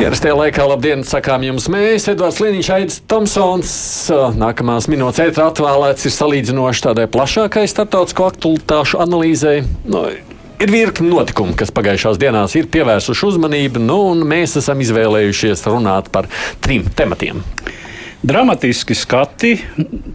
Ierastajā 0.00 0.32
laikā 0.32 0.64
labdien, 0.64 1.02
sakām 1.04 1.42
jums 1.44 1.66
mēs, 1.68 2.06
Edvards 2.08 2.38
Liniņš, 2.40 2.68
Aits 2.72 2.94
Tomsons. 3.10 3.72
Nākamās 4.40 4.86
minūtes 4.88 5.20
ētrā 5.26 5.50
atvēlēts 5.50 6.08
ir 6.08 6.14
salīdzinoši 6.14 6.84
tādai 6.86 7.04
plašākai 7.12 7.66
starptautisko 7.68 8.30
aktualitāšu 8.30 8.96
analīzei. 9.04 9.58
Nu, 9.84 10.06
ir 10.08 10.72
virkni 10.72 11.12
notikumu, 11.12 11.52
kas 11.52 11.74
pagājušās 11.76 12.16
dienās 12.22 12.56
ir 12.56 12.70
pievērsuši 12.72 13.28
uzmanību, 13.28 13.84
nu, 13.84 13.98
un 14.14 14.24
mēs 14.30 14.56
esam 14.62 14.80
izvēlējušies 14.80 15.66
runāt 15.68 16.08
par 16.16 16.32
trim 16.64 16.88
tematiem. 16.96 17.44
Dramatiski 18.20 18.92
skati 18.92 19.54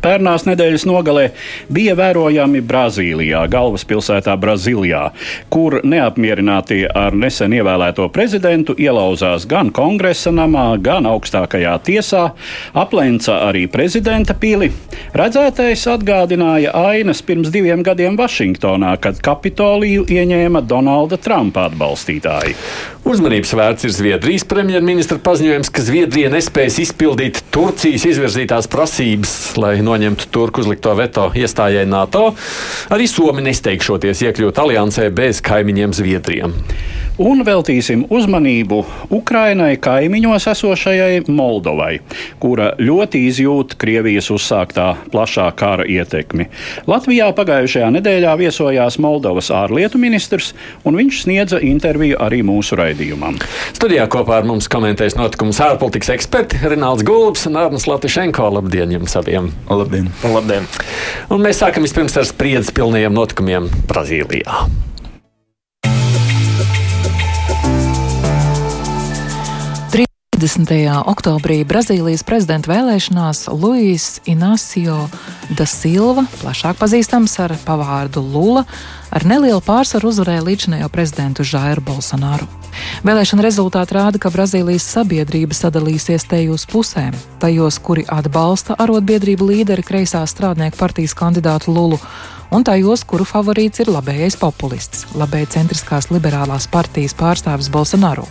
pērnās 0.03 0.43
nedēļas 0.45 0.83
nogalē 0.85 1.23
bija 1.73 1.95
vērojami 1.97 2.59
Brazīlijā, 2.61 3.39
galvaspilsētā 3.49 4.35
Brazīlijā, 4.37 4.99
kur 5.49 5.79
neapmierinātie 5.81 6.83
ar 6.85 7.17
nesen 7.17 7.55
ievēlēto 7.57 8.05
prezidentu 8.13 8.75
ielauzās 8.77 9.47
gan 9.49 9.71
kongresa 9.73 10.29
namā, 10.29 10.67
gan 10.85 11.09
augstākajā 11.09 11.73
tiesā, 11.87 12.27
aplenca 12.77 13.39
arī 13.47 13.65
prezidenta 13.73 14.37
pili. 14.37 14.69
Redzētais 15.17 15.87
atgādināja 15.89 16.75
ainas 16.77 17.23
pirms 17.25 17.49
diviem 17.49 17.81
gadiem 17.81 18.19
Vašingtonā, 18.21 18.93
kad 19.01 19.17
Kapitoliju 19.25 20.05
ieņēma 20.13 20.61
Donalda 20.69 21.17
Trumpa 21.17 21.71
atbalstītāji. 21.71 22.53
Uzmanības 23.05 23.51
vērts 23.53 23.85
ir 23.85 23.91
Zviedrijas 23.93 24.43
premjerministra 24.49 25.19
paziņojums, 25.21 25.69
ka 25.69 25.83
Zviedrija 25.85 26.31
nespēs 26.33 26.79
izpildīt 26.81 27.37
Turcijas 27.53 28.01
izvirzītās 28.09 28.65
prasības, 28.73 29.33
lai 29.61 29.75
noņemtu 29.85 30.31
turku 30.33 30.63
uzlikto 30.63 30.95
veto 30.97 31.27
iestājai 31.37 31.85
NATO, 31.85 32.31
arī 32.89 33.05
Somi 33.05 33.45
nesteigšoties 33.45 34.23
iekļūt 34.25 34.61
aliansē 34.63 35.11
bez 35.13 35.43
kaimiņiem 35.45 35.93
Zviedrijam. 35.93 36.57
Un 37.15 37.45
veltīsim 37.47 38.01
uzmanību 38.11 38.81
Ukrainai 39.15 39.77
kaimiņos 39.79 40.49
esošajai 40.51 41.21
Moldovai, 41.31 42.01
kura 42.43 42.73
ļoti 42.75 43.21
izjūt 43.29 43.77
Krievijas 43.79 44.27
uzsāktā 44.35 44.89
plašā 45.13 45.45
kara 45.55 45.85
ietekmi. 45.87 46.49
Latvijā 46.91 47.29
pagājušajā 47.37 47.87
nedēļā 47.95 48.33
viesojās 48.41 48.97
Moldovas 48.99 49.47
ārlietu 49.55 50.01
ministrs, 50.01 50.51
un 50.83 50.99
viņš 50.99 51.21
sniedza 51.23 51.61
interviju 51.63 52.19
arī 52.19 52.41
mūsu 52.43 52.75
raidījumam. 52.81 53.39
Studijā 53.77 54.09
kopā 54.11 54.41
ar 54.41 54.49
mums 54.49 54.67
komentēs 54.71 55.15
notikumus 55.15 55.61
ārpolitikas 55.63 56.11
eksperti 56.17 56.59
Renāls 56.67 57.05
Gulbs 57.07 57.47
un 57.47 57.61
Arnis 57.61 57.87
Latišenko. 57.87 58.49
Labdien 58.57 58.91
jums 58.91 59.15
abiem! 59.15 59.53
Labdien! 59.71 60.11
Labdien. 60.35 60.67
Un 61.31 61.47
mēs 61.47 61.63
sākam 61.63 61.87
vispirms 61.87 62.19
ar 62.19 62.27
spriedzes 62.27 62.75
pilniem 62.75 63.15
notikumiem 63.15 63.71
Brazīlijā. 63.87 64.65
30. 70.35 70.67
oktobrī 71.07 71.61
Brazīlijas 71.63 72.19
prezidenta 72.27 72.67
vēlēšanās 72.67 73.45
Luis 73.55 74.19
Inacio 74.27 75.05
da 75.55 75.63
Silva, 75.63 76.25
plašāk 76.41 76.75
pazīstams 76.75 77.37
ar 77.39 77.53
pavārdu 77.63 78.19
Lula, 78.19 78.65
ar 79.15 79.23
nelielu 79.23 79.63
pārsvaru 79.63 80.11
uzvarēja 80.11 80.43
līdzinējo 80.43 80.91
prezidentu 80.91 81.45
Žairu 81.47 81.85
Bolsonaru. 81.87 82.49
Vēlēšana 83.07 83.45
rezultāti 83.47 83.95
rāda, 83.95 84.19
ka 84.19 84.33
Brazīlijas 84.33 84.83
sabiedrība 84.97 85.55
sadalīsies 85.55 86.27
tajos 86.27 86.67
pusēm- 86.67 87.15
tajos, 87.43 87.79
kuri 87.79 88.03
atbalsta 88.03 88.75
arotbiedrību 88.75 89.47
līderi 89.53 89.87
kreisās 89.87 90.35
strādnieku 90.35 90.75
partijas 90.75 91.15
kandidātu 91.15 91.71
Lulu 91.71 91.99
un 92.53 92.65
tajos, 92.65 93.03
kuru 93.07 93.25
favorīts 93.27 93.81
ir 93.83 93.91
labējais 93.93 94.37
populists, 94.41 95.05
labēji 95.17 95.51
centriskās 95.57 96.09
liberālās 96.11 96.67
partijas 96.71 97.15
pārstāvis 97.17 97.71
Bolsonaro. 97.73 98.27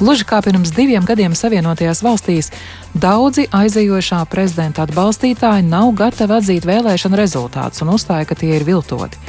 Gluži 0.00 0.26
kā 0.26 0.40
pirms 0.42 0.72
diviem 0.74 1.04
gadiem 1.06 1.36
Savienotajās 1.38 2.02
valstīs, 2.02 2.50
daudzi 2.94 3.46
aizejošā 3.54 4.24
prezidenta 4.30 4.86
atbalstītāji 4.86 5.68
nav 5.68 5.92
gatavi 5.98 6.38
atzīt 6.38 6.66
vēlēšanu 6.66 7.20
rezultātus 7.20 7.84
un 7.84 7.94
uzstāja, 7.94 8.26
ka 8.26 8.38
tie 8.38 8.56
ir 8.56 8.66
viltoti. 8.66 9.20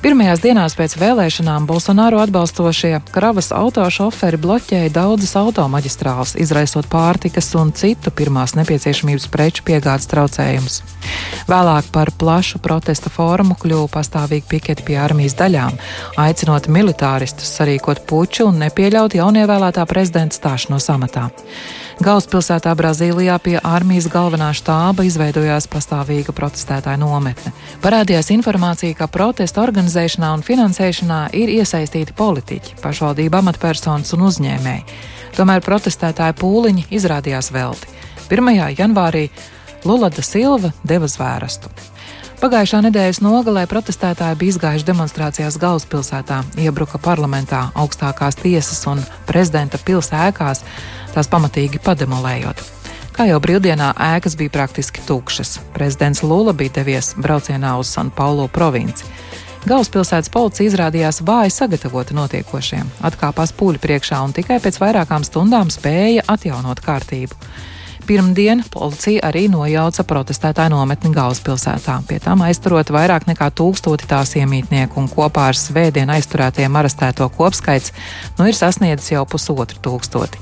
Pirmajās 0.00 0.40
dienās 0.40 0.72
pēc 0.78 0.94
vēlēšanām 0.96 1.66
Bolsonaro 1.68 2.22
atbalstošie 2.22 3.02
kravas 3.12 3.50
autošoferi 3.52 4.38
bloķēja 4.40 4.88
daudzas 4.94 5.34
automaģistrāles, 5.36 6.32
izraisot 6.40 6.88
pārtikas 6.88 7.50
un 7.60 7.74
citu 7.76 8.08
pirmās 8.08 8.54
nepieciešamības 8.56 9.28
preču 9.28 9.66
piegādes 9.66 10.08
traucējumus. 10.08 10.78
Vēlāk 11.50 11.90
par 11.92 12.14
plašu 12.16 12.62
protesta 12.64 13.12
fórumu 13.12 13.58
kļuva 13.60 13.90
pastāvīgi 13.98 14.48
piketi 14.48 14.88
pie 14.88 14.96
armijas 15.04 15.36
daļām, 15.36 15.76
aicinot 16.24 16.70
militāristus 16.72 17.52
sarīkot 17.60 18.00
puču 18.08 18.48
un 18.48 18.64
nepieļaut 18.64 19.20
jaunievēlētā 19.20 19.84
prezidenta 19.90 20.40
stāšanos 20.40 20.88
amatā. 20.96 21.28
Galvaspilsētā 22.00 22.70
Brazīlijā 22.80 23.34
pie 23.44 23.58
armijas 23.60 24.06
galvenā 24.08 24.54
štāba 24.56 25.04
izveidojās 25.04 25.66
pastāvīga 25.68 26.32
protestētāja 26.32 26.96
nometne. 26.96 27.52
Parādījās 27.84 28.30
informācija, 28.32 28.96
ka 28.96 29.08
protesta 29.12 29.60
organizēšanā 29.60 30.30
un 30.32 30.44
finansēšanā 30.46 31.18
ir 31.36 31.52
iesaistīti 31.58 32.16
politiķi, 32.16 32.78
pašvaldība 32.80 33.42
amatpersonas 33.44 34.16
un 34.16 34.24
uzņēmēji. 34.30 34.98
Tomēr 35.36 35.60
protestētāju 35.66 36.38
pūliņi 36.40 36.86
izrādījās 36.96 37.52
velti. 37.52 37.92
1. 38.32 38.48
janvārī 38.80 39.26
Lula 39.84 40.08
da 40.08 40.24
Silva 40.24 40.72
deva 40.80 41.04
zvērstu. 41.04 41.68
Pagājušā 42.40 42.78
nedēļas 42.86 43.18
nogalē 43.20 43.66
protestētāji 43.68 44.38
bija 44.40 44.54
izgājuši 44.54 44.86
demonstrācijās 44.88 45.58
galvaspilsētā, 45.60 46.38
iebruka 46.64 46.96
parlamentā, 46.96 47.66
augstākās 47.76 48.38
tiesas 48.40 48.78
un 48.88 49.02
prezidenta 49.28 49.76
pilsēkās, 49.84 50.62
tās 51.12 51.28
pamatīgi 51.28 51.82
pademolējot. 51.84 52.62
Kā 53.12 53.26
jau 53.28 53.42
brīvdienā 53.44 53.90
ēkas 54.06 54.38
bija 54.40 54.54
praktiski 54.54 55.04
tukšas, 55.04 55.58
prezidents 55.74 56.22
Lula 56.24 56.54
bija 56.56 56.78
devies 56.78 57.10
braucienā 57.20 57.74
uz 57.76 57.92
San 57.92 58.08
Paulo 58.08 58.46
provinci. 58.48 59.04
Galvaspilsētas 59.68 60.32
policija 60.32 60.70
izrādījās 60.70 61.20
vāji 61.20 61.52
sagatavota 61.52 62.16
notiekošiem, 62.16 62.88
atkāpās 63.04 63.52
pūļu 63.52 63.84
priekšā 63.84 64.22
un 64.24 64.32
tikai 64.32 64.56
pēc 64.64 64.80
vairākām 64.80 65.28
stundām 65.28 65.68
spēja 65.68 66.24
atjaunot 66.24 66.80
kārtību. 66.88 67.36
Pirmdien 68.06 68.62
policija 68.72 69.22
arī 69.28 69.44
nojauca 69.52 70.04
protestētāju 70.08 70.72
nometni 70.72 71.12
galvaspilsētā, 71.14 72.00
pie 72.08 72.18
tam 72.22 72.42
aizturot 72.46 72.90
vairāk 72.94 73.26
nekā 73.28 73.50
tūkstoti 73.54 74.08
tās 74.10 74.34
iemītnieku, 74.40 74.98
un 75.00 75.08
kopā 75.10 75.50
ar 75.50 75.58
svētdien 75.58 76.10
aizturētiem 76.16 76.76
arestēto 76.80 77.28
kopskaits 77.36 77.92
nu 78.38 78.48
ir 78.50 78.56
sasniedzis 78.56 79.12
jau 79.14 79.26
pusotru 79.28 79.78
tūkstoti. 79.84 80.40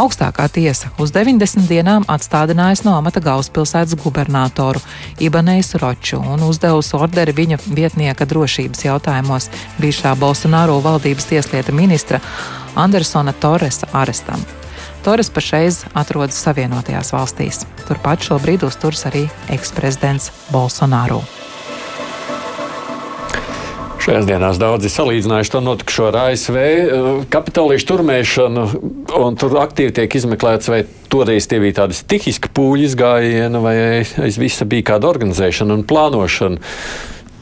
Augstākā 0.00 0.46
tiesa 0.52 0.92
uz 1.02 1.10
90 1.12 1.66
dienām 1.68 2.06
atstādinājusi 2.08 2.86
no 2.86 2.94
amata 2.98 3.20
galvaspilsētas 3.24 3.98
gubernatoru 4.00 4.80
Ibaneisu 5.20 5.80
Roču 5.82 6.20
un 6.22 6.46
uzdevusi 6.46 6.96
orderi 6.96 7.34
viņa 7.36 7.58
vietnieka 7.66 8.28
drošības 8.30 8.86
jautājumos 8.86 9.50
bijušā 9.80 10.14
Bolsonaro 10.20 10.78
valdības 10.84 11.28
tieslietu 11.32 11.76
ministra 11.76 12.22
Andersona 12.78 13.32
Torresa 13.32 13.90
arestam. 13.92 14.59
Torres 15.04 15.30
pašreiz 15.32 15.84
atrodas 15.96 16.36
Savienotajās 16.44 17.14
valstīs. 17.14 17.62
Turpat 17.88 18.26
šobrīd 18.26 18.66
uzturas 18.68 19.06
arī 19.08 19.26
eksprezidents 19.52 20.28
Bolsonaro. 20.52 21.22
Šajās 24.00 24.24
dienās 24.24 24.56
daudzi 24.60 24.88
salīdzinājuši 24.92 25.52
to 25.52 25.60
notikušo 25.64 26.06
ar 26.08 26.16
ASV 26.22 26.56
eh, 26.56 27.08
kapitālīšu 27.32 27.88
turmēšanu, 27.90 28.62
un 29.20 29.36
tur 29.40 29.58
aktīvi 29.60 29.92
tiek 29.98 30.16
izmeklēts, 30.20 30.70
vai 30.72 30.80
toreiz 31.12 31.48
tie 31.48 31.60
bija 31.60 31.82
tādi 31.82 31.98
stihiski 31.98 32.52
pūļu 32.56 32.88
izgājieni, 32.88 33.60
vai 33.60 33.74
aiz 34.00 34.40
visa 34.40 34.64
bija 34.68 34.94
kāda 34.94 35.10
organizēšana 35.12 35.76
un 35.76 35.84
plānošana. 35.88 36.72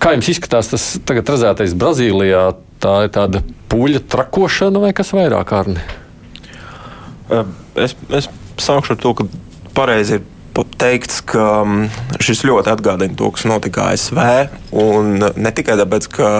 Kā 0.03 0.15
jums 0.15 0.31
izskatās 0.35 0.71
tas 0.75 0.91
tagad 1.07 1.31
redzētais 1.31 1.79
Brazīlijā? 1.79 2.51
Tā 2.83 2.99
ir 3.07 3.15
tāda 3.15 3.43
pūļa 3.71 4.03
trakošana 4.11 4.83
vai 4.83 4.93
kas 4.95 5.15
vairāk, 5.15 5.55
Arni? 5.55 5.83
Es, 7.79 7.95
es 8.15 8.29
sākšu 8.59 8.97
ar 8.97 9.01
to, 9.03 9.15
ka 9.19 9.29
pareizi 9.77 10.19
ir 10.19 10.27
teikts, 10.79 11.21
ka 11.23 11.63
šis 12.23 12.43
ļoti 12.49 12.73
atgādina 12.73 13.15
to, 13.19 13.29
kas 13.35 13.47
notika 13.47 13.89
ASV. 13.93 14.19
Un 14.75 15.21
ne 15.21 15.53
tikai 15.55 15.77
tāpēc, 15.79 16.09
ka 16.17 16.31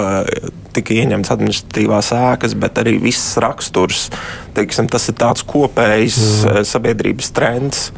tika 0.75 0.95
ieņemts 0.97 1.31
administratīvās 1.33 2.11
ēkas, 2.17 2.55
bet 2.59 2.81
arī 2.81 2.97
viss 3.01 3.37
raksturs. 3.41 4.09
Teiksim, 4.57 4.89
tas 4.91 5.07
ir 5.11 5.17
tāds 5.19 5.45
kopējs 5.47 6.19
mm. 6.19 6.67
sabiedrības 6.67 7.31
trends. 7.35 7.89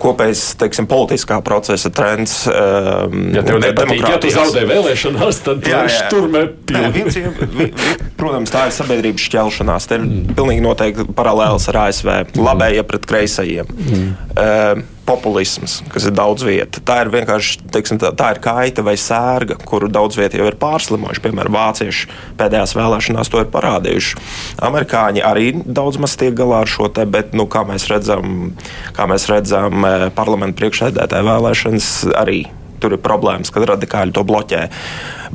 Kopējs 0.00 0.42
teiksim, 0.60 0.88
politiskā 0.90 1.38
procesa 1.44 1.90
trends. 1.92 2.38
Ja 2.48 3.44
tev 3.46 3.60
nepatīk, 3.62 4.02
ja 4.06 4.18
tu 4.22 4.32
zaudē 4.32 4.64
vēlēšanās, 4.68 5.42
tad 5.46 5.62
tu 5.66 6.00
turmē 6.12 6.46
pilnu. 6.68 7.70
Protams, 8.16 8.52
tā 8.52 8.66
ir 8.70 8.76
sabiedrības 8.76 9.28
šķelšanās. 9.28 9.88
Te 9.90 9.98
ir 9.98 10.04
mm. 10.06 10.36
pilnīgi 10.38 10.64
noteikti 10.64 11.08
paralēls 11.16 11.68
ar 11.72 11.82
ASV. 11.86 12.12
Labējie 12.40 12.84
pret 12.88 13.08
kreisajiem. 13.10 13.72
Mm. 13.76 14.12
Uh, 14.36 14.95
populisms, 15.06 15.78
kas 15.92 16.08
ir 16.08 16.14
daudz 16.16 16.44
vieta. 16.46 16.82
Tā 16.84 16.98
ir 17.04 17.10
vienkārši 17.14 17.68
teiksim, 17.72 18.00
tā, 18.02 18.10
tā 18.16 18.32
ir 18.34 18.40
kaita 18.44 18.84
vai 18.86 18.96
sērga, 19.00 19.58
kuru 19.66 19.88
daudz 19.92 20.18
vietā 20.18 20.40
jau 20.40 20.48
ir 20.50 20.58
pārslimojuši. 20.60 21.22
Piemēram, 21.24 21.56
vācieši 21.56 22.10
pēdējās 22.40 22.74
vēlēšanās 22.76 23.30
to 23.32 23.42
ir 23.42 23.50
parādījuši. 23.54 24.20
Amerikāņi 24.66 25.24
arī 25.26 25.52
daudz 25.64 26.00
maz 26.02 26.16
tiek 26.18 26.34
galā 26.36 26.64
ar 26.64 26.70
šo 26.70 26.90
te, 26.92 27.06
bet, 27.08 27.34
nu, 27.38 27.48
kā 27.50 27.64
mēs 27.68 27.88
redzam, 27.92 28.52
kā 28.96 29.08
mēs 29.10 29.28
redzam 29.30 29.86
eh, 29.88 30.08
parlamentu 30.16 30.60
priekšsēdētāju 30.62 31.30
vēlēšanas 31.30 31.90
arī. 32.18 32.40
Tur 32.82 32.96
ir 32.96 33.00
problēmas, 33.04 33.52
kad 33.54 33.64
radikāļi 33.70 34.12
to 34.16 34.24
bloķē. 34.26 34.66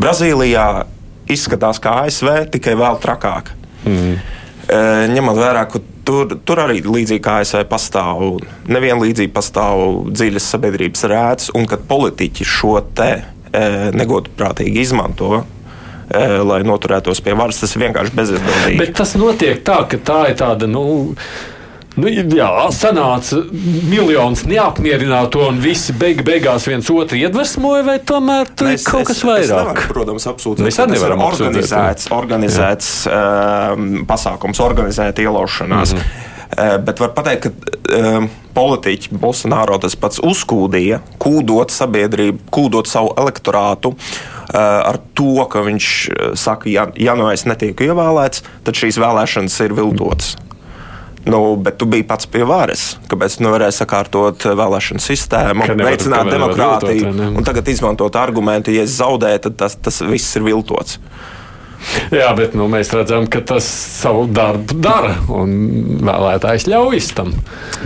Brazīlijā 0.01 0.67
izskatās 1.31 1.79
kā 1.81 2.03
ASV, 2.05 2.29
tikai 2.53 2.75
vēl 2.77 2.99
trakāk. 3.01 3.55
Mm. 3.87 4.19
Ņemot 5.11 5.39
vērā, 5.41 5.65
ka 5.67 5.81
Tur, 6.05 6.33
tur 6.47 6.63
arī 6.63 6.81
līdzīgi 6.81 7.21
kā 7.21 7.37
ASV 7.43 7.63
pastāv, 7.69 8.41
neviena 8.71 8.97
līdzīga 9.03 9.33
pastāv 9.35 9.83
dziļas 10.09 10.49
sabiedrības 10.55 11.05
rētas, 11.11 11.51
un 11.57 11.67
kad 11.69 11.83
politiķi 11.89 12.47
šo 12.47 12.79
te 12.97 13.09
e, 13.13 13.23
negodprātīgi 13.93 14.81
izmanto, 14.81 15.43
e, 16.09 16.23
lai 16.47 16.61
noturētos 16.65 17.21
pie 17.21 17.35
varas, 17.37 17.61
tas 17.61 17.75
ir 17.75 17.85
vienkārši 17.85 18.17
bezatbildīgi. 18.17 18.79
Bet 18.81 18.95
tas 18.97 19.13
notiek 19.19 19.61
tā, 19.67 19.83
ka 19.91 20.01
tā 20.11 20.21
ir 20.31 20.39
tāda. 20.41 20.69
Nu... 20.71 20.85
Nu, 21.99 22.07
jā, 22.07 22.47
sanāca 22.71 23.41
miljons 23.91 24.45
neapmierināto, 24.47 25.41
un 25.51 25.59
visi 25.59 25.91
beig, 25.91 26.21
beigās 26.23 26.63
viens 26.69 26.87
otru 26.93 27.19
iedvesmoja, 27.19 27.83
vai 27.83 27.97
tomēr 27.99 28.51
tur 28.55 28.69
ir 28.71 28.83
kaut 28.85 29.09
kas 29.09 29.19
vairāk? 29.27 29.43
Es 29.43 29.51
nevaru, 29.51 29.87
protams, 29.91 30.27
apsūdzēt. 30.31 30.63
Mēs 30.69 30.79
arī 30.79 30.95
nevaram 30.95 31.23
organizēts, 31.25 32.07
organizēts 32.15 32.91
uh, 33.11 33.73
pasākums, 34.07 34.61
organizēta 34.63 35.25
ielaušanās. 35.25 35.95
Mm 35.97 35.99
-hmm. 36.03 36.27
Uh, 36.51 36.77
bet 36.83 36.99
var 36.99 37.11
teikt, 37.15 37.43
ka 37.43 37.49
uh, 37.49 38.25
politiķi 38.53 39.15
Bolsonaro 39.15 39.77
tas 39.77 39.95
pats 39.95 40.19
uzkūdīja, 40.19 40.99
kūdot 41.19 41.71
sabiedrību, 41.71 42.39
kūdot 42.51 42.87
savu 42.87 43.13
elektorātu 43.17 43.93
uh, 43.95 44.55
ar 44.59 44.99
to, 45.13 45.45
ka 45.47 45.63
viņš 45.63 45.87
saka, 46.35 46.69
ja, 46.69 46.87
ja 46.95 47.15
nu 47.15 47.29
es 47.31 47.45
netieku 47.45 47.83
ievēlēts, 47.83 48.43
tad 48.63 48.75
šīs 48.75 48.99
vēlēšanas 48.99 49.59
ir 49.63 49.75
viltotas. 49.79 50.35
Mm. 50.35 50.50
Nu, 51.25 51.55
bet 51.61 51.77
tu 51.77 51.85
biji 51.85 52.05
pats 52.07 52.25
pie 52.31 52.41
varas. 52.47 52.95
Kāpēc 53.11 53.37
tu 53.37 53.45
nevarēji 53.45 53.75
sakārtot 53.77 54.45
vēlēšanu 54.57 55.03
sistēmu, 55.03 55.67
veicināt 55.77 56.31
demokrātiju 56.33 57.11
un 57.29 57.45
tagad 57.45 57.69
izmantot 57.69 58.17
argumentu, 58.17 58.73
ja 58.73 58.87
es 58.87 58.97
zaudēju, 58.97 59.43
tad 59.45 59.59
tas, 59.61 59.77
tas 59.77 60.01
viss 60.07 60.39
ir 60.39 60.47
viltots. 60.47 60.97
Jā, 62.13 62.29
bet 62.37 62.55
nu, 62.57 62.67
mēs 62.71 62.91
redzam, 62.95 63.25
ka 63.31 63.41
tas 63.45 63.65
savu 63.65 64.27
darbu 64.31 64.77
dara 64.83 65.15
un 65.33 65.53
vēlētājs 66.05 66.67
ļauj 66.71 67.01
tam. 67.17 67.31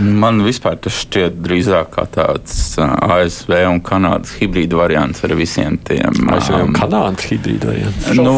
Man 0.00 0.42
vispār 0.44 0.78
tas 0.82 0.98
šķiet 1.04 1.38
drīzāk 1.44 1.92
kā 1.96 2.06
tāds 2.12 2.76
ASV 2.80 3.54
un 3.70 3.80
Kanādas 3.86 4.34
hibrīda 4.40 4.78
variants 4.78 5.24
ar 5.26 5.36
visiem 5.38 5.78
tiem. 5.86 6.26
ASV 6.36 6.58
un 6.60 6.74
Kanādas 6.76 7.28
hibrīda 7.30 7.70
variants. 7.70 8.10
Nu, 8.18 8.36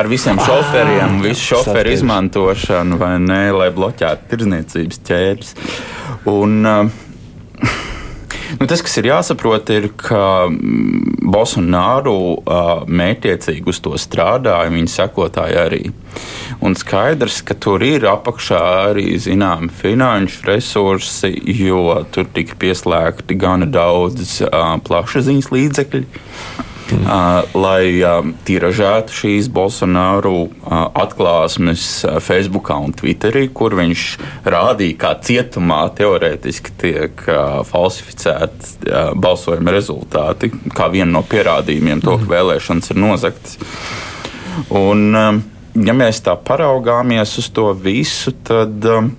ar 0.00 0.10
visiem 0.10 0.40
šoferiem, 0.40 1.20
visu 1.24 1.52
šoferu 1.52 1.94
izmantošanu 1.94 2.98
vai 3.00 3.14
nē, 3.22 3.42
lai 3.56 3.70
bloķētu 3.76 4.32
tirdzniecības 4.32 5.04
ķēdes. 5.06 5.54
Un, 6.30 6.58
uh, 6.66 7.08
Nu, 8.58 8.66
tas, 8.66 8.82
kas 8.82 8.96
ir 8.98 9.10
jāsaprot, 9.10 9.70
ir, 9.74 9.90
ka 10.00 10.48
mm, 10.50 11.20
Bolsonaro 11.30 12.16
uh, 12.34 12.70
mētiecīgi 12.88 13.70
uz 13.70 13.78
to 13.84 13.94
strādāja, 14.00 14.72
viņa 14.74 14.94
sekotāji 14.94 15.58
arī. 15.60 15.82
Un 16.64 16.74
skaidrs, 16.78 17.40
ka 17.46 17.54
tur 17.54 17.84
ir 17.86 18.08
apakšā 18.10 18.62
arī 18.90 19.12
zināmi 19.22 19.70
finanšu 19.70 20.48
resursi, 20.48 21.30
jo 21.62 22.00
tur 22.10 22.26
tika 22.34 22.58
pieslēgti 22.60 23.38
gana 23.38 23.68
daudz 23.70 24.40
uh, 24.48 24.74
plašsaziņas 24.86 25.52
līdzekļu 25.54 26.04
uh, 26.96 27.56
lai 27.56 28.00
uh, 28.02 28.20
tiražētu 28.46 29.14
šīs 29.20 29.48
Bolsonaro 29.52 30.34
uh, 30.46 30.74
atklāsmes 31.02 31.86
uh, 32.04 32.18
Facebook 32.22 32.70
un 32.74 32.94
Twitterī, 32.96 33.46
kur 33.54 33.76
viņš 33.78 34.04
rādīja, 34.44 34.98
kā 35.00 35.14
cietumā 35.26 35.82
teorētiski 35.98 36.76
tiek 36.80 37.24
uh, 37.28 37.60
falsificēti 37.68 38.90
uh, 38.90 39.12
balsojuma 39.14 39.74
rezultāti, 39.74 40.52
kā 40.74 40.90
viena 40.92 41.12
no 41.18 41.24
pierādījumiem 41.26 42.04
to, 42.04 42.16
ka 42.18 42.26
mhm. 42.26 42.34
vēlēšanas 42.34 42.94
ir 42.94 43.02
nozagtas. 43.06 43.58
Un, 44.74 45.08
um, 45.14 45.42
ja 45.78 45.96
mēs 45.96 46.22
tā 46.26 46.36
paraugāmies 46.36 47.36
uz 47.40 47.50
to 47.54 47.70
visu, 47.78 48.34
tad 48.46 48.86
um, 48.90 49.12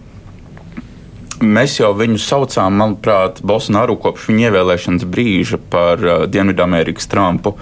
Mēs 1.41 1.79
jau 1.79 1.91
viņu 1.97 2.19
saucām, 2.21 2.77
manuprāt, 2.79 3.41
Bolsonaru 3.45 3.97
kopš 4.01 4.29
viņa 4.29 4.47
ievēlēšanas 4.49 5.05
brīža 5.09 5.59
par 5.71 6.03
uh, 6.05 6.23
Dienvidamerikas 6.29 7.09
Trumpu. 7.11 7.55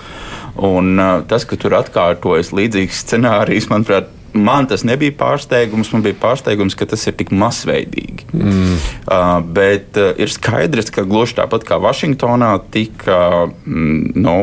Un, 0.55 0.95
uh, 0.99 1.21
tas, 1.29 1.45
ka 1.47 1.57
tur 1.59 1.77
atkārtojas 1.79 2.51
līdzīgs 2.55 3.03
scenārijs, 3.05 3.69
manuprāt, 3.71 4.11
man 4.35 4.67
tas 4.69 4.83
nebija 4.87 5.15
pārsteigums. 5.19 5.93
Man 5.95 6.03
bija 6.05 6.17
pārsteigums, 6.19 6.75
ka 6.77 6.89
tas 6.91 7.07
ir 7.07 7.15
tik 7.19 7.31
masveidīgi. 7.31 8.27
Mm. 8.33 8.75
Uh, 9.07 9.39
bet 9.55 9.97
uh, 9.99 10.11
ir 10.19 10.33
skaidrs, 10.33 10.91
ka 10.93 11.07
gluži 11.07 11.39
tāpat 11.39 11.65
kā 11.67 11.79
Vašingtonā 11.81 12.51
tika 12.73 13.47
mm, 13.47 14.19
nu, 14.19 14.37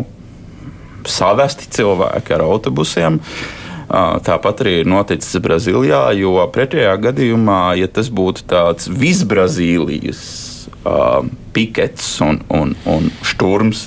savesti 1.06 1.70
cilvēki 1.76 2.34
ar 2.38 2.48
autobusiem. 2.48 3.20
Uh, 3.20 3.62
Tāpat 3.86 4.64
arī 4.64 4.80
ir 4.80 4.88
noticis 4.90 5.38
Brazīlijā, 5.42 6.08
jo 6.18 6.40
pretējā 6.52 6.96
gadījumā, 7.04 7.76
ja 7.78 7.86
tas 7.86 8.10
būtu 8.10 8.46
tāds 8.50 8.90
visbrazīlijas 8.90 10.24
pikets 11.54 12.16
un, 12.26 12.40
un, 12.52 12.74
un 12.90 13.06
šturms, 13.26 13.86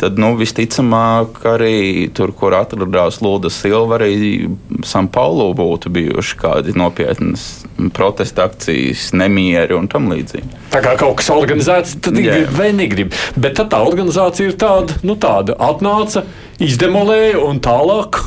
tad 0.00 0.18
nu, 0.20 0.30
visticamāk 0.38 1.42
arī 1.50 2.08
tur, 2.16 2.32
kur 2.36 2.54
atradās 2.56 3.20
Lūda 3.24 3.50
Silva, 3.52 3.98
arī 3.98 4.48
Sanpaulu 4.86 5.50
būtu 5.58 5.92
bijuši 5.92 6.40
kādi 6.40 6.74
nopietnas 6.78 7.66
protesta 7.96 8.48
akcijas, 8.48 9.10
nemieri 9.16 9.76
un 9.76 9.88
tam 9.90 10.08
līdzīgi. 10.12 10.64
Tā 10.72 10.82
kā 10.84 10.96
kaut 11.00 11.18
kas 11.20 11.30
organizēts, 11.34 11.98
tad 12.04 12.16
grib 12.16 12.52
vai 12.56 12.72
negrib. 12.76 13.14
Bet 13.36 13.60
tā 13.60 13.84
organizācija 13.84 14.52
ir 14.52 14.58
tāda, 14.60 15.00
nu 15.04 15.16
tāda 15.20 15.56
atnāca, 15.68 16.24
izdemolēja 16.62 17.40
un 17.44 17.60
tālāk 17.64 18.22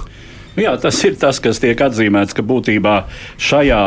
Jā, 0.59 0.75
tas 0.77 0.99
ir 1.07 1.15
tas, 1.17 1.39
kas 1.41 1.61
tiek 1.61 1.79
atzīmēts, 1.81 2.35
ka 2.37 2.45
būtībā 2.45 2.97
šajā 3.41 3.83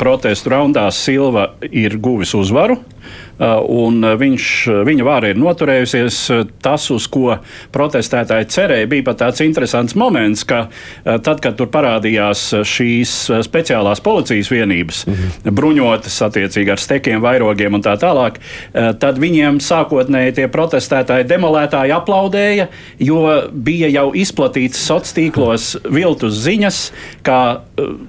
protestu 0.00 0.52
raundā 0.52 0.84
Silva 0.92 1.54
ir 1.70 1.96
guvis 2.00 2.34
uzvaru. 2.36 2.76
Uh, 2.76 3.23
un 3.38 4.00
uh, 4.04 4.14
viņš, 4.18 4.48
uh, 4.70 4.80
viņa 4.86 5.06
vāra 5.06 5.30
ir 5.32 5.40
noturējusies. 5.40 6.18
Tas, 6.64 6.86
uz 6.90 7.06
ko 7.10 7.38
protestētāji 7.74 8.48
cerēja, 8.52 8.88
bija 8.90 9.06
pat 9.08 9.20
tāds 9.22 9.42
interesants 9.44 9.94
moments, 9.98 10.44
ka 10.48 10.66
tad, 11.04 11.40
kad 11.44 11.56
tur 11.58 11.68
parādījās 11.72 12.42
šīs 12.68 13.12
speciālās 13.44 14.00
policijas 14.04 14.50
vienības, 14.52 15.04
-hmm. 15.06 15.52
bruņotas 15.54 16.16
attiecīgi 16.28 16.72
ar 16.72 16.80
stekiem, 16.80 17.20
vairogiem 17.24 17.76
un 17.76 17.84
tā 17.84 17.94
tālāk, 18.00 18.40
tad 18.72 19.20
viņiem 19.20 19.60
sākotnēji 19.60 20.36
tie 20.40 20.48
protestētāji 20.48 21.28
demolētāji 21.28 21.94
aplaudēja, 21.96 22.68
jo 22.98 23.20
bija 23.52 23.90
jau 23.92 24.06
izplatīts 24.14 24.80
sociālos 24.80 25.14
tīklos 25.14 25.68
viltus 25.90 26.38
ziņas, 26.44 26.78
ka 27.26 27.38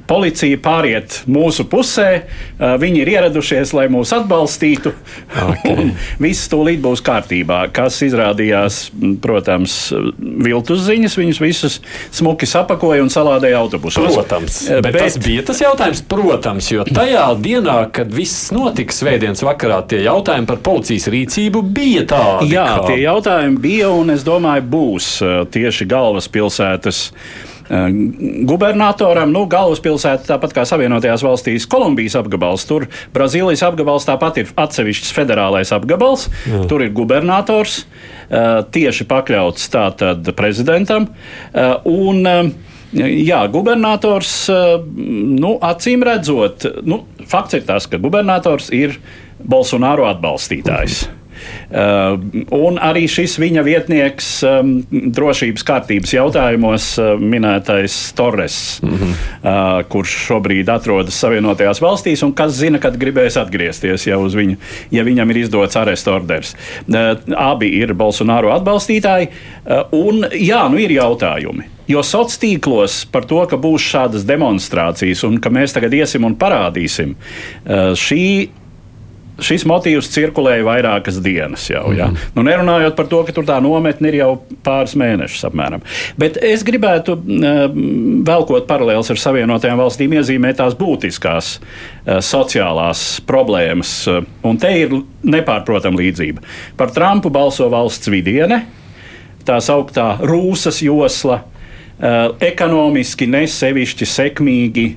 policija 0.09 0.59
pāriet 0.63 1.21
mūsu 1.29 1.65
pusē, 1.69 2.25
viņi 2.59 3.01
ir 3.03 3.11
ieradušies, 3.15 3.73
lai 3.75 3.87
mūs 3.91 4.13
atbalstītu. 4.15 4.93
Okay. 5.55 5.91
Viss 6.21 6.49
tūlīt 6.51 6.79
būs 6.83 7.01
kārtībā. 7.05 7.57
Kas 7.75 7.97
izrādījās, 8.05 8.89
protams, 9.21 9.75
viltus 10.17 10.83
ziņas, 10.85 11.15
viņus 11.19 11.39
visus 11.43 11.77
smuki 12.13 12.47
sapakoja 12.49 13.03
un 13.03 13.11
salādēja 13.13 13.59
autobusos. 13.59 14.13
Protams, 14.15 14.59
bet, 14.69 14.87
bet 14.87 14.97
tas 14.99 15.17
bija 15.21 15.45
tas 15.47 15.61
jautājums, 15.61 16.01
protams, 16.09 16.69
jo 16.71 16.85
tajā 16.87 17.25
dienā, 17.41 17.77
kad 17.95 18.13
viss 18.15 18.49
notika 18.55 18.95
svētdienas 18.95 19.43
vakarā, 19.45 19.81
tie 19.89 20.03
jautājumi 20.05 20.49
par 20.49 20.61
policijas 20.65 21.09
rīcību 21.13 21.63
bija 21.75 22.05
tādi. 22.09 22.53
Jā, 22.55 22.67
kā... 22.79 22.91
tie 22.91 23.01
jautājumi 23.03 23.61
bija 23.65 23.91
un 23.95 24.15
es 24.15 24.25
domāju, 24.27 24.65
būs 24.75 25.11
uh, 25.25 25.41
tieši 25.51 25.89
galvaspilsētas 25.91 27.03
Eh, 27.15 27.54
gubernatoram. 27.69 29.31
Nu, 29.33 29.45
galvaspilsēta, 29.49 30.27
tāpat 30.29 30.53
kā 30.55 30.65
Savienotajās 30.69 31.23
valstīs, 31.25 31.67
Kolumbijas 31.69 32.17
apgabals. 32.19 32.67
Tur 32.69 32.87
Brazīlijas 33.15 33.65
apgabals 33.65 34.07
tāpat 34.07 34.41
ir 34.41 34.53
atsevišķs 34.61 35.15
federālais 35.15 35.73
apgabals. 35.75 36.27
Jā. 36.45 36.61
Tur 36.69 36.85
ir 36.85 36.93
gubernators 36.95 37.81
eh, 37.81 38.61
tieši 38.75 39.09
pakļauts 39.09 39.67
tātad 39.73 40.31
prezidentam. 40.37 41.11
Eh, 41.53 41.75
un, 41.89 42.55
Jā, 42.95 43.41
gubernators, 43.51 44.29
nu, 44.95 45.49
acīm 45.67 46.05
redzot, 46.05 46.63
nu, 46.87 47.01
fakts 47.27 47.57
ir 47.57 47.65
tas, 47.67 47.89
ka 47.91 47.99
gubernators 47.99 48.69
ir 48.71 48.93
Bolsonaro 49.43 50.05
atbalstītājs. 50.07 51.01
Uh, 51.03 51.24
un 52.55 52.79
arī 52.81 53.05
šis 53.11 53.37
viņa 53.41 53.63
vietnieks 53.65 54.29
um, 54.47 54.71
drošības 54.91 55.65
kārtības 55.67 56.13
jautājumos 56.15 56.87
uh, 57.01 57.13
minētais 57.19 57.97
Torres, 58.17 58.79
mm 58.83 58.95
-hmm. 58.95 59.13
uh, 59.43 59.83
kurš 59.89 60.15
šobrīd 60.29 60.69
atrodas 60.71 61.19
Savienotajās 61.19 61.81
valstīs 61.81 62.23
un 62.23 62.33
kas 62.33 62.57
zina, 62.59 62.79
kad 62.79 62.97
gribēs 62.97 63.37
atgriezties, 63.41 64.07
ja, 64.07 64.17
viņu, 64.17 64.57
ja 64.91 65.03
viņam 65.03 65.31
ir 65.31 65.37
izdots 65.37 65.75
arestu 65.75 66.11
orders. 66.11 66.55
Uh, 66.87 67.15
abi 67.37 67.69
ir 67.79 67.93
Bolsonaro 67.93 68.51
atbalstītāji, 68.55 69.29
uh, 69.29 69.85
un 69.91 70.25
jā, 70.31 70.65
nu 70.69 70.77
ir 70.77 70.91
jautājumi. 70.91 71.71
Jo 71.87 72.01
sociālos 72.01 72.39
tīklos 72.41 72.93
par 73.11 73.27
to, 73.29 73.43
ka 73.45 73.57
būs 73.61 73.83
šādas 73.93 74.25
demonstrācijas 74.25 75.23
un 75.27 75.37
ka 75.37 75.51
mēs 75.53 75.75
tagad 75.75 75.93
iesim 75.93 76.25
un 76.25 76.35
parādīsim, 76.35 77.13
uh, 77.13 77.93
šī 77.93 78.49
šis 79.43 79.65
motīvs 79.67 80.07
cirkulēja 80.13 80.63
vairākas 80.65 81.17
dienas 81.23 81.65
jau. 81.69 81.89
Ja? 81.95 82.07
Mm. 82.11 82.31
Nu, 82.37 82.45
nerunājot 82.47 82.95
par 82.97 83.09
to, 83.11 83.21
ka 83.27 83.35
tur 83.35 83.47
tā 83.47 83.57
nometne 83.63 84.11
ir 84.11 84.19
jau 84.21 84.29
pāris 84.65 84.95
mēnešus 84.99 85.47
apmēram. 85.49 85.83
Bet 86.19 86.39
es 86.43 86.63
gribētu, 86.67 87.17
velkot 88.27 88.67
paralēlus 88.69 89.11
ar 89.13 89.21
Savienotajām 89.21 89.81
valstīm, 89.81 90.15
iezīmēt 90.19 90.59
tās 90.61 90.77
būtiskās 90.79 91.55
sociālās 92.05 93.05
problēmas. 93.27 93.97
Un 94.45 94.61
te 94.61 94.71
ir 94.85 94.95
nepārprotama 95.25 95.99
līdzība. 95.99 96.45
Par 96.79 96.93
Trumpu 96.95 97.31
balso 97.33 97.67
valsts 97.71 98.11
vidiene, 98.11 98.63
tā 99.45 99.59
sauktā 99.63 100.15
Rūsas 100.23 100.81
josla, 100.85 101.43
ekonomiski 102.43 103.27
nesevišķi 103.31 104.07
sekmīgi 104.09 104.87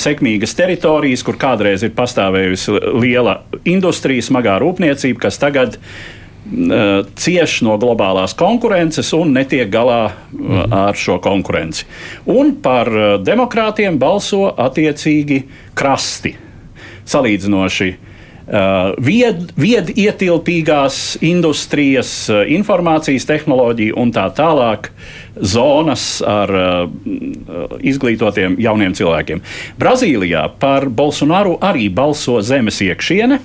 sekmīgas 0.00 0.56
teritorijas, 0.56 1.24
kur 1.26 1.38
kādreiz 1.40 1.84
ir 1.84 1.94
pastāvējusi 1.96 2.76
liela 3.02 3.40
industrija, 3.68 4.24
smagā 4.24 4.58
rūpniecība, 4.62 5.24
kas 5.26 5.40
tagad 5.42 5.78
uh, 5.78 7.02
cieš 7.18 7.58
no 7.66 7.78
globālās 7.80 8.36
konkurences 8.38 9.12
un 9.16 9.34
netiek 9.36 9.68
galā 9.72 10.00
uh, 10.12 10.62
ar 10.88 10.98
šo 10.98 11.18
konkurenci. 11.24 11.88
Un 12.32 12.56
par 12.64 12.92
uh, 12.92 13.10
demokrātiem 13.22 14.00
balso 14.00 14.46
attiecīgi 14.52 15.42
krasti. 15.78 16.36
Salīdzinoši 17.12 17.92
uh, 17.92 18.11
Uh, 18.42 18.90
vied, 18.98 19.52
viedietilpīgās 19.54 20.96
industrijas, 21.22 22.10
uh, 22.26 22.42
informācijas 22.50 23.28
tehnoloģija 23.28 23.94
un 24.02 24.10
tā 24.10 24.24
tālāk 24.34 24.88
zonas 25.38 26.06
ar 26.26 26.50
uh, 26.50 26.82
izglītotiem 27.78 28.58
jauniem 28.58 28.96
cilvēkiem. 28.98 29.44
Brazīlijā 29.78 30.48
par 30.58 30.88
Bolsonaru 30.90 31.54
arī 31.62 31.86
balso 31.94 32.40
zemes 32.42 32.82
iekšiene. 32.82 33.38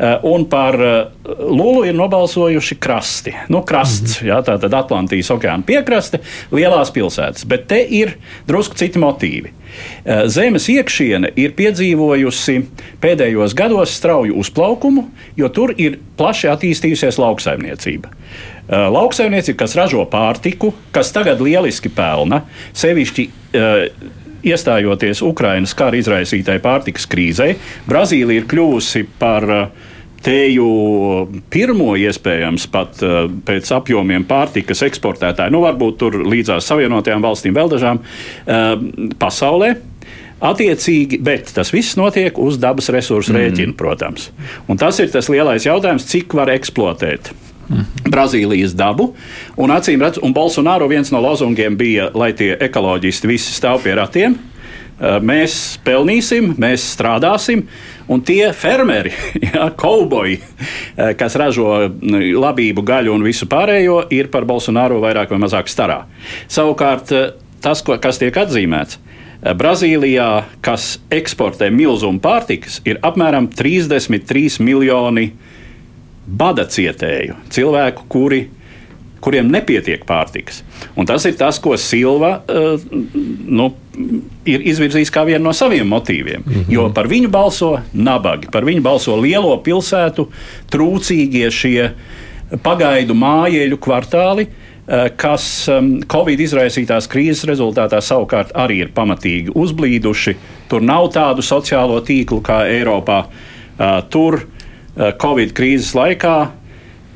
Eh, 0.00 0.18
un 0.22 0.44
par 0.48 0.80
eh, 0.80 1.06
Lulu 1.38 1.84
ir 1.84 1.94
nobalsojuši 1.94 2.74
krasti. 2.80 3.34
Nu, 3.48 3.60
krasts, 3.62 4.22
mm 4.22 4.26
-hmm. 4.26 4.30
jā, 4.30 4.38
tā 4.44 4.60
tad 4.60 4.74
Atlantijas 4.74 5.30
okeāna 5.30 5.62
piekraste, 5.66 6.18
lielās 6.52 6.92
pilsētas. 6.92 7.44
Bet 7.46 7.66
te 7.66 7.82
ir 7.84 8.16
drusku 8.48 8.74
citi 8.74 8.98
motīvi. 8.98 9.50
Eh, 10.04 10.22
zemes 10.26 10.68
iekšiene 10.68 11.32
ir 11.36 11.52
piedzīvojusi 11.52 12.64
pēdējos 13.00 13.54
gados 13.54 13.96
strauju 13.96 14.34
uzplaukumu, 14.34 15.04
jo 15.36 15.48
tur 15.48 15.74
ir 15.76 15.98
plaši 16.16 16.48
attīstījusies 16.48 17.18
lauksaimniecība. 17.18 18.08
Lauksaimniecība, 18.70 19.56
kas 19.56 19.74
ražo 19.74 20.04
pārtiku, 20.04 20.72
kas 20.92 21.12
tagad 21.12 21.40
lieliski 21.40 21.88
pelna, 21.88 22.42
sevišķi 22.72 23.30
iestājoties 24.46 25.22
Ukrainas 25.26 25.74
kara 25.76 26.00
izraisītai 26.00 26.58
pārtikas 26.64 27.08
krīzei, 27.10 27.54
Brazīlija 27.88 28.42
ir 28.42 28.50
kļuvusi 28.50 29.06
par 29.20 29.48
uh, 29.50 29.88
Teju 30.20 30.66
pirmo 31.48 31.94
iespējams 31.96 32.66
pat 32.72 32.98
uh, 33.00 33.22
pēc 33.46 33.70
apjomiem 33.72 34.26
pārtikas 34.28 34.82
eksportētāju, 34.84 35.54
nu 35.54 35.62
varbūt 35.64 35.96
tur 36.02 36.18
līdzās 36.28 36.68
Savienotajām 36.68 37.24
valstīm 37.24 37.56
vēl 37.56 37.72
dažām 37.72 38.02
uh, 38.02 38.74
pasaulē. 39.20 39.78
Attiecīgi, 40.44 41.18
bet 41.24 41.54
tas 41.56 41.72
viss 41.72 41.96
notiek 42.00 42.36
uz 42.40 42.56
dabas 42.60 42.88
resursu 42.92 43.32
mm. 43.32 43.38
rēķina, 43.38 43.76
protams. 43.80 44.28
Un 44.68 44.80
tas 44.80 45.00
ir 45.00 45.08
tas 45.12 45.28
lielais 45.32 45.64
jautājums, 45.68 46.08
cik 46.12 46.36
var 46.36 46.52
eksploatēt 46.52 47.32
Brazīlijas 48.10 48.74
dabu. 48.76 49.12
Un 49.60 49.72
acīm 49.74 50.02
redzot, 50.02 50.24
un 50.26 50.34
Bolsonaro 50.34 50.88
viens 50.90 51.12
no 51.14 51.22
lozungiem 51.22 51.76
bija, 51.78 52.10
lai 52.14 52.32
tie 52.36 52.54
ekoloģisti 52.58 53.30
visi 53.30 53.54
stāv 53.54 53.84
pie 53.84 53.94
ratiem. 53.98 54.36
Mēs 55.00 55.78
pelnīsim, 55.80 56.50
mēs 56.60 56.82
strādāsim, 56.92 57.62
un 58.12 58.20
tie 58.20 58.50
fermeri, 58.52 59.14
ja, 59.46 59.70
kauboji, 59.72 60.42
kas 61.16 61.36
ražo 61.40 61.86
labību, 62.36 62.84
gaļu 62.84 63.14
un 63.14 63.24
visu 63.24 63.48
pārējo, 63.48 64.02
ir 64.12 64.28
par 64.32 64.44
Bolsonaro 64.48 65.00
vairāk 65.00 65.32
vai 65.32 65.40
mazāk 65.40 65.72
starā. 65.72 66.02
Savukārt, 66.52 67.14
tas, 67.64 67.80
ko, 67.86 67.96
kas 68.02 68.20
tiek 68.20 68.36
atzīmēts, 68.42 69.00
Brazīlijā, 69.40 70.28
kas 70.60 70.98
eksportē 71.08 71.70
milzumu 71.72 72.20
pārtikas, 72.20 72.82
ir 72.84 72.98
apmēram 73.00 73.46
33 73.56 74.60
miljoni 74.60 75.30
eiro 75.30 75.49
bada 76.26 76.66
cietēju, 76.68 77.36
cilvēku, 77.52 78.04
kuri, 78.10 78.40
kuriem 79.24 79.50
nepietiek 79.52 80.04
pārtikas. 80.08 80.62
Un 80.96 81.08
tas 81.08 81.24
ir 81.28 81.36
tas, 81.40 81.58
ko 81.62 81.76
Silva 81.80 82.32
uh, 82.40 82.80
nu, 83.48 83.70
ir 84.48 84.64
izvirzījis 84.72 85.12
kā 85.12 85.26
vienu 85.28 85.44
no 85.48 85.54
saviem 85.56 85.88
motīviem. 85.88 86.44
Mm 86.44 86.52
-hmm. 86.52 86.72
Jo 86.72 86.88
par 86.94 87.08
viņu 87.08 87.28
balso 87.28 87.78
nabagi, 87.92 88.48
par 88.52 88.64
viņu 88.64 88.82
balso 88.82 89.16
lielo 89.20 89.56
pilsētu 89.56 90.28
trūcīgie 90.70 91.50
šie 91.50 91.90
pagaidu 92.62 93.14
mājēļu 93.14 93.76
kvartāli. 93.76 94.46
Uh, 94.90 95.06
kas 95.16 95.68
um, 95.68 96.00
Covid 96.02 96.40
izraisītās 96.40 97.06
krīzes 97.08 97.44
rezultātā 97.44 98.00
savukārt 98.00 98.50
arī 98.54 98.80
ir 98.80 98.88
pamatīgi 98.94 99.52
uzblīduši. 99.54 100.34
Tur 100.68 100.82
nav 100.82 101.12
tādu 101.12 101.42
sociālo 101.42 102.00
tīklu 102.00 102.40
kā 102.42 102.66
Eiropā. 102.66 103.24
Uh, 103.80 104.02
tur 104.10 104.40
Eh, 104.40 104.59
Covid 105.20 105.54
krīzes 105.56 105.94
laikā 105.96 106.34
Eh, 106.42 106.59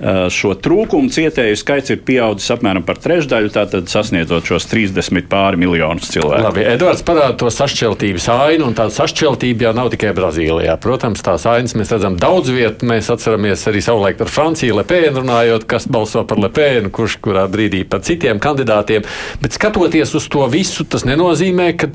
šo 0.03 0.57
trūkumu 0.59 1.13
cietēju 1.15 1.55
skaits 1.59 1.93
ir 1.95 2.01
pieaudzis 2.07 2.51
apmēram 2.51 2.83
par 2.87 2.99
trešdaļu, 2.99 3.53
tātad 3.55 3.87
sasniedzot 3.91 4.49
šos 4.49 4.67
30 4.67 5.29
pāri 5.31 5.61
miljonus 5.61 6.11
cilvēku. 6.11 6.43
Labi, 6.49 6.65
Edvards 6.67 7.05
parāda 7.07 7.37
to 7.39 7.51
sašķeltības 7.55 8.27
ainu, 8.35 8.67
un 8.69 8.75
tāda 8.75 8.91
sašķeltība 8.97 9.69
jau 9.69 9.75
nav 9.79 9.93
tikai 9.95 10.11
Brazīlijā. 10.17 10.75
Protams, 10.83 11.23
tās 11.25 11.47
ainas 11.51 11.77
mēs 11.79 11.95
redzam 11.95 12.19
daudz 12.19 12.51
vietā. 12.51 12.89
Mēs 12.91 13.11
atceramies 13.15 13.63
arī 13.71 13.85
savulaik 13.85 14.19
par 14.19 14.33
Franciju 14.35 14.81
Lepēnu 14.81 15.23
runājot, 15.23 15.69
kas 15.71 15.87
balso 15.87 16.25
par 16.27 16.43
Lepēnu, 16.43 16.91
kurš 16.95 17.17
kurā 17.25 17.47
brīdī 17.51 17.85
par 17.87 18.03
citiem 18.05 18.43
kandidātiem. 18.43 19.07
Bet 19.45 19.55
skatoties 19.55 20.17
uz 20.19 20.27
to 20.33 20.43
visu, 20.51 20.89
tas 20.91 21.07
nenozīmē, 21.07 21.71
ka, 21.79 21.93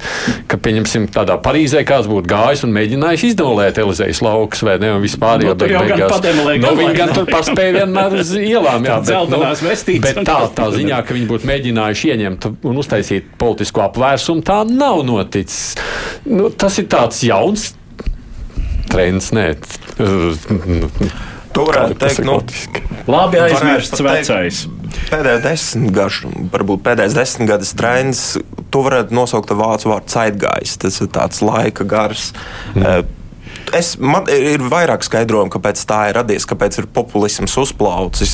ka 0.48 0.62
pieņemsim, 0.62 1.10
tādā 1.14 1.36
Parīzē 1.44 1.84
kāds 1.88 2.08
būtu 2.10 2.32
gājis 2.32 2.64
un 2.64 2.74
mēģinājis 2.80 3.28
izdolēt 3.34 3.84
Elizejas 3.84 4.24
laukus 4.24 4.64
vai 4.64 4.80
ne, 4.82 4.94
un 4.96 5.04
vispār 5.04 5.44
jau 5.44 5.54
no, 5.54 5.60
beig, 5.60 5.76
beigās. 5.76 6.16
No, 6.64 6.74
viņi 6.80 6.96
gan 6.98 7.14
tur 7.16 7.28
paspēja 7.30 7.89
vienmēr 7.90 8.20
uz 8.22 8.34
ielām. 8.38 8.86
Jā, 8.88 9.00
bet, 9.06 9.34
nu, 9.34 10.00
bet 10.04 10.22
tā, 10.28 10.38
tā 10.56 10.68
ziņā, 10.76 11.02
ka 11.06 11.18
viņi 11.18 11.30
būtu 11.30 11.50
mēģinājuši 11.50 12.14
ieņemt 12.14 12.48
un 12.70 12.82
uztaisīt 12.82 13.34
politisko 13.42 13.84
apvērsumu, 13.88 14.46
tā 14.46 14.62
nav 14.70 15.04
noticis. 15.08 15.76
Nu, 16.30 16.50
tas 16.54 16.80
ir 16.82 16.90
tāds 16.92 17.24
jauns 17.26 17.72
trends. 18.90 19.32
Nē. 19.36 19.52
To 21.50 21.66
varētu 21.66 21.98
teikt, 21.98 22.26
nu, 22.28 22.40
labi 23.10 23.42
aizmirsts 23.42 24.04
vecais. 24.06 24.66
Pēdējais 25.10 25.44
desmitgadus, 25.46 26.20
varbūt 26.54 26.84
pēdējais 26.86 27.16
desmitgadus 27.18 27.72
trends, 27.78 28.26
to 28.74 28.84
varētu 28.86 29.16
nosaukt 29.18 29.54
ar 29.54 29.58
vācu 29.62 29.90
vārdu 29.92 30.14
ceitgājs. 30.14 30.76
Tas 30.82 31.00
ir 31.02 31.10
tāds 31.14 31.42
laika 31.46 31.88
gars. 31.90 32.32
Mm 32.76 33.16
es, 33.76 33.94
man 34.02 34.28
ir 34.32 34.62
vairāk 34.72 35.04
skaidrojumu, 35.06 35.52
kāpēc 35.54 35.82
tā 35.90 36.00
ir 36.10 36.18
radies, 36.20 36.48
kāpēc 36.50 36.80
ir 36.82 36.88
populisms 36.94 37.56
uzplaucis. 37.62 38.34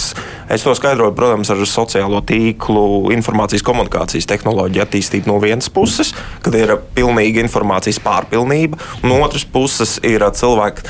Es 0.51 0.65
to 0.65 0.73
skaidroju, 0.77 1.15
protams, 1.17 1.51
ar 1.53 1.61
sociālo 1.69 2.21
tīklu, 2.25 3.11
informācijas 3.15 3.65
komunikācijas 3.65 4.29
tehnoloģiju 4.29 4.85
attīstību 4.85 5.31
no 5.31 5.37
vienas 5.43 5.71
puses, 5.73 6.13
kad 6.45 6.57
ir 6.57 6.75
pilnīga 6.97 7.43
informācijas 7.45 8.01
pārpilnība, 8.05 8.79
un 9.03 9.15
otras 9.17 9.47
puses 9.49 9.97
ir 10.05 10.25
cilvēki, 10.35 10.87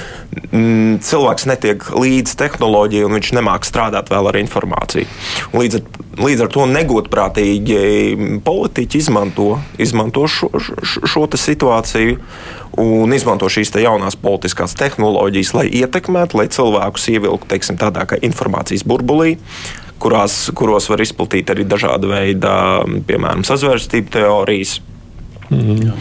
mm, 0.51 0.97
cilvēks 1.05 1.49
netiek 1.51 1.89
līdz 1.95 2.37
tehnoloģijai, 2.41 3.05
un 3.07 3.19
viņš 3.19 3.35
nemāk 3.39 3.67
strādāt 3.67 4.11
vēl 4.13 4.31
ar 4.31 4.41
informāciju. 4.43 5.07
Līdz 5.55 5.81
ar 5.81 6.03
Līdz 6.15 6.45
ar 6.45 6.51
to 6.51 6.63
negodprātīgi 6.71 7.79
politiķi 8.45 9.01
izmanto, 9.01 9.57
izmanto 9.81 10.23
šo, 10.31 10.47
šo, 10.63 11.01
šo 11.03 11.25
situāciju 11.35 12.15
un 12.81 13.13
izmanto 13.15 13.49
šīs 13.51 13.73
jaunās 13.83 14.17
politiskās 14.19 14.75
tehnoloģijas, 14.79 15.53
lai 15.57 15.65
ietekmētu, 15.81 16.39
lai 16.39 16.47
cilvēkus 16.51 17.09
ievilktu 17.13 17.49
teiksim, 17.51 17.79
tādā 17.81 18.05
kā 18.09 18.19
informācijas 18.25 18.85
burbulī, 18.87 19.37
kurās, 20.01 20.49
kuros 20.57 20.89
var 20.91 21.03
izplatīt 21.05 21.53
arī 21.53 21.67
dažāda 21.69 22.09
veida, 22.11 22.57
piemēram, 23.07 23.45
sazvērstību 23.47 24.13
teorijas. 24.17 24.79
Mm. 25.49 25.93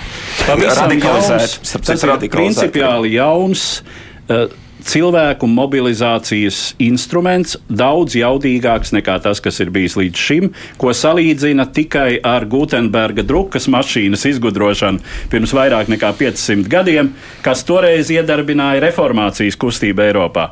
Radikalizēt, 0.49 1.59
tas 1.85 2.05
ir 2.07 2.29
principiāli 2.33 3.17
jauns. 3.19 3.83
Uh, 4.25 4.49
cilvēku 4.85 5.49
mobilizācijas 5.51 6.75
instruments 6.83 7.57
daudz 7.69 8.17
jaudīgāks 8.19 8.95
nekā 8.97 9.17
tas, 9.25 9.41
kas 9.45 9.61
ir 9.65 9.73
bijis 9.75 9.97
līdz 9.99 10.25
šim, 10.27 10.51
ko 10.81 10.93
salīdzina 10.95 11.67
tikai 11.75 12.19
ar 12.25 12.47
Gutenberga 12.51 13.25
drukas 13.27 13.69
mašīnas 13.73 14.27
izgudrošanu 14.35 15.03
pirms 15.33 15.55
vairāk 15.57 15.93
nekā 15.93 16.13
500 16.21 16.69
gadiem, 16.71 17.15
kas 17.45 17.65
toreiz 17.67 18.13
iedarbināja 18.13 18.85
reformācijas 18.89 19.59
kustību 19.61 20.05
Eiropā. 20.09 20.51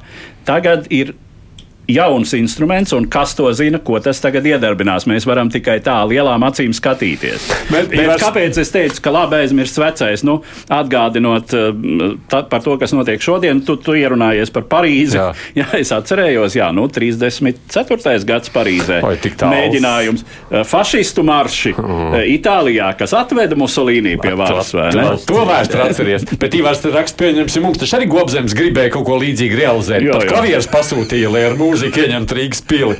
Tagad 0.49 0.89
ir 0.91 1.15
jauns 1.91 2.33
instruments, 2.37 2.93
un 2.93 3.07
kas 3.11 3.35
to 3.35 3.49
zina, 3.57 3.81
ko 3.83 3.99
tas 4.03 4.21
tagad 4.23 4.47
iedarbinās. 4.47 5.07
Mēs 5.11 5.27
varam 5.27 5.51
tikai 5.53 5.79
tā 5.85 5.97
lielām 6.09 6.45
acīm 6.47 6.75
skatīties. 6.77 7.49
Bet, 7.71 7.91
Bet 7.91 8.13
vairs... 8.13 8.23
kāpēc 8.23 8.61
es 8.63 8.73
teicu, 8.75 9.03
ka 9.03 9.13
labi 9.15 9.41
aizmirst 9.43 9.81
vecais? 9.83 10.25
Nu, 10.27 10.41
atgādinot 10.73 11.53
tā, 12.31 12.43
par 12.49 12.63
to, 12.65 12.77
kas 12.81 12.95
notiek 12.95 13.23
šodien, 13.23 13.65
tu, 13.67 13.77
tu 13.83 13.97
ierunājies 13.99 14.53
par 14.55 14.67
Parīzi. 14.71 15.19
Jā, 15.19 15.29
jā 15.61 15.69
es 15.81 15.93
atcerējos, 15.95 16.57
jā, 16.59 16.71
nu, 16.75 16.87
34. 16.93 18.15
gads 18.29 18.53
Parīzē. 18.55 19.01
Oi, 19.07 19.19
Mēģinājums 19.43 20.25
uh, 20.25 20.63
fašistu 20.69 21.25
marši 21.27 21.75
mm. 21.75 22.19
Itālijā, 22.37 22.93
kas 22.99 23.15
atveda 23.19 23.59
Musolīnī 23.59 24.15
pie 24.23 24.37
varas. 24.39 24.71
To, 25.27 25.43
vēsturi 25.49 25.85
atceries. 25.85 26.27
Bet 26.41 26.55
Ivars 26.57 26.83
raksts, 26.93 27.19
pieņemsim, 27.19 27.65
mums 27.67 27.81
taču 27.83 27.99
arī 27.99 28.09
Gobzems 28.11 28.55
gribēja 28.57 28.95
kaut 28.95 29.07
ko 29.09 29.19
līdzīgu 29.23 29.59
realizēt. 29.59 30.07
Jo, 30.07 30.17
Pat 30.19 30.31
kavieres 30.31 30.69
pasūtīja, 30.71 31.31
lai 31.33 31.45
mūziku 31.73 32.05
ieņemt 32.05 32.35
Rīgas 32.37 32.63
pili. 32.69 32.97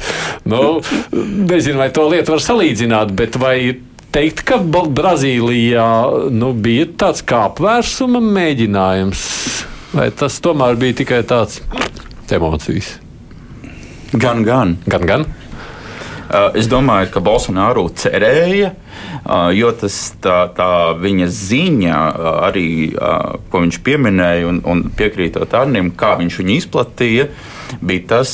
Nu, 0.49 0.81
nezinu, 1.13 1.79
vai 1.83 1.91
to 1.95 2.09
lietu 2.11 2.35
var 2.35 2.45
salīdzināt, 2.45 3.13
bet 3.17 3.37
vai 3.41 3.57
teikt, 4.13 4.45
ka 4.49 4.59
Brazīlijā 4.63 5.89
nu, 6.33 6.53
bija 6.57 6.89
tāds 7.05 7.25
kā 7.27 7.47
apvērsuma 7.51 8.23
mēģinājums, 8.25 9.23
vai 9.97 10.11
tas 10.17 10.41
tomēr 10.45 10.81
bija 10.81 11.03
tikai 11.03 11.23
tāds 11.29 11.63
emocijas? 12.33 12.97
Gan, 14.13 14.43
gan. 14.45 14.77
gan, 14.89 15.09
gan. 15.09 15.31
Uh, 16.33 16.49
es 16.57 16.65
domāju, 16.69 17.11
ka 17.13 17.21
Bolsonaro 17.21 17.83
cerēja, 17.93 18.71
uh, 18.73 19.51
jo 19.53 19.69
tas 19.77 19.97
tā, 20.25 20.47
tā 20.57 20.69
viņa 20.97 21.27
ziņa, 21.29 21.97
uh, 21.97 22.29
arī 22.49 22.69
ko 23.53 23.61
viņš 23.61 23.81
pieminēja, 23.85 24.47
un, 24.49 24.63
un 24.65 24.87
piekrītot 24.97 25.53
Arnim, 25.59 25.91
kā 25.93 26.15
viņš 26.21 26.39
viņu 26.41 26.55
izplatīja, 26.57 27.27
bija 27.81 28.09
tas, 28.17 28.33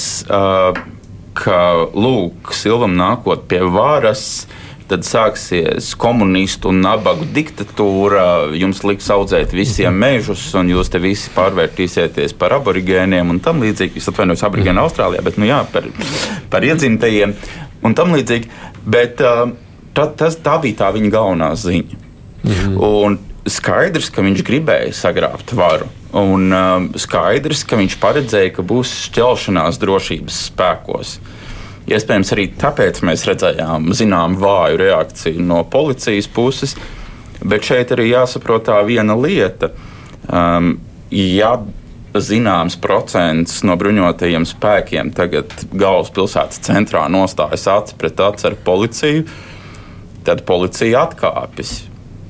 ka 1.38 1.58
Lūk, 1.94 2.54
Silvam 2.56 2.96
nākot 2.98 3.46
pie 3.50 3.62
varas 3.62 4.48
tad 4.88 5.04
sāksies 5.04 5.90
komunistu 6.00 6.70
un 6.72 6.80
nabagu 6.80 7.26
diktatūra. 7.36 8.54
Jums 8.56 8.80
liks 8.88 9.10
audzēt 9.12 9.52
visiem 9.56 9.92
mhm. 9.92 10.00
mežus, 10.00 10.46
un 10.58 10.72
jūs 10.72 10.88
te 10.92 11.00
visi 11.02 11.32
pārvērtīsieties 11.36 12.34
par 12.40 12.56
aborigēniem 12.56 13.34
un 13.34 13.40
tam 13.44 13.60
līdzīgi. 13.64 14.00
Es 14.00 14.08
atvainojos, 14.08 14.46
aborigēni 14.48 14.78
mhm. 14.78 14.86
Austrālijā, 14.86 15.24
bet 15.26 15.40
nu 15.40 15.48
jā, 15.50 15.60
par, 15.72 15.88
par 16.52 16.66
iedzimtajiem 16.66 17.36
un 17.84 17.96
tam 17.98 18.16
līdzīgi. 18.16 18.52
Bet 18.88 19.20
tā, 19.20 20.08
tas, 20.16 20.40
tā 20.40 20.56
bija 20.64 20.84
tā 20.84 20.92
viņa 20.96 21.12
galvenā 21.12 21.52
ziņa. 21.60 22.04
Mhm. 22.48 22.78
Un 22.88 23.18
skaidrs, 23.52 24.10
ka 24.14 24.24
viņš 24.24 24.44
gribēja 24.46 24.94
sagrābt 24.96 25.54
varu. 25.56 25.88
Un 26.16 26.52
um, 26.54 26.88
skaidrs, 26.98 27.64
ka 27.68 27.78
viņš 27.80 27.98
paredzēja, 28.02 28.52
ka 28.56 28.64
būs 28.66 28.94
šķelšanās 29.08 29.80
drošības 29.82 30.40
spēkos. 30.48 31.18
Iespējams, 31.88 32.32
arī 32.34 32.46
tāpēc 32.60 33.00
mēs 33.06 33.24
redzējām 33.28 33.92
zināmu 33.96 34.40
vāju 34.42 34.80
reakciju 34.82 35.44
no 35.44 35.62
policijas 35.68 36.28
puses. 36.28 36.76
Bet 37.38 37.64
šeit 37.68 37.92
arī 37.94 38.10
jāsaprot 38.10 38.66
tā 38.66 38.80
viena 38.84 39.14
lieta. 39.16 39.70
Um, 40.28 40.74
ja 41.14 41.54
zināms 42.16 42.76
procents 42.80 43.60
no 43.66 43.76
bruņotajiem 43.78 44.46
spēkiem 44.48 45.12
tagad 45.16 45.52
galvaspilsētas 45.72 46.62
centrā 46.66 47.04
nostājas 47.12 47.68
acis 47.72 47.98
pret 48.00 48.20
aci 48.24 48.48
ar 48.50 48.56
policiju, 48.64 49.26
tad 50.26 50.44
policija 50.48 51.06
atkāpjas. 51.06 51.87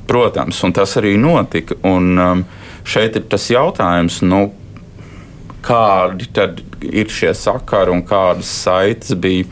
Protams, 0.09 0.63
un 0.65 0.75
tas 0.77 0.97
arī 1.01 1.17
notika. 1.21 1.77
Un, 1.89 2.13
um, 2.17 2.45
šeit 2.89 3.19
ir 3.21 3.27
tas 3.29 3.49
jautājums, 3.53 4.23
nu, 4.25 4.47
kādi 5.65 6.29
tad 6.33 6.63
ir 6.85 7.11
šie 7.13 7.35
sakari 7.37 7.93
un 7.93 8.05
kādas 8.09 8.51
saites 8.65 9.17
bija. 9.19 9.49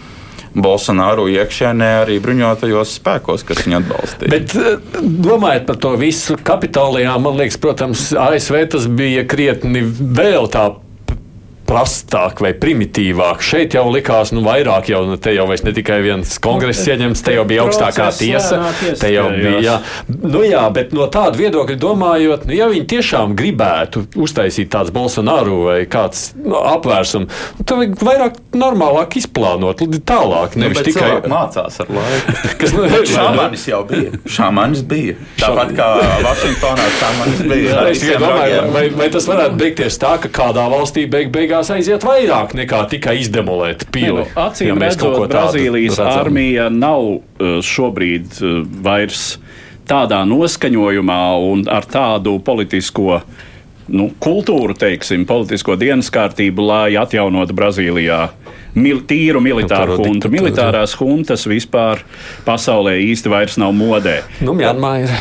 Bolsonaro 0.57 1.27
iekšēnē 1.29 1.89
arī 2.01 2.15
bruņotajos 2.25 2.95
spēkos, 2.97 3.43
kas 3.45 3.59
viņu 3.67 3.77
atbalstīja. 3.77 4.31
Bet 4.33 4.55
eh, 4.57 4.79
domājot 5.05 5.67
par 5.69 5.77
to 5.85 5.91
visu 6.01 6.39
kapitālijā, 6.41 7.13
man 7.21 7.37
liekas, 7.37 7.59
protams, 7.61 8.07
ASV 8.17 8.63
tas 8.73 8.87
bija 8.89 9.27
krietni 9.29 9.85
vēl 9.85 10.49
tā 10.55 10.71
prastāk 11.67 12.41
vai 12.45 12.53
primitīvāk. 12.57 13.43
Šeit 13.45 13.77
jau 13.77 13.87
likās, 13.93 14.33
nu, 14.35 14.43
vairāk 14.47 14.91
jau, 14.93 15.03
nu, 15.09 15.19
te 15.21 15.35
jau 15.35 15.47
ne 15.51 15.75
tikai 15.77 16.01
viens 16.05 16.37
kongress 16.43 16.85
nu, 16.85 16.93
ieņemts, 16.95 17.25
te 17.27 17.37
jau 17.37 17.45
bija 17.49 17.67
augstākā 17.67 18.09
tiesa. 18.17 18.61
Te 19.01 19.11
jau 19.13 19.27
bija, 19.35 19.61
jā. 19.65 19.77
Nu, 20.09 20.43
jā, 20.47 20.63
bet 20.75 20.95
no 20.97 21.09
tāda 21.13 21.39
viedokļa 21.41 21.79
domājot, 21.83 22.47
nu, 22.49 22.57
ja 22.57 22.71
viņi 22.73 22.87
tiešām 22.95 23.37
gribētu 23.39 24.07
uztaisīt 24.23 24.71
tāds 24.73 24.93
Bolsonaro 24.95 25.63
vai 25.67 25.79
kāds 25.91 26.31
nu, 26.39 26.57
apvērsums, 26.61 27.43
nu, 27.59 27.67
tad 27.67 27.81
vajag 27.81 28.07
vairāk 28.07 28.39
normālāk 28.57 29.19
izplānot, 29.21 29.83
tālāk, 30.07 30.57
nu, 30.57 30.67
nevis 30.67 30.81
nu, 30.81 30.87
tikai 30.89 31.11
mācās 31.31 31.81
ar 31.83 31.93
laiku. 31.99 32.37
Kas, 32.61 32.75
nu, 32.77 33.03
šāmanis 33.11 33.67
jau 33.69 33.83
bija. 33.89 34.13
Šāmanis 34.37 34.83
bija. 34.89 35.17
Tāpat 35.41 35.73
kā 35.77 35.89
Vašingtonā 36.25 36.87
šāmanis 37.01 37.43
bija. 37.51 37.83
Es 37.91 38.05
domāju, 38.07 38.63
vai, 38.75 38.87
vai 38.97 39.09
tas 39.13 39.29
varētu 39.29 39.59
beigties 39.61 39.99
tā, 40.01 40.15
ka 40.23 40.31
kādā 40.41 40.67
valstī 40.73 41.07
beig 41.11 41.33
beigās 41.35 41.56
beigās 41.57 41.71
aiziet 41.73 42.05
vairāk 42.05 42.55
nekā 42.57 42.83
tikai 42.91 43.17
izdemolēt 43.23 43.87
pili. 43.93 44.21
Nu, 44.21 44.25
acīm 44.37 44.75
ja 44.75 44.77
redzot, 44.77 45.29
Brazīlijas 45.31 45.99
redzam. 45.99 46.21
armija 46.21 46.69
nav 46.71 47.03
uh, 47.17 47.59
šobrīd 47.65 48.41
uh, 48.43 48.61
vairs 48.85 49.39
tādā 49.89 50.25
noskaņojumā 50.27 51.23
un 51.47 51.65
ar 51.71 51.87
tādu 51.89 52.39
politisko 52.45 53.23
nu, 53.89 54.11
kultūru, 54.23 54.75
teiksim, 54.79 55.27
politisko 55.29 55.77
dienas 55.79 56.11
kārtību, 56.15 56.67
lai 56.67 56.97
atjaunotu 56.99 57.55
Brazīlijā 57.57 58.21
mil, 58.77 59.01
tīru 59.09 59.41
militāru 59.43 59.97
huntu. 60.01 60.31
Militārās 60.33 60.95
huntas 60.99 61.47
vispār 61.49 62.03
pasaulē 62.47 62.97
īsti 63.07 63.33
vairs 63.33 63.57
nav 63.61 63.75
modē. 63.77 64.19
Nu, 64.45 64.55
Mjanmā 64.57 64.93
ir. 65.05 65.15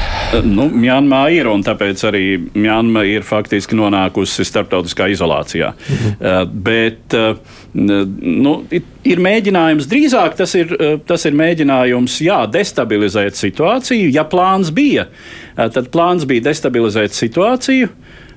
Nu, 0.46 0.68
Mjanmā 0.72 1.22
ir, 1.36 1.50
un 1.52 1.64
tāpēc 1.66 2.04
arī 2.10 2.24
Mjanmā 2.56 3.06
ir 3.10 3.26
faktiski 3.28 3.78
nonākusi 3.80 4.46
starptautiskā 4.48 5.08
izolācijā. 5.14 5.72
Mhm. 5.76 6.16
Uh, 6.16 6.42
bet 6.66 7.16
uh, 7.18 7.38
nu, 7.76 8.58
ir 9.06 9.24
mēģinājums, 9.24 9.88
drīzāk 9.92 10.38
tas 10.42 10.56
ir, 10.58 10.76
uh, 10.76 10.98
tas 11.08 11.26
ir 11.30 11.38
mēģinājums, 11.38 12.20
jā, 12.26 12.42
destabilizēt 12.52 13.40
situāciju. 13.40 14.12
Ja 14.16 14.26
plāns 14.28 14.74
bija, 14.76 15.08
tad 15.56 15.90
plāns 15.94 16.28
bija 16.28 16.50
destabilizēt 16.50 17.16
situāciju. 17.16 17.94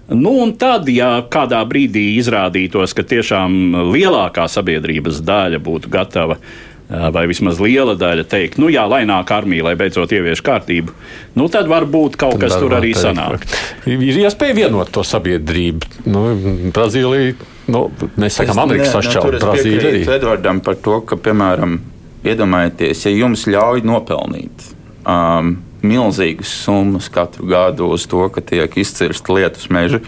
Nu, 0.08 0.38
un 0.40 0.54
tad, 0.56 0.88
ja 0.88 1.18
kādā 1.28 1.60
brīdī 1.68 2.14
izrādītos, 2.16 2.94
ka 2.96 3.04
tiešām 3.04 3.92
lielākā 3.92 4.46
sabiedrības 4.48 5.20
daļa 5.26 5.60
būtu 5.60 5.92
gatava 5.92 6.38
vai 6.88 7.26
vismaz 7.28 7.58
liela 7.60 7.92
daļa 8.00 8.24
teikt, 8.24 8.56
nu 8.56 8.70
jā, 8.72 8.86
lai 8.88 9.02
nāk 9.08 9.28
armija, 9.36 9.66
lai 9.66 9.74
beidzot 9.76 10.12
ievieš 10.16 10.40
kārtību, 10.44 10.94
nu 11.36 11.48
tad 11.52 11.68
varbūt 11.68 12.16
kaut 12.16 12.38
tad 12.38 12.46
kas 12.46 12.56
tur 12.56 12.72
arī 12.78 12.94
sanāk. 12.96 13.44
Ir 13.84 14.22
iespēja 14.24 14.56
vienot 14.62 14.88
to 14.94 15.04
sabiedrību. 15.04 15.92
Nu, 16.08 16.24
Brazīlija, 16.72 17.36
nu, 17.74 17.84
mēs 18.16 18.40
sakām, 18.40 18.62
Amerikas 18.64 18.94
sašķelta. 18.96 19.44
Brazīlija 19.44 19.84
arī. 19.92 20.02
Edvardam 20.16 20.64
par 20.64 20.80
to, 20.80 21.02
ka, 21.04 21.20
piemēram, 21.28 21.76
iedomājieties, 22.24 23.04
ja 23.04 23.16
jums 23.18 23.44
ļauj 23.52 23.84
nopelnīt. 23.84 24.70
Um, 25.04 25.58
milzīgas 25.86 26.50
summas 26.64 27.08
katru 27.12 27.46
gadu 27.48 27.90
uz 27.94 28.06
to, 28.10 28.24
ka 28.32 28.42
tiek 28.44 28.76
izcirsta 28.80 29.34
lietus 29.34 29.68
meži. 29.70 30.00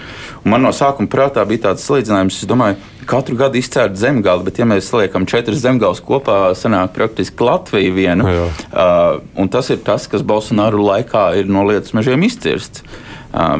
Un 0.45 0.55
man 0.55 0.65
no 0.65 0.73
sākuma 0.75 1.11
prātā 1.11 1.45
bija 1.49 1.69
tāds 1.69 1.85
salīdzinājums, 1.89 2.41
es 2.43 2.49
domāju, 2.51 2.79
katru 3.11 3.37
gadu 3.39 3.61
izcērt 3.61 3.99
zemgali, 3.99 4.47
bet 4.47 4.61
ja 4.61 4.67
mēs 4.69 4.91
saliekam 4.91 5.27
četras 5.29 5.63
zemgales 5.63 6.03
kopā, 6.05 6.41
sanāk 6.59 6.95
praktiski 6.97 7.47
Latviju 7.47 7.95
vienu. 7.97 8.27
Uh, 8.27 9.21
un 9.35 9.51
tas 9.53 9.71
ir 9.73 9.83
tas, 9.87 10.07
kas 10.11 10.27
Bolsonaro 10.27 10.83
laikā 10.85 11.31
ir 11.41 11.51
no 11.51 11.67
lietus 11.69 11.97
mežiem 11.97 12.29
izcirsts. 12.29 12.85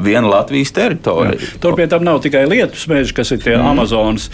viena 0.03 0.27
Latvijas 0.27 0.73
teritorija. 0.75 1.39
Jā. 1.39 1.59
Tur 1.63 1.77
pie 1.79 1.87
tam 1.87 2.03
nav 2.05 2.21
tikai 2.25 2.43
lietus 2.51 2.89
meži, 2.91 3.15
kas 3.15 3.31
ir 3.31 3.39
tie 3.43 3.55
mm. 3.55 3.69
Amazonas. 3.71 4.27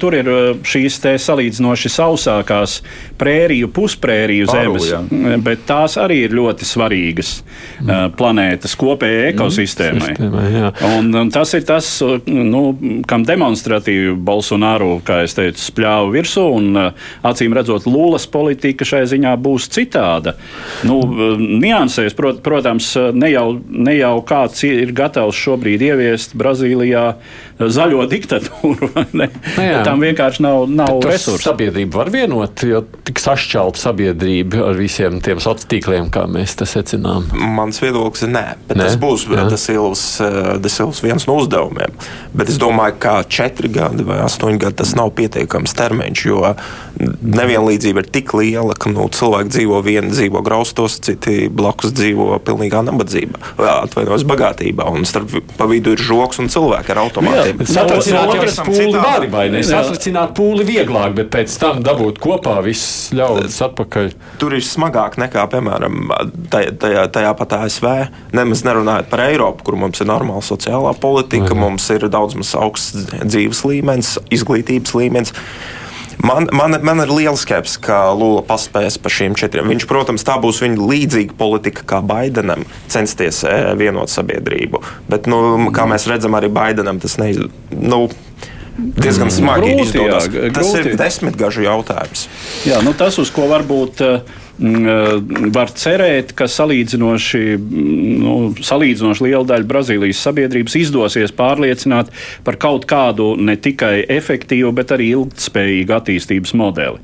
Tur 0.00 0.16
ir 0.18 0.28
šīs 0.68 0.98
salīdzinoši 1.00 1.92
sausākās 1.92 2.82
prēriju, 3.22 3.70
pusprēriju 3.74 4.48
Paru, 4.50 4.76
zemes, 4.78 4.88
jā. 4.90 5.38
bet 5.44 5.64
tās 5.68 5.96
arī 6.00 6.22
ir 6.26 6.36
ļoti 6.36 6.66
svarīgas 6.66 7.32
mm. 7.42 8.14
planētas 8.18 8.76
kopējai 8.80 9.28
mhm. 9.28 9.34
ekosistēmai. 9.34 10.12
Mm. 10.12 10.18
Sistēmai, 10.18 10.94
un, 10.98 11.10
un 11.22 11.32
tas 11.34 11.54
ir 11.58 11.66
tas, 11.68 11.90
nu, 12.26 12.62
kam 13.08 13.26
demonstratīvi 13.28 14.16
Bolsonaro, 14.26 14.96
kā 15.06 15.22
es 15.26 15.36
teicu, 15.38 15.62
spļāva 15.62 16.10
virsū, 16.14 16.46
un 16.58 16.80
acīm 17.28 17.56
redzot, 17.56 17.86
Lūlas 17.92 18.26
politika 18.32 18.86
šai 18.88 19.04
ziņā 19.10 19.34
būs 19.42 19.68
citāda. 19.72 20.36
Nu, 20.88 21.00
niansēs, 21.38 22.16
prot, 22.18 22.42
protams, 22.44 22.92
ne 23.14 23.32
jau, 23.32 23.46
ne 23.68 23.96
jau 23.98 24.14
kāds 24.26 24.64
ir 24.68 24.94
gatavs 24.96 25.38
šobrīd 25.38 25.82
ieviest 25.90 26.36
Brazīlijā 26.38 27.06
zaļo 27.58 28.06
diktatūru. 28.10 28.90
Nu 29.12 29.28
Tam 29.84 30.00
vienkārši 30.02 30.42
nav, 30.44 30.64
nav 30.70 31.02
resursu. 31.04 31.42
Sabiedrība 31.44 32.00
var 32.00 32.10
vienot, 32.12 32.62
jo 32.66 32.82
tik 33.12 33.20
sašķelta 33.20 33.76
sabiedrība 33.76 34.62
ar 34.70 34.78
visiem 34.78 35.20
tiem 35.20 35.36
sociāliem 35.36 35.50
tīkliem, 35.68 36.06
kā 36.12 36.24
mēs 36.30 36.54
to 36.56 36.64
secinām. 36.68 37.26
Mans 37.32 37.76
viedoklis 37.82 38.24
ir 38.24 38.30
nē, 38.32 38.44
bet 38.70 38.78
nē? 38.78 38.86
tas 38.88 38.96
būs 39.00 39.26
Desilvas, 39.52 40.04
Desilvas 40.64 41.02
viens 41.04 41.26
no 41.28 41.36
uzdevumiem. 41.42 41.92
Bet 42.32 42.48
es 42.48 42.56
domāju, 42.60 42.96
ka 43.02 43.14
četri 43.28 43.68
gadi 43.72 44.06
vai 44.08 44.22
astoņi 44.24 44.62
gadi 44.62 44.80
tas 44.80 44.94
nav 44.96 45.12
pietiekams 45.18 45.76
termiņš, 45.76 46.22
jo 46.30 46.54
nevienlīdzība 47.02 48.04
ir 48.04 48.08
tik 48.14 48.32
liela, 48.38 48.76
ka 48.78 48.92
nu, 48.92 49.04
cilvēki 49.12 49.52
dzīvo 49.52 49.82
vieni 49.84 50.12
dzīvo 50.12 50.42
graustos, 50.46 50.96
citi 51.04 51.50
blakus 51.52 51.92
dzīvo 51.98 52.38
pilnīgā 52.46 52.80
nabadzībā, 52.88 53.52
atvainojos 53.60 54.24
bagātībā, 54.28 54.88
un 54.88 55.04
starp 55.08 55.36
pa 55.58 55.68
vidu 55.70 55.96
ir 55.96 56.02
žoks 56.02 56.40
un 56.42 56.50
cilvēki 56.52 56.94
ar 56.94 57.02
automātiem. 57.04 57.64
Satricināt 57.68 58.62
pūli 58.64 58.96
var, 58.96 59.28
vai 59.32 59.46
ne? 59.52 59.64
Satricināt 59.66 60.34
pūli 60.38 60.66
vieglāk, 60.68 61.16
bet 61.20 61.32
pēc 61.34 61.58
tam 61.60 61.84
dabūt 61.84 62.20
kopā 62.22 62.58
viss 62.64 62.91
ļaudis 63.16 63.58
atpakaļ. 63.68 64.10
Tur 64.40 64.56
ir 64.56 64.64
smagāk 64.66 65.18
nekā, 65.20 65.44
piemēram, 65.52 66.12
tajā, 66.52 66.72
tajā, 66.82 67.04
tajā 67.14 67.34
pat 67.38 67.56
ASV. 67.60 67.90
Nemaz 68.36 68.64
nerunājot 68.66 69.10
par 69.12 69.24
Eiropu, 69.26 69.66
kur 69.68 69.78
mums 69.80 70.02
ir 70.02 70.10
normāla 70.10 70.44
sociālā 70.46 70.94
politika, 71.02 71.52
mhm. 71.52 71.62
mums 71.66 71.90
ir 71.94 72.08
daudz 72.12 72.38
maz 72.38 72.56
augsts 72.58 73.06
dzīves 73.22 73.64
līmenis, 73.68 74.16
izglītības 74.34 74.98
līmenis. 74.98 75.36
Man, 76.22 76.46
man, 76.52 76.76
man 76.86 77.00
ir 77.02 77.10
liela 77.10 77.38
skepse, 77.38 77.80
ka 77.82 78.12
Lula 78.14 78.44
paspēs 78.46 78.98
par 79.02 79.14
šiem 79.14 79.34
četriem. 79.38 79.66
Viņš, 79.72 79.86
protams, 79.90 80.24
tā 80.26 80.36
būs 80.42 80.60
viņa 80.62 80.88
līdzīga 80.90 81.34
politika 81.38 81.86
kā 81.94 82.02
Baidenam, 82.04 82.62
censties 82.92 83.42
e, 83.48 83.54
vienot 83.80 84.12
sabiedrību. 84.12 84.82
Bet, 85.10 85.26
nu, 85.30 85.70
kā 85.74 85.88
mēs 85.90 86.06
redzam, 86.10 86.36
arī 86.38 86.52
Baidenam 86.52 87.00
tas 87.02 87.16
neizdodas. 87.18 87.56
Nu, 87.72 88.04
diezgan 88.76 89.30
smagi 89.32 89.72
grūti, 89.72 89.88
izdodas. 89.88 90.28
Jā, 90.28 90.52
tas 90.52 90.68
grūti. 90.68 90.82
ir 90.92 90.98
desmitgažu 91.00 91.66
jautājums. 91.66 92.26
Jā, 92.68 92.80
nu 92.84 92.94
tas, 92.96 93.18
uz 93.22 93.32
ko 93.34 93.48
varbūt 93.50 94.04
eh, 94.06 94.38
var 94.58 95.70
cerēt, 95.72 96.34
ka 96.36 96.44
salīdzinoši, 96.50 97.40
mm, 97.56 98.16
nu, 98.20 98.34
salīdzinoši 98.60 99.24
liela 99.24 99.44
daļa 99.48 99.68
Brazīlijas 99.68 100.20
sabiedrības 100.20 100.76
izdosies 100.76 101.32
pārliecināt 101.32 102.12
par 102.44 102.58
kaut 102.60 102.84
kādu 102.86 103.32
ne 103.40 103.56
tikai 103.56 104.04
efektīvu, 104.12 104.72
bet 104.76 104.92
arī 104.92 105.08
ilgspējīgu 105.16 105.96
attīstības 105.96 106.52
modeli. 106.54 107.00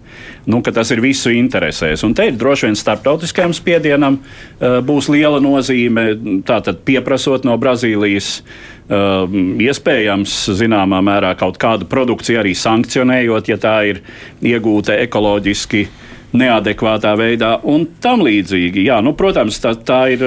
Nu, 0.48 0.60
tas 0.62 0.90
ir 0.92 1.00
visu 1.00 1.32
interesēs. 1.32 2.04
Un 2.04 2.14
te 2.14 2.28
ir 2.28 2.36
droši 2.36 2.68
vien 2.68 2.76
starptautiskajam 2.76 3.54
spiedienam 3.56 4.18
uh, 4.20 4.80
būs 4.84 5.08
liela 5.12 5.40
nozīme. 5.40 6.42
Tātad 6.44 6.82
pieprasot 6.84 7.44
no 7.48 7.56
Brazīlijas 7.60 8.42
uh, 8.42 9.24
iespējams, 9.60 10.36
zināmā 10.56 11.00
mērā, 11.04 11.34
kaut 11.36 11.56
kādu 11.60 11.88
produkciju 11.88 12.40
arī 12.40 12.54
sankcionējot, 12.56 13.48
ja 13.48 13.58
tā 13.60 13.78
ir 13.88 14.02
iegūta 14.44 14.96
ekoloģiski 15.04 15.84
uh, 15.86 16.04
neadekvātā 16.36 17.14
veidā 17.18 17.54
un 17.68 17.86
tam 18.02 18.22
līdzīgi. 18.26 18.84
Jā, 18.88 18.98
nu, 19.04 19.14
protams, 19.16 19.58
tā, 19.62 19.72
tā, 19.86 20.00
ir, 20.12 20.24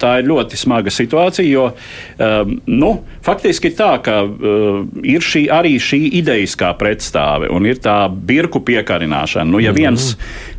tā 0.00 0.16
ir 0.20 0.28
ļoti 0.30 0.58
smaga 0.58 0.92
situācija, 0.92 1.46
jo 1.46 1.68
um, 1.70 2.56
nu, 2.66 2.92
faktiski 3.22 3.70
tā, 3.78 3.92
ka 4.02 4.18
uh, 4.26 4.82
ir 5.06 5.22
šī, 5.22 5.44
arī 5.54 5.76
šī 5.82 6.00
idejiskā 6.22 6.72
pretstāve 6.80 7.50
un 7.54 7.68
ir 7.70 7.78
tā 7.82 7.96
birku 8.10 8.62
piekarināšana. 8.66 9.46
Nu, 9.52 9.62
ja 9.62 9.70
mhm. 9.74 9.78
viens, 9.78 10.10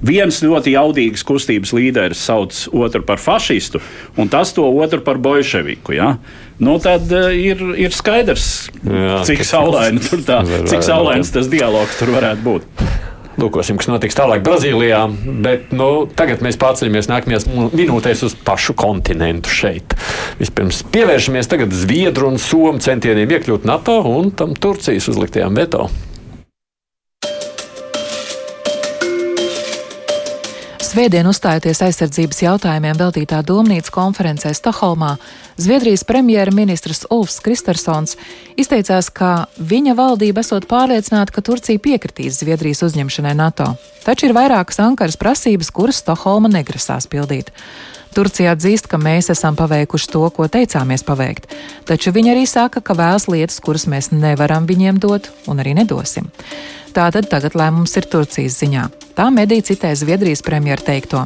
viens 0.04 0.42
ļoti 0.44 0.78
jaudīgs 0.78 1.28
kustības 1.28 1.76
līderis 1.76 2.24
sauc 2.24 2.66
otru 2.72 3.04
par 3.08 3.20
fašistu 3.20 3.82
un 4.18 4.32
tas 4.32 4.54
to 4.56 4.64
otru 4.64 5.04
par 5.04 5.20
bolševiku, 5.22 5.96
ja? 5.98 6.16
nu, 6.64 6.78
tad 6.80 7.10
uh, 7.12 7.32
ir, 7.36 7.60
ir 7.82 7.96
skaidrs, 7.96 8.70
Jā, 8.84 9.24
cik 9.28 9.44
saulaini 9.44 10.04
tas 11.34 11.50
dialogs 11.52 12.00
tur 12.00 12.14
varētu 12.16 12.46
būt. 12.46 12.86
Lūkosim, 13.42 13.80
kas 13.82 13.90
notiks 13.90 14.18
tālāk 14.18 14.44
Brazīlijā. 14.46 15.02
Bet 15.46 15.74
nu, 15.74 16.06
tagad 16.18 16.44
mēs 16.46 16.60
pārceļamies 16.62 17.10
nākamajās 17.10 17.48
minūtēs 17.50 18.24
uz 18.28 18.38
pašu 18.46 18.76
kontinentu 18.78 19.50
šeit. 19.50 19.98
Vispirms 20.42 20.84
pievēršamies 20.94 21.50
Zviedru 21.74 22.30
un 22.30 22.38
Somu 22.42 22.82
centieniem 22.84 23.38
iekļūt 23.38 23.66
NATO 23.70 24.00
un 24.10 24.32
tam 24.38 24.54
Turcijas 24.54 25.10
uzliktajām 25.10 25.58
veto. 25.58 25.90
Svētdien 30.94 31.26
uzstājoties 31.26 31.80
aizsardzības 31.88 32.40
jautājumiem 32.44 32.94
veltītā 33.00 33.40
domnīcas 33.42 33.90
konferencē 33.90 34.52
Stokholmā, 34.54 35.16
Zviedrijas 35.58 36.04
premjerministrs 36.06 37.08
Ulfs 37.10 37.40
Kristersons 37.42 38.14
izteicās, 38.62 39.10
ka 39.10 39.48
viņa 39.58 39.96
valdība 39.98 40.44
esot 40.46 40.68
pārliecināta, 40.70 41.34
ka 41.34 41.42
Turcija 41.42 41.82
piekritīs 41.82 42.38
Zviedrijas 42.44 42.84
uzņemšanai 42.86 43.34
NATO. 43.40 43.72
Taču 44.06 44.28
ir 44.30 44.36
vairākas 44.38 44.78
Ankaras 44.86 45.18
prasības, 45.18 45.74
kuras 45.74 46.04
Stokholma 46.04 46.54
negrasās 46.54 47.10
pildīt. 47.10 47.50
Turcija 48.14 48.54
atzīst, 48.54 48.86
ka 48.86 49.02
mēs 49.02 49.32
esam 49.34 49.58
paveikuši 49.58 50.12
to, 50.14 50.22
ko 50.30 50.46
teicāmies 50.46 51.02
paveikt, 51.10 51.50
taču 51.90 52.14
viņi 52.14 52.36
arī 52.36 52.46
saka, 52.46 52.86
ka 52.86 52.94
vēlas 52.94 53.26
lietas, 53.34 53.58
kuras 53.66 53.90
mēs 53.90 54.14
nevaram 54.14 54.70
viņiem 54.70 55.02
dot 55.02 55.34
un 55.50 55.66
arī 55.66 55.74
nedosim. 55.82 56.30
Tātad 56.94 57.26
tagad 57.26 57.56
lēmums 57.58 57.96
ir 57.98 58.06
Turcijas 58.06 58.60
ziņā. 58.62 58.84
Tā 59.18 59.26
medija 59.34 59.66
citē 59.66 59.96
Zviedrijas 59.98 60.44
premjeru 60.46 60.86
teikto. 60.86 61.24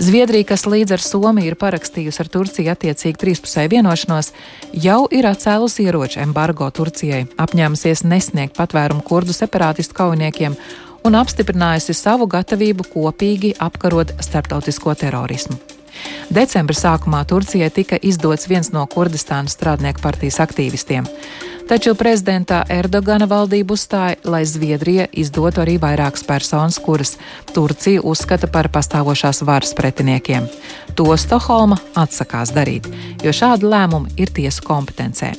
Zviedrija, 0.00 0.46
kas 0.48 0.64
līdz 0.64 0.94
ar 0.96 1.04
Somiju 1.04 1.50
ir 1.52 1.56
parakstījusi 1.60 2.22
ar 2.24 2.30
Turciju 2.32 2.72
attiecīgi 2.72 3.20
trīspusēju 3.20 3.72
vienošanos, 3.74 4.32
jau 4.72 5.04
ir 5.12 5.28
atcēlusi 5.28 5.84
ieroču 5.84 6.22
embargo 6.24 6.70
Turcijai, 6.72 7.26
apņēmusies 7.36 8.06
nesniegt 8.08 8.56
patvērumu 8.56 9.04
kurdu 9.04 9.36
separātistu 9.36 9.96
kaujiniekiem 10.00 10.56
un 11.04 11.20
apstiprinājusi 11.20 11.94
savu 11.96 12.26
gatavību 12.32 12.88
kopīgi 12.96 13.54
apkarot 13.60 14.16
starptautisko 14.24 14.96
terorismu. 15.04 15.60
Decembra 16.32 16.74
sākumā 16.74 17.22
Turcijai 17.28 17.68
tika 17.70 18.00
izdots 18.02 18.48
viens 18.48 18.72
no 18.72 18.86
Kurdistānas 18.90 19.54
strādnieku 19.54 20.02
partijas 20.02 20.40
aktīvistiem. 20.42 21.06
Taču 21.64 21.94
prezidentā 21.96 22.58
Erdogana 22.68 23.24
valdība 23.24 23.72
uzstāja, 23.72 24.18
lai 24.28 24.42
Zviedrija 24.44 25.06
izdotu 25.16 25.62
arī 25.62 25.78
vairākas 25.80 26.26
personas, 26.28 26.76
kuras 26.76 27.16
Turcija 27.54 28.02
uzskata 28.04 28.50
par 28.52 28.68
pastāvošās 28.68 29.40
varas 29.48 29.72
pretiniekiem. 29.78 30.44
To 30.94 31.08
Stokholma 31.16 31.80
atsakās 31.96 32.52
darīt, 32.52 32.90
jo 33.24 33.32
šādi 33.32 33.72
lēmumi 33.72 34.12
ir 34.20 34.34
tiesu 34.36 34.66
kompetencē. 34.68 35.32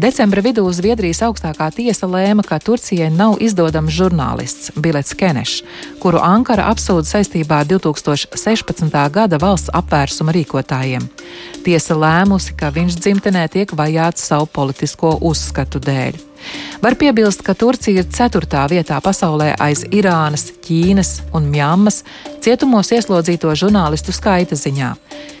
Decembra 0.00 0.40
vidū 0.40 0.64
Zviedrijas 0.72 1.20
augstākā 1.26 1.66
tiesa 1.76 2.08
lēma, 2.08 2.44
ka 2.46 2.60
Turcijai 2.62 3.10
nav 3.12 3.36
izdodams 3.44 3.92
žurnālists 3.92 4.72
Bilets 4.80 5.12
Kenešs, 5.18 5.60
kuru 6.00 6.22
Ankara 6.24 6.70
apsūdz 6.72 7.10
saistībā 7.16 7.60
ar 7.64 7.68
2016. 7.68 8.96
gada 9.12 9.40
valsts 9.42 9.74
apvērsuma 9.76 10.32
rīkotājiem. 10.38 11.04
Tiesa 11.66 11.98
lēmusi, 11.98 12.56
ka 12.56 12.72
viņš 12.72 12.96
dzimtenē 13.02 13.44
tiek 13.52 13.76
vajāts 13.76 14.24
savu 14.30 14.48
politisko 14.48 15.18
uzskatu 15.20 15.82
dēļ. 15.84 16.29
Var 16.82 16.96
piebilst, 16.96 17.42
ka 17.44 17.54
Turcija 17.54 18.02
ir 18.02 18.08
ceturtā 18.14 18.64
vietā 18.70 19.00
pasaulē 19.04 19.52
aiz 19.60 19.84
Irānas, 19.90 20.48
Ķīnas 20.64 21.12
un 21.36 21.50
Mjāmas 21.52 22.02
cietumos 22.40 22.92
ieslodzīto 22.96 23.52
žurnālistu 23.58 24.14
skaita 24.16 24.56
ziņā, 24.56 24.94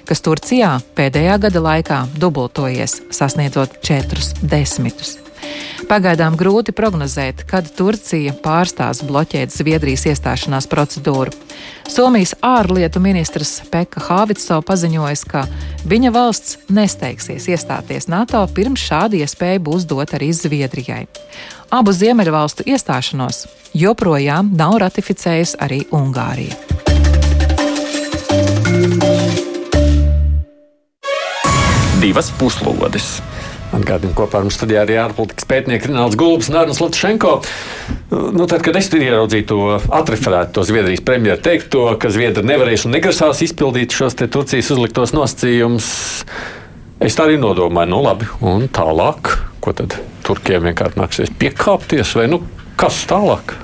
kas 0.08 0.24
Turcijā 0.26 0.76
pēdējā 0.98 1.38
gada 1.46 1.64
laikā 1.64 2.02
dubultojies, 2.20 3.00
sasniedzot 3.16 3.80
četrus 3.86 4.34
desmitus. 4.42 5.16
Pagaidām 5.90 6.36
grūti 6.38 6.70
prognozēt, 6.70 7.42
kad 7.50 7.66
Turcija 7.74 8.30
pārstās 8.44 9.00
bloķēt 9.02 9.50
Zviedrijas 9.50 10.06
iestāšanās 10.12 10.68
procedūru. 10.70 11.34
Somijas 11.90 12.36
ārlietu 12.46 13.02
ministrs 13.02 13.56
Pekka 13.72 14.04
Hāvitso 14.06 14.60
paziņoja, 14.62 15.16
ka 15.26 15.42
viņa 15.90 16.12
valsts 16.14 16.60
nesteigsies 16.70 17.48
iestāties 17.50 18.06
NATO 18.06 18.44
pirms 18.54 18.84
šāda 18.86 19.18
iespēja 19.18 19.64
būs 19.66 19.88
dot 19.90 20.14
arī 20.14 20.30
Zviedrijai. 20.30 21.08
Abu 21.74 21.90
Ziemeļvalstu 21.90 22.68
iestāšanos 22.70 23.48
joprojām 23.74 24.54
nav 24.54 24.78
ratificējusi 24.84 25.58
arī 25.58 25.82
Ungārija. 25.90 26.54
divas 32.00 32.32
puslodes. 32.38 33.29
Atgādājot, 33.70 34.14
kopā 34.18 34.40
ar 34.40 34.46
mums 34.46 34.56
studijā 34.58 34.82
arī 34.82 34.96
ārpolitikas 34.98 35.46
pētnieks 35.46 35.86
Rināls 35.86 36.16
Gulbs 36.18 36.48
un 36.50 36.58
Arnēs 36.58 36.80
Latšenko. 36.82 37.34
Nu, 38.10 38.46
tad, 38.50 38.64
kad 38.66 38.78
es 38.80 38.90
tur 38.90 39.04
ieraudzīju 39.04 39.46
to 39.46 39.60
atreferētu, 39.94 40.56
to 40.56 40.64
Zviedrijas 40.66 41.04
premjeru 41.06 41.38
teikto, 41.44 41.84
ka 42.02 42.10
Zviedri 42.10 42.42
nevarēs 42.50 42.88
un 42.88 42.96
negrasās 42.96 43.44
izpildīt 43.46 43.94
šos 43.94 44.18
Turcijas 44.24 44.72
uzliktos 44.74 45.14
nosacījumus, 45.14 45.88
es 47.06 47.18
tā 47.18 47.28
arī 47.28 47.38
nodomāju, 47.38 47.92
nu 47.94 48.02
labi, 48.08 48.30
un 48.42 48.66
tālāk, 48.74 49.36
ko 49.62 49.76
tad 49.78 50.00
Turkiem 50.26 50.66
vienkārši 50.66 50.98
nāksies 50.98 51.34
piekāpties, 51.38 52.16
vai 52.18 52.26
nu 52.30 52.42
kas 52.80 53.04
tālāk? 53.10 53.54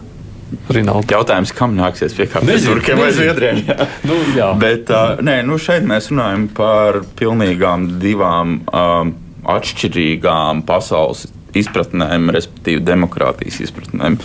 Rinaldi. 0.71 1.11
Jautājums, 1.11 1.51
kam 1.51 1.75
nāksies 1.75 2.15
piekāpties 2.15 2.67
Turkiem 2.69 3.03
vai 3.03 3.11
Zviedrijam? 3.15 3.59
Jā. 3.67 3.87
Nu, 4.07 4.17
jā. 4.37 4.53
Bet 4.63 4.91
uh, 4.95 5.19
nē, 5.27 5.41
nu 5.47 5.59
šeit 5.59 5.87
mēs 5.87 6.13
runājam 6.13 6.47
par 6.55 7.01
pilnīgām 7.19 7.97
divām 8.03 8.61
um, 8.71 9.15
atšķirīgām 9.55 10.65
pasaules 10.67 11.27
izpratnēm, 11.61 12.31
respektīvi 12.35 12.83
demokrātijas 12.85 13.61
izpratnēm, 13.67 14.19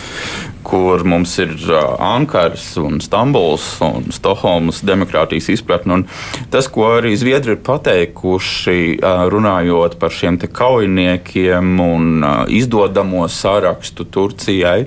kur 0.68 1.04
mums 1.08 1.34
ir 1.42 1.54
uh, 1.70 1.96
Ankaras 2.12 2.66
un 2.82 3.00
Stambuls 3.04 3.66
un 3.86 4.10
Stokholmas 4.14 4.82
demokrātijas 4.88 5.52
izpratne. 5.56 6.02
Un 6.02 6.06
tas, 6.54 6.70
ko 6.72 6.90
arī 6.98 7.14
Zviedri 7.20 7.56
ir 7.56 7.64
pateikuši, 7.66 8.78
uh, 9.00 9.24
runājot 9.32 9.98
par 10.02 10.14
šiem 10.16 10.40
kaujiniekiem 10.42 11.74
un 11.84 12.12
uh, 12.22 12.44
izdodamo 12.52 13.28
sarakstu 13.32 14.08
Turcijai. 14.12 14.86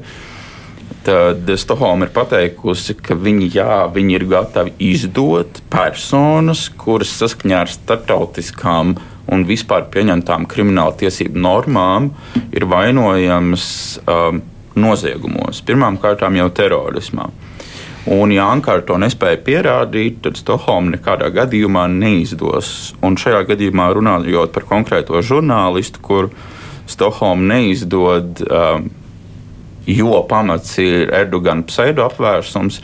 Tad 1.05 1.51
Stokholma 1.61 2.07
ir 2.07 2.15
pateikusi, 2.17 2.95
ka 2.97 3.17
viņi, 3.21 3.51
jā, 3.59 3.83
viņi 3.93 4.15
ir 4.17 4.25
gatavi 4.31 4.73
izdot 4.87 5.61
personas, 5.73 6.71
kuras 6.81 7.13
saskaņā 7.21 7.59
ar 7.67 7.73
starptautiskām 7.73 8.95
uh, 8.97 9.11
un 9.33 9.45
vispār 9.49 9.87
pieņemtām 9.93 10.49
krimināla 10.51 10.97
tiesību 11.01 11.41
normām 11.41 12.11
ir 12.53 12.67
vainojamas 12.69 13.67
um, 14.05 14.43
noziegumos, 14.75 15.63
pirmkārt 15.65 16.25
jau 16.35 16.51
terorismā. 16.51 17.29
Un, 18.05 18.35
ja 18.35 18.51
Ankara 18.53 18.85
to 18.85 18.99
nespēja 19.01 19.39
pierādīt, 19.41 20.19
tad 20.27 20.37
Stokholma 20.37 20.93
nekādā 20.93 21.31
gadījumā 21.33 21.87
neizdos. 21.89 22.93
Un 23.01 23.17
šajā 23.17 23.47
gadījumā 23.49 23.87
runājot 23.97 24.53
par 24.53 24.67
konkrēto 24.69 25.23
žurnālistu, 25.25 26.03
kur 26.05 26.29
Stokholma 26.91 27.55
neizdod, 27.55 28.43
um, 28.45 28.91
jo 29.89 30.21
pamats 30.29 30.77
ir 30.85 31.15
Erdogana 31.17 31.65
pseido 31.65 32.05
apvērsums, 32.05 32.83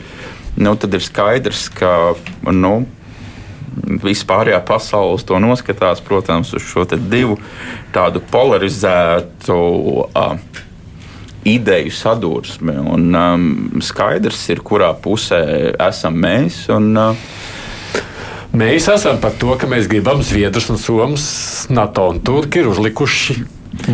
nu, 0.57 0.73
tad 0.73 0.97
ir 0.97 1.05
skaidrs, 1.05 1.67
ka 1.69 2.15
nu, 2.49 2.73
vispārējā 4.01 4.59
pasaule 4.67 5.21
to 5.25 5.39
noskatās, 5.41 6.03
protams, 6.03 6.53
uz 6.57 6.65
šo 6.65 6.85
divu 6.97 7.39
tādu 7.95 8.23
polarizētu. 8.31 9.61
Uh, 10.11 10.67
ideju 11.43 11.91
sadursmi. 11.91 12.73
Un, 12.93 13.15
um, 13.15 13.81
skaidrs 13.81 14.43
ir, 14.53 14.61
kurā 14.65 14.91
pusē 14.93 15.41
esam 15.87 16.17
mēs. 16.21 16.63
Un, 16.73 16.91
uh, 16.97 18.01
mēs 18.53 18.89
esam 18.93 19.21
par 19.21 19.35
to, 19.41 19.55
ka 19.59 19.69
mēs 19.69 19.89
gribam 19.91 20.21
Zviedrus 20.25 20.69
un 20.73 20.81
Somas, 20.81 21.25
NATO 21.73 22.09
un 22.11 22.21
Turki 22.25 22.61
ir 22.61 22.69
uzlikuši 22.71 23.39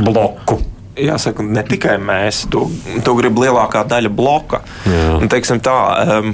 bloku. 0.04 0.60
Jāsaka, 0.98 1.44
ne 1.46 1.62
tikai 1.62 2.00
mēs, 2.02 2.48
to, 2.50 2.66
to 3.06 3.14
grib 3.20 3.38
lielākā 3.38 3.84
daļa 3.88 4.10
bloka. 4.10 4.64
Un, 4.90 5.30
teiksim, 5.30 5.62
tā, 5.64 5.78
um, 6.18 6.32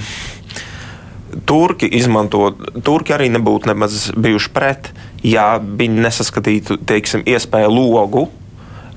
Turki 1.45 1.87
izmanto, 1.97 2.53
Turki 2.83 3.15
arī 3.15 3.29
nebūtu 3.33 3.69
nemaz 3.71 4.07
bijuši 4.15 4.53
pret, 4.53 4.91
ja 5.25 5.57
viņi 5.59 6.05
nesaskatītu 6.05 6.79
teiksim, 6.87 7.25
iespēju 7.27 7.71
logu, 7.73 8.27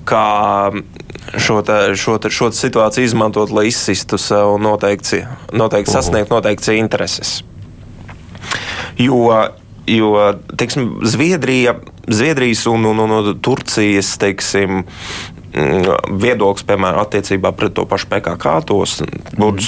kā 0.06 0.72
šo, 1.36 1.60
te, 1.66 1.78
šo, 1.98 2.16
te, 2.22 2.30
šo 2.30 2.50
situāciju 2.54 3.08
izmantot, 3.08 3.52
lai 3.54 3.68
izsistu 3.70 4.18
sev 4.20 4.56
noteikti, 4.62 5.24
noteikti 5.56 5.92
sasniegt 5.92 6.32
noteikts 6.32 6.70
intereses. 6.76 7.40
Jo, 8.98 9.18
jo 9.90 10.12
teiksim, 10.56 11.00
Zviedrija, 11.04 11.76
Zviedrijas 12.06 12.66
un, 12.70 12.86
un, 12.92 13.02
un 13.02 13.32
Turcijas 13.42 14.14
teiksim, 14.22 14.84
viedoklis, 15.54 16.64
piemēram, 16.68 17.00
attiecībā 17.04 17.52
pret 17.56 17.74
to 17.76 17.86
pašu 17.88 18.08
PKK, 18.10 18.52
tos 18.68 18.98
būtu 19.36 19.64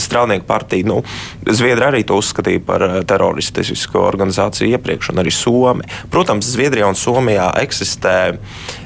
strādnieku 0.00 0.46
partiju. 0.48 0.86
Nu, 0.88 0.98
Zviedri 1.46 1.86
arī 1.86 2.02
to 2.06 2.18
uzskatīja 2.20 2.62
par 2.66 2.84
eh, 2.86 2.96
teroristisku 3.08 4.00
organizāciju 4.00 4.70
iepriekš, 4.76 5.10
un 5.12 5.22
arī 5.22 5.32
Somi. 5.34 5.86
Protams, 6.12 6.48
Zviedrijā 6.54 6.88
un 6.88 6.98
Somijā 6.98 7.50
eksistē, 7.62 8.36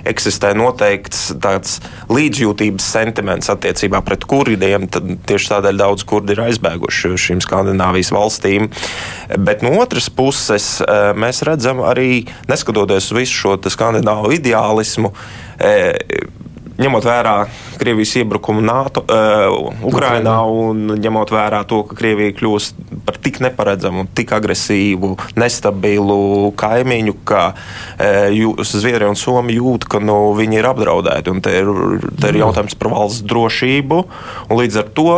eksistē 0.09 0.53
noteikts 0.59 1.31
tāds 1.42 1.79
līdzjūtības 2.11 2.88
sentiments 2.96 3.53
attiecībā 3.53 4.03
pret 4.07 4.26
kurdiem. 4.29 4.88
Tieši 4.90 5.53
tādēļ 5.55 5.83
daudz 5.85 6.07
kurdi 6.09 6.35
ir 6.37 6.44
aizbēguši 6.48 7.14
šīm 7.20 7.44
Skandināvijas 7.44 8.12
valstīm. 8.14 8.70
Bet 9.38 9.64
no 9.66 9.76
otras 9.83 10.11
puses, 10.11 10.72
eh, 10.81 11.12
mēs 11.14 11.44
redzam 11.46 11.85
arī, 11.87 12.26
neskatoties 12.50 13.12
uz 13.12 13.18
visu 13.20 13.38
šo 13.40 13.57
skandināvu 13.70 14.35
ideālismu, 14.38 15.12
ņemot 16.81 17.05
vērā 17.05 17.35
Krievijas 17.81 18.12
iebrukumu 18.20 18.62
NATO, 18.64 19.03
uh, 19.09 19.70
Ukrainā 19.88 20.37
un 20.44 20.96
ņemot 21.01 21.33
vērā 21.33 21.62
to, 21.68 21.83
ka 21.88 21.96
Krievija 21.96 22.35
kļūst 22.37 22.81
par 23.07 23.16
tik 23.25 23.40
neparedzamu, 23.44 24.07
tik 24.16 24.35
agresīvu, 24.37 25.14
nestabilu 25.40 26.51
kaimiņu, 26.61 27.16
ka 27.29 27.42
uh, 27.53 28.64
Zviedrija 28.64 29.12
un 29.12 29.20
Somija 29.20 29.61
jūt, 29.61 29.88
ka 29.90 30.01
nu, 30.05 30.18
viņi 30.37 30.61
ir 30.61 30.70
apdraudēti. 30.70 31.37
Te 31.44 31.55
ir, 31.62 31.70
te 32.20 32.33
ir 32.33 32.40
jautājums 32.42 32.77
par 32.81 32.92
valsts 32.94 33.25
drošību, 33.29 34.03
līdz 34.53 34.83
ar 34.83 34.92
to 34.96 35.14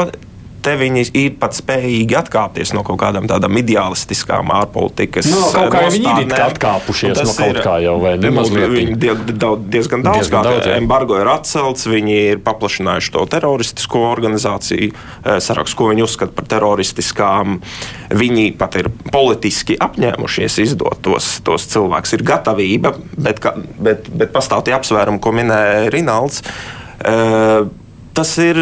te 0.62 0.74
viņi 0.78 1.04
ir 1.18 1.34
pat 1.40 1.56
spējīgi 1.56 2.16
atkāpties 2.20 2.72
no 2.76 2.84
kaut 2.86 3.00
kādām 3.02 3.26
tādām 3.30 3.56
ideālistiskām 3.60 4.52
ārpolitikas. 4.54 5.28
No, 5.32 5.48
kaut 5.54 5.72
kā 5.74 5.82
viņi 5.92 6.12
ir 6.24 6.34
atkāpušies 6.46 7.18
no 7.18 7.34
kaut 7.36 7.56
ir, 7.56 7.60
kā 7.64 7.76
jau, 7.82 7.96
vai 8.02 8.14
ne? 8.20 8.30
Viņi 8.32 8.96
diezgan 9.02 9.38
daudz, 9.42 9.66
diezgan 9.72 10.46
daudz 10.46 10.70
jā. 10.70 10.76
embargo 10.78 11.18
ir 11.20 11.30
atcelts, 11.32 11.88
viņi 11.90 12.18
ir 12.34 12.42
paplašinājuši 12.46 13.14
to 13.16 13.26
teroristisko 13.34 14.04
organizāciju 14.12 14.90
eh, 14.92 15.40
sarakstu, 15.42 15.80
ko 15.80 15.90
viņi 15.90 16.06
uzskata 16.06 16.36
par 16.36 16.48
teroristiskām. 16.54 17.58
Viņi 18.12 18.48
pat 18.60 18.78
ir 18.80 18.90
politiski 19.12 19.76
apņēmušies 19.82 20.60
izdot 20.66 21.02
tos, 21.04 21.34
tos 21.46 21.66
cilvēkus. 21.72 22.16
Ir 22.16 22.26
gatavība, 22.28 22.94
bet, 23.16 23.42
bet, 23.82 24.10
bet 24.14 24.34
pastāv 24.34 24.66
tie 24.66 24.76
apsvērumi, 24.78 25.22
ko 25.22 25.34
minēja 25.34 25.88
Rinalds. 25.92 26.44
Uh, 27.02 27.66
tas 28.16 28.32
ir 28.42 28.58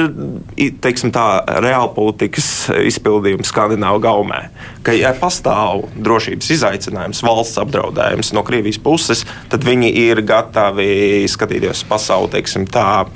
teiksim, 0.83 1.13
tā, 1.15 1.25
reāla 1.63 1.91
politikas 1.95 2.71
izpildījums 2.87 3.51
Skandināvu 3.51 4.03
gaumē. 4.05 4.43
Ka, 4.87 4.95
ja 4.97 5.13
pastāv 5.17 5.87
drošības 5.99 6.51
izaicinājums, 6.57 7.23
valsts 7.27 7.61
apdraudējums 7.63 8.33
no 8.37 8.45
Krievijas 8.47 8.81
puses, 8.83 9.25
tad 9.53 9.67
viņi 9.67 9.93
ir 10.07 10.23
gatavi 10.27 11.27
skatīties 11.31 11.85
pasauli 11.91 12.35
teiksim, 12.37 12.69
tā. 12.71 13.07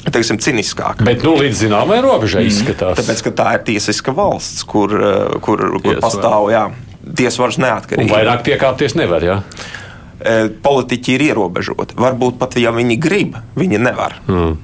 Teiksim, 0.00 0.38
ciniskāk. 0.40 1.02
Bet 1.04 1.20
nu, 1.26 1.34
līdz 1.36 1.58
zināmai 1.66 1.98
robežai 2.00 2.46
mm. 2.46 2.48
izskatās. 2.48 2.96
Tāpēc, 2.96 3.20
ka 3.26 3.32
tā 3.36 3.50
ir 3.58 3.66
tiesiska 3.66 4.14
valsts, 4.16 4.62
kur, 4.64 4.94
kur, 5.44 5.60
kur 5.84 6.00
pastāv 6.00 6.48
jā, 6.48 6.62
tiesvaras 7.04 7.60
neatkarība. 7.60 8.06
Un 8.08 8.14
vairāk 8.14 8.46
piekāpties 8.48 8.96
nevar. 8.96 9.26
Jā? 9.28 9.36
E, 10.20 10.48
politiķi 10.64 11.14
ir 11.18 11.26
ierobežoti. 11.28 12.00
Varbūt 12.00 12.40
pat, 12.40 12.56
ja 12.60 12.72
viņi 12.72 12.96
grib, 13.00 13.36
viņi 13.60 13.82
nevar. 13.84 14.16
Mm. 14.24 14.56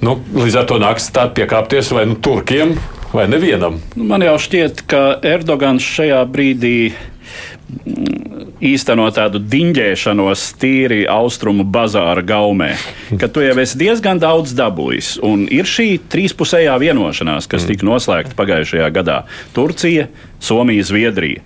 Nu, 0.00 0.16
līdz 0.34 0.62
ar 0.62 0.66
to 0.70 0.78
nāks 0.80 1.10
tā 1.14 1.26
piekāpties 1.34 1.92
vai 1.92 2.06
nu 2.08 2.16
turkiem, 2.22 2.76
vai 3.12 3.26
nevienam. 3.28 3.80
Nu, 3.96 4.06
man 4.08 4.24
jau 4.24 4.36
šķiet, 4.40 4.84
ka 4.90 5.02
Erdogans 5.26 5.84
šajā 5.84 6.20
brīdī 6.30 6.74
mm, 6.90 8.54
īsteno 8.70 9.08
tādu 9.14 9.42
diņģēšanos 9.42 10.46
tīri 10.60 11.02
austrumu 11.10 11.66
bazāra 11.68 12.24
gaumē, 12.26 12.72
ka 13.20 13.28
tu 13.28 13.44
jau 13.44 13.56
esi 13.60 13.80
diezgan 13.80 14.22
daudz 14.22 14.54
dabūjis. 14.56 15.16
Un 15.26 15.46
ir 15.52 15.68
šī 15.68 15.94
trīspusējā 16.12 16.76
vienošanās, 16.80 17.50
kas 17.50 17.68
tika 17.68 17.88
noslēgta 17.88 18.38
pagājušajā 18.38 18.90
gadā- 18.94 19.22
Turcija, 19.56 20.08
Somija, 20.40 20.86
Zviedrija 20.86 21.44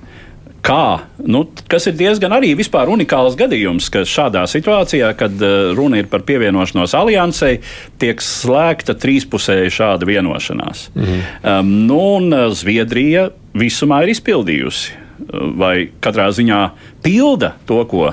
kā, 0.65 1.05
nu, 1.21 1.45
kas 1.71 1.89
ir 1.91 1.97
diezgan 1.99 2.35
arī 2.37 2.55
vispār 2.59 2.91
unikāls 2.93 3.37
gadījums, 3.39 3.91
ka 3.93 4.05
šādā 4.09 4.45
situācijā, 4.51 5.11
kad 5.19 5.37
uh, 5.45 5.73
runa 5.77 6.01
ir 6.01 6.09
par 6.13 6.25
pievienošanos 6.27 6.97
aliansei, 6.97 7.59
tiek 8.01 8.23
slēgta 8.25 8.97
trīspusēja 9.01 9.73
šāda 9.79 10.09
vienošanās. 10.09 10.89
-hmm. 10.95 11.23
um, 11.43 11.73
nu, 11.89 12.01
un 12.17 12.33
uh, 12.33 12.49
Zviedrija 12.53 13.29
visumā 13.55 14.03
ir 14.05 14.15
izpildījusi, 14.15 14.93
uh, 14.97 15.47
vai 15.61 15.75
katrā 16.01 16.31
ziņā 16.33 16.63
pilda 17.05 17.55
to, 17.67 17.85
ko 17.91 18.13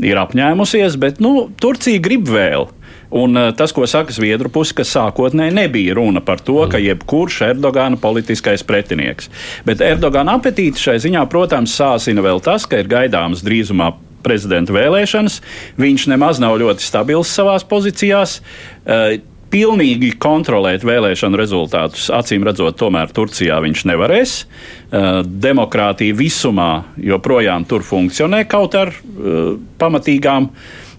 ir 0.00 0.16
apņēmusies, 0.16 0.96
bet 0.96 1.20
nu, 1.20 1.50
Turcija 1.60 2.00
grib 2.00 2.28
vēl. 2.28 2.68
Un 3.10 3.34
uh, 3.36 3.50
tas, 3.56 3.72
ko 3.74 3.86
saka 3.90 4.14
Zviedru 4.14 4.50
puse, 4.52 4.74
ka 4.76 4.86
sākotnēji 4.86 5.56
nebija 5.56 5.96
runa 5.98 6.22
par 6.22 6.42
to, 6.46 6.60
ka 6.70 6.78
jebkurš 6.78 7.40
Erdogana 7.48 7.98
politiskais 8.00 8.62
pretinieks. 8.66 9.30
Bet 9.66 9.82
Erdogana 9.82 10.36
apetīti 10.38 10.78
šai 10.78 11.00
ziņā, 11.02 11.24
protams, 11.30 11.74
sāsina 11.74 12.22
vēl 12.22 12.42
tas, 12.44 12.68
ka 12.70 12.78
ir 12.78 12.90
gaidāms 12.90 13.42
drīzumā 13.46 13.90
prezidenta 14.22 14.74
vēlēšanas. 14.76 15.40
Viņš 15.80 16.06
nemaz 16.12 16.38
nav 16.42 16.60
ļoti 16.62 16.86
stabils 16.86 17.32
savās 17.34 17.66
pozīcijās. 17.66 18.38
Uh, 18.84 19.18
pilnīgi 19.50 20.12
kontrolēt 20.22 20.84
vēlēšanu 20.86 21.38
rezultātus, 21.40 22.06
acīm 22.14 22.44
redzot, 22.46 22.76
tomēr 22.78 23.10
Turcijā 23.14 23.58
viņš 23.64 23.82
nevarēs. 23.90 24.34
Uh, 24.44 25.08
demokrātija 25.26 26.14
visumā 26.14 26.70
joprojām 27.02 27.66
tur 27.66 27.82
funkcionē 27.86 28.44
kaut 28.50 28.78
ar 28.78 28.94
uh, 28.94 29.56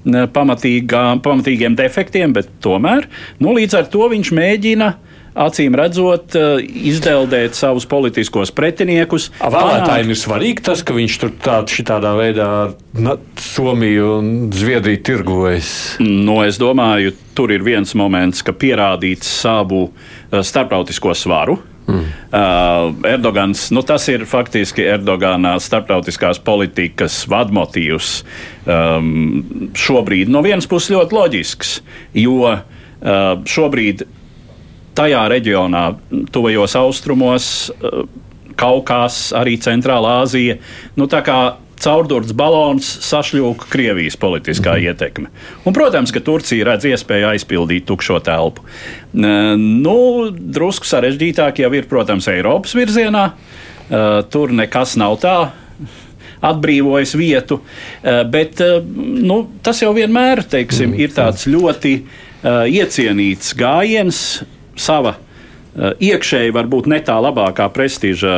Pamatīgām, 0.06 1.22
pamatīgiem 1.22 1.76
defektiem, 1.78 2.34
bet 2.34 2.50
tomēr 2.64 3.06
nu, 3.40 3.54
līdz 3.58 3.78
ar 3.78 3.90
to 3.94 4.08
viņš 4.10 4.32
mēģina 4.34 4.88
uh, 4.96 5.12
acīm 5.36 5.76
redzot, 5.78 6.36
eh, 6.36 6.60
izdeldēt 6.92 7.56
savus 7.56 7.86
politiskos 7.86 8.52
pretiniekus. 8.52 9.30
Vēlētājiem 9.40 10.12
ir 10.12 10.20
svarīgi 10.20 10.64
tas, 10.64 10.84
ka 10.84 10.94
viņš 10.94 11.20
tur 11.20 11.32
tādā 11.40 12.14
veidā 12.18 12.48
ar 12.66 13.18
Somiju 13.38 14.18
un 14.20 14.52
Zviedriju 14.52 15.02
tirgojas. 15.04 15.98
Nu, 16.00 16.42
es 16.44 16.58
domāju, 16.58 17.14
tur 17.36 17.52
ir 17.52 17.64
viens 17.64 17.94
moments, 17.96 18.42
ka 18.44 18.52
pierādīt 18.52 19.24
savu 19.24 19.92
eh, 20.32 20.42
starptautisko 20.44 21.16
svaru. 21.16 21.60
Mm. 21.88 22.06
Uh, 22.32 23.08
Erdogans, 23.10 23.66
nu 23.74 23.82
tas 23.84 24.06
ir 24.12 24.24
faktiski 24.30 24.86
Erdogana 24.94 25.56
starptautiskās 25.60 26.40
politikas 26.46 27.24
vadmotīvs. 27.32 28.14
Um, 28.70 29.70
šobrīd 29.76 30.32
no 30.32 30.44
vienas 30.46 30.70
puses 30.70 30.94
ļoti 30.94 31.18
loģisks, 31.18 31.76
jo 32.22 32.40
uh, 32.48 32.62
šobrīd 33.50 34.06
tajā 34.98 35.22
reģionā, 35.32 35.86
tuvajos 36.32 36.76
austrumos, 36.80 37.46
eh, 37.72 38.04
Kaukās, 38.62 39.32
arī 39.34 39.56
Centrālā 39.58 40.22
Āzija. 40.22 40.58
Nu, 41.00 41.08
caurdurts 41.82 42.34
balons 42.38 42.88
sašļūka 43.06 43.70
Krievijas 43.72 44.18
politiskā 44.22 44.76
mm. 44.76 44.92
ietekme. 44.92 45.32
Un, 45.66 45.76
protams, 45.76 46.14
ka 46.14 46.24
Turcija 46.24 46.68
redz 46.70 46.88
iespēju 46.92 47.32
aizpildīt 47.34 47.88
tukšo 47.90 48.20
telpu. 48.26 48.66
Nu, 49.14 49.98
drusku 50.32 50.88
sarežģītāk 50.90 51.64
jau 51.64 51.72
ir, 51.78 51.90
protams, 51.90 52.30
Eiropas 52.32 52.76
virzienā. 52.78 53.32
Tur 54.32 54.54
nekas 54.56 54.96
nav 55.00 55.18
tā 55.24 55.36
atbrīvojis 56.42 57.12
vietu, 57.20 57.60
bet 58.34 58.62
nu, 58.96 59.44
tas 59.62 59.82
jau 59.84 59.92
vienmēr 59.94 60.42
teiksim, 60.50 60.96
ir 60.98 61.12
tāds 61.14 61.46
ļoti 61.50 61.98
iecienīts 62.72 63.52
gājiens 63.60 64.22
sava 64.80 65.18
iekšēji 65.78 66.54
varbūt 66.56 66.90
ne 66.92 67.00
tā 67.06 67.16
labākā 67.24 67.68
prestiža 67.72 68.36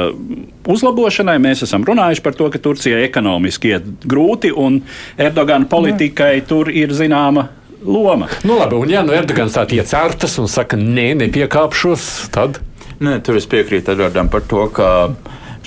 uzlabošanai. 0.69 1.39
Mēs 1.41 1.65
esam 1.65 1.85
runājuši 1.87 2.23
par 2.25 2.37
to, 2.37 2.49
ka 2.53 2.61
Turcijai 2.61 3.03
ekonomiski 3.07 3.73
iet 3.73 3.87
grūti 4.05 4.53
un 4.53 4.81
Erdogana 5.17 5.69
politikai 5.69 6.35
ne. 6.39 6.47
tur 6.47 6.69
ir 6.69 6.93
zināma. 6.93 7.49
Loma. 7.83 8.29
Nu, 8.47 8.55
labi, 8.55 8.77
un 8.79 8.87
ja 8.87 9.01
nu 9.03 9.11
Erdogans 9.11 9.57
tā 9.57 9.65
iecertas 9.75 10.37
un 10.39 10.47
saka, 10.47 10.77
nē, 10.79 11.09
nepiekāpšos, 11.19 12.05
tad. 12.31 12.61
Nē, 13.03 13.17
tur 13.25 13.35
es 13.35 13.47
piekrītu 13.51 13.91
Edvardam 13.91 14.29
par 14.31 14.45
to, 14.47 14.69
ka 14.71 14.87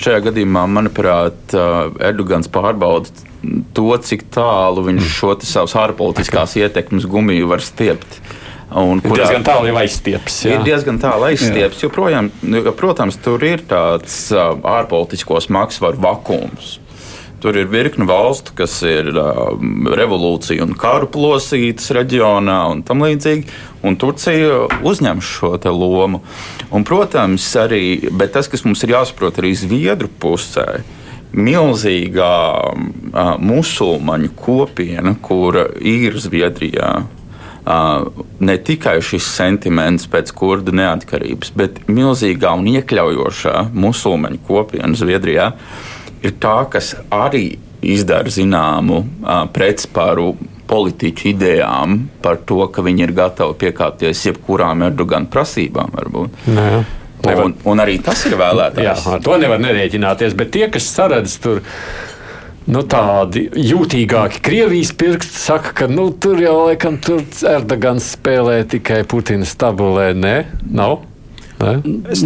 šajā 0.01 0.23
gadījumā, 0.31 0.63
manuprāt, 0.71 1.53
Erdogans 2.01 2.49
pārbauda 2.53 3.13
to, 3.77 3.91
cik 4.01 4.27
tālu 4.33 4.87
viņš 4.87 5.13
šo 5.19 5.35
savas 5.45 5.77
ārpolitiskās 5.77 6.57
ietekmes 6.63 7.05
gumiju 7.11 7.53
var 7.53 7.65
stiept. 7.65 8.21
Un, 8.67 8.99
kurā, 8.99 9.23
diezgan 9.23 9.45
tālu 9.47 9.71
aizstieps. 9.79 10.41
Jā. 10.43 10.57
Ir 10.57 10.65
diezgan 10.67 10.99
tālu 10.99 11.29
aizstieps, 11.29 11.85
jo, 11.85 11.91
projām, 11.95 12.33
protams, 12.75 13.19
tur 13.23 13.45
ir 13.47 13.63
tāds 13.71 14.27
ārpolitiskos 14.35 15.47
maksvaru 15.55 16.03
vakums. 16.03 16.81
Tur 17.47 17.55
ir 17.61 17.69
virkni 17.69 18.07
valstu, 18.09 18.55
kas 18.57 18.79
ir 18.89 19.11
uh, 19.13 19.53
revolūcija 19.95 20.65
un 20.65 20.73
karu 20.75 21.07
plosītas 21.13 21.93
reģionā 21.95 22.57
un 22.73 22.81
tam 22.87 23.05
līdzīgi. 23.05 23.45
Un 23.87 23.99
Turcija 24.01 24.65
uzņem 24.83 25.21
šo 25.23 25.53
lomu. 25.71 26.23
Un, 26.73 26.87
protams, 26.89 27.47
arī 27.61 28.09
tas, 28.33 28.49
kas 28.51 28.65
mums 28.67 28.83
ir 28.83 28.97
jāsaprot 28.97 29.39
arī 29.39 29.53
Zviedru 29.55 30.09
pusē, 30.09 30.81
milzīgā 31.37 32.33
uh, 32.73 33.37
musulmaņu 33.39 34.33
kopiena, 34.41 35.15
kura 35.21 35.69
ir 35.85 36.17
Zviedrijā 36.19 37.05
ne 37.67 38.57
tikai 38.63 38.99
šis 39.03 39.27
sentiments 39.27 40.07
pēc 40.11 40.31
kurdu 40.37 40.75
neatkarības, 40.77 41.53
bet 41.59 41.81
milzīgā 41.91 42.53
un 42.55 42.69
iekļaujošā 42.77 43.69
musulmaņu 43.75 44.43
kopiena 44.47 44.95
Zviedrijā 44.99 45.51
ir 46.23 46.37
tā, 46.43 46.59
kas 46.71 46.95
arī 47.11 47.57
izdara 47.87 48.31
zināmu 48.33 49.03
pretspāru 49.55 50.35
politiķu 50.67 51.31
idejām 51.31 51.99
par 52.23 52.41
to, 52.47 52.65
ka 52.73 52.83
viņi 52.83 53.07
ir 53.07 53.15
gatavi 53.17 53.59
piekāpties 53.61 54.25
jebkurām 54.29 54.87
Erdogana 54.89 55.31
prasībām. 55.31 55.95
Nē. 56.51 56.71
Un, 57.27 57.55
un 57.67 57.83
arī 57.83 57.97
tas 58.05 58.21
ir 58.29 58.37
vēlētājs. 58.39 58.87
Jā, 58.87 59.15
ar 59.17 59.23
to 59.25 59.39
nevar 59.41 59.59
nerēķināties, 59.63 60.35
bet 60.39 60.53
tie, 60.55 60.67
kas 60.71 60.87
saredz 60.95 61.39
tur 61.43 61.63
nu, 62.71 62.83
tādi 62.87 63.47
jūtīgāki 63.57 64.43
Krievijas 64.45 64.93
pirksti 64.99 65.41
saka, 65.41 65.75
ka 65.83 65.91
nu, 65.91 66.09
tur 66.13 66.41
jau 66.43 66.55
laikam 66.67 67.01
tur 67.03 67.23
Erdogans 67.49 68.13
spēlē 68.17 68.63
tikai 68.71 69.03
Putina 69.09 69.47
stabulē. 69.49 70.13
Nē, 70.17 70.37
nav. 70.71 71.01
Es 71.01 71.16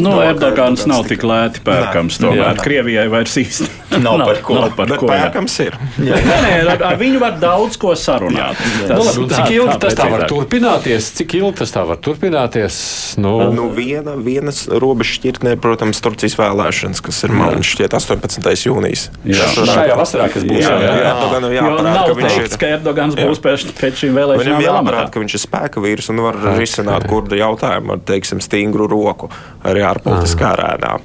nu, 0.00 0.14
Erdogans 0.24 0.86
nav 0.90 1.04
tik 1.08 1.22
lēti 1.26 1.62
pērkams. 1.66 2.18
Nē, 2.18 2.26
tomēr 2.26 2.42
jā. 2.42 2.64
Krievijai 2.64 3.06
vairs 3.12 3.36
īsti 3.40 3.68
nav, 3.98 4.18
nav 4.18 4.26
par 4.26 4.40
ko. 4.42 4.56
Nav 4.58 4.74
par 4.76 4.92
ko 4.98 5.08
pērkams 5.10 5.56
ir. 5.64 5.76
nē, 6.02 6.18
nē, 6.26 6.52
ar, 6.74 6.84
ar 6.90 6.98
viņu 7.00 7.20
var 7.22 7.36
daudz 7.42 7.78
ko 7.80 7.94
sarunāt. 7.98 8.58
Jā, 8.58 8.88
tas, 8.90 8.96
nu, 8.98 9.06
labi, 9.06 9.28
tā, 9.30 9.38
cik 9.38 9.54
ilgi 9.56 9.74
tā, 9.74 9.78
tas 9.84 9.98
tā 10.00 10.08
var 10.12 10.24
turpināties? 10.30 11.10
Cik 11.20 11.36
ilgi 11.40 11.52
tas 11.62 11.74
tā 11.74 11.84
var 11.88 12.00
turpināties? 12.02 12.80
Nu, 13.22 13.34
nu 13.54 13.68
viena, 13.74 14.16
vienas 14.18 14.64
robežas 14.70 15.20
šķirtnē, 15.20 15.54
protams, 15.62 16.02
Turcijas 16.02 16.36
vēlēšanas, 16.38 17.02
kas 17.04 17.22
ir 17.26 17.34
man 17.36 17.62
šķiet 17.66 17.96
18. 18.00 18.50
jūnijas. 18.66 19.06
Jā, 19.28 19.48
šajā 19.54 19.98
vasarā, 19.98 20.30
kas 20.32 20.46
būs. 20.46 20.62
Jā, 20.62 20.74
jā, 20.74 20.94
jā. 21.00 21.14
Erdoganam 21.14 21.54
jāparāda, 21.54 22.04
ka 22.06 22.18
viņš 22.18 22.38
ir. 22.40 22.50
ka 22.60 22.72
Erdogans 22.78 23.18
būs 23.18 23.42
pēc, 23.44 23.66
pēc 23.78 24.04
šīm 24.04 24.16
vēlēšanām. 24.18 24.46
Viņam 24.46 24.66
jāparāda, 24.66 25.10
ka 25.12 25.22
viņš 25.22 25.36
ir 25.36 25.44
spēka 25.44 25.84
vīrs 25.84 26.10
un 26.12 26.22
var 26.24 26.38
risināt 26.56 27.06
kurda 27.10 27.38
jautājumu 27.40 27.96
ar, 27.96 28.02
teiksim, 28.10 28.42
stingru 28.44 28.88
roku 28.90 29.19
bloku 29.20 29.30
arī 29.64 29.84
ārpolitiskā 29.84 30.54
arēnā. 30.54 30.98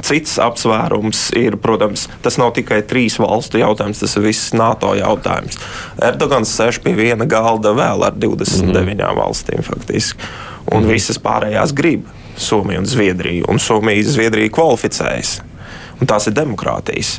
Cits 0.00 0.38
apsvērums 0.40 1.32
ir, 1.36 1.58
protams, 1.60 2.06
tas 2.22 2.38
nav 2.38 2.54
tikai 2.56 2.80
trīs 2.88 3.18
valstu 3.20 3.58
jautājums, 3.60 4.00
tas 4.00 4.14
ir 4.16 4.24
viss 4.24 4.54
NATO 4.56 4.94
jautājums. 4.96 5.58
Erdogans 6.00 6.52
sēž 6.56 6.80
pie 6.84 6.94
viena 6.96 7.26
galda 7.28 7.74
vēl 7.76 8.06
ar 8.06 8.16
29 8.16 8.94
mm. 8.94 9.18
valstīm 9.18 9.66
faktiski, 9.66 10.22
un 10.70 10.86
mm. 10.86 10.94
visas 10.94 11.20
pārējās 11.20 11.74
grib 11.76 12.08
Somiju 12.40 12.80
un 12.80 12.88
Zviedriju, 12.88 13.44
un 13.50 13.60
Somija 13.60 14.06
Zviedrija 14.06 14.54
kvalificējas, 14.54 15.40
un 16.00 16.08
tās 16.08 16.30
ir 16.30 16.38
demokrātijas. 16.38 17.18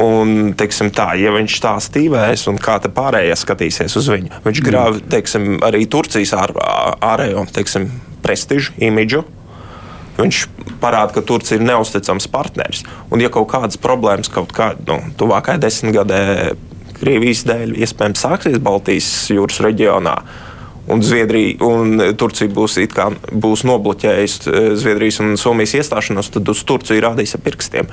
Un, 0.00 0.54
teiksim, 0.58 0.88
tā, 0.90 1.12
ja 1.20 1.30
viņš 1.30 1.58
tā 1.62 1.74
stīvēs 1.82 2.48
un 2.50 2.56
kā 2.58 2.80
pārējie 2.82 3.36
skatīsies 3.38 3.94
uz 4.00 4.08
viņu, 4.10 4.40
viņš 4.42 4.62
grāv 4.64 4.96
teiksim, 5.12 5.60
arī 5.62 5.84
Turcijas 5.90 6.32
ār, 6.34 6.50
ārējo 7.04 7.44
teiksim, 7.54 7.92
prestižu, 8.24 8.74
imidžu. 8.82 9.24
Viņš 10.14 10.44
parāda, 10.82 11.16
ka 11.16 11.24
Turcija 11.26 11.58
ir 11.58 11.66
neusticams 11.66 12.28
partneris. 12.30 12.84
Un, 13.10 13.22
ja 13.22 13.30
kaut 13.34 13.48
kādas 13.50 13.80
problēmas 13.82 14.30
kaut 14.32 14.54
kādā 14.54 14.78
nu, 14.86 15.14
tuvākajā 15.18 15.62
desmitgadē 15.64 16.20
Krievijas 16.94 17.42
dēļ 17.48 17.74
iespējams 17.82 18.22
sāksies 18.22 18.60
Baltijas 18.62 19.08
jūras 19.34 19.58
reģionā, 19.64 20.14
un 20.88 21.02
Zviedrija 21.04 21.56
un 21.66 21.98
Turcija 22.20 22.52
būs, 22.54 22.78
kā, 22.94 23.08
būs 23.32 23.64
nobloķējusi 23.68 24.52
eh, 24.52 24.68
Zviedrijas 24.78 25.20
un 25.24 25.34
Somijas 25.40 25.74
iestāšanos, 25.80 26.30
tad 26.34 26.52
uz 26.52 26.62
Turciju 26.68 27.02
rādīs 27.04 27.34
ar 27.36 27.42
pirkstiem. 27.44 27.90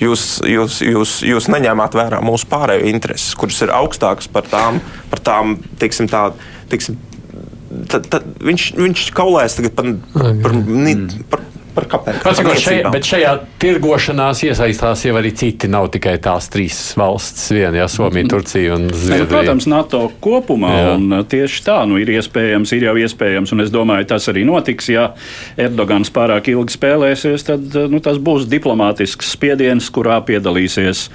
Jūs, 0.00 0.40
jūs, 0.48 0.78
jūs, 0.80 1.18
jūs 1.28 1.50
neņēmāt 1.52 1.92
vērā 1.98 2.22
mūsu 2.24 2.48
pārējo 2.48 2.88
intereses, 2.88 3.34
kuras 3.36 3.58
ir 3.60 3.74
augstākas 3.76 4.30
par 4.32 4.48
tām, 4.48 4.78
par 5.12 5.20
tām 5.20 5.58
tiksim, 5.82 6.08
tā, 6.08 6.30
tiksim, 6.72 6.96
tad, 7.88 8.10
tad 8.12 8.26
viņš, 8.44 8.66
viņš 8.80 9.06
kaulēs 9.16 9.58
tagad 9.60 9.78
par, 9.78 9.94
par, 10.14 10.34
par, 10.42 10.60
par 11.32 11.48
par 11.74 11.86
kāpēc. 11.90 12.40
Šajā, 12.60 12.90
bet 12.92 13.06
šajā 13.06 13.32
tirgošanās 13.62 14.42
iesaistās 14.46 15.04
jau 15.06 15.14
arī 15.18 15.32
citi. 15.36 15.70
Nav 15.70 15.90
tikai 15.94 16.16
tās 16.22 16.48
trīs 16.52 16.78
valstis, 16.98 17.50
viena, 17.54 17.82
ja 17.82 17.88
Somija, 17.90 18.26
Turcija 18.30 18.76
un 18.76 18.88
Zviedrija. 18.90 19.24
Nu, 19.24 19.28
protams, 19.30 19.68
NATO 19.70 20.02
kopumā. 20.22 20.72
Tieši 21.30 21.64
tā, 21.66 21.78
nu, 21.88 22.00
ir 22.02 22.10
iespējams, 22.16 22.74
ir 22.76 22.88
jau 22.88 22.96
iespējams, 23.04 23.54
un 23.54 23.64
es 23.64 23.72
domāju, 23.74 24.08
tas 24.10 24.28
arī 24.32 24.44
notiks. 24.48 24.90
Ja 24.90 25.10
Erdogans 25.60 26.10
pārāk 26.14 26.50
ilgi 26.52 26.74
spēlēsies, 26.76 27.46
tad 27.46 27.78
nu, 27.92 28.02
tas 28.04 28.18
būs 28.22 28.48
diplomātisks 28.50 29.34
spiediens, 29.36 29.90
kurā 29.94 30.18
piedalīsies 30.26 31.06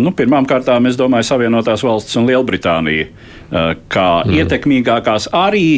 nu, 0.00 0.12
pirmām 0.16 0.46
kārtām, 0.48 0.88
es 0.88 0.98
domāju, 0.98 1.30
Savienotās 1.30 1.84
valstis 1.84 2.16
un 2.20 2.28
Lielbritānija 2.28 3.08
kā 3.50 4.10
mm. 4.24 4.36
ietekmīgākās 4.40 5.30
arī 5.36 5.68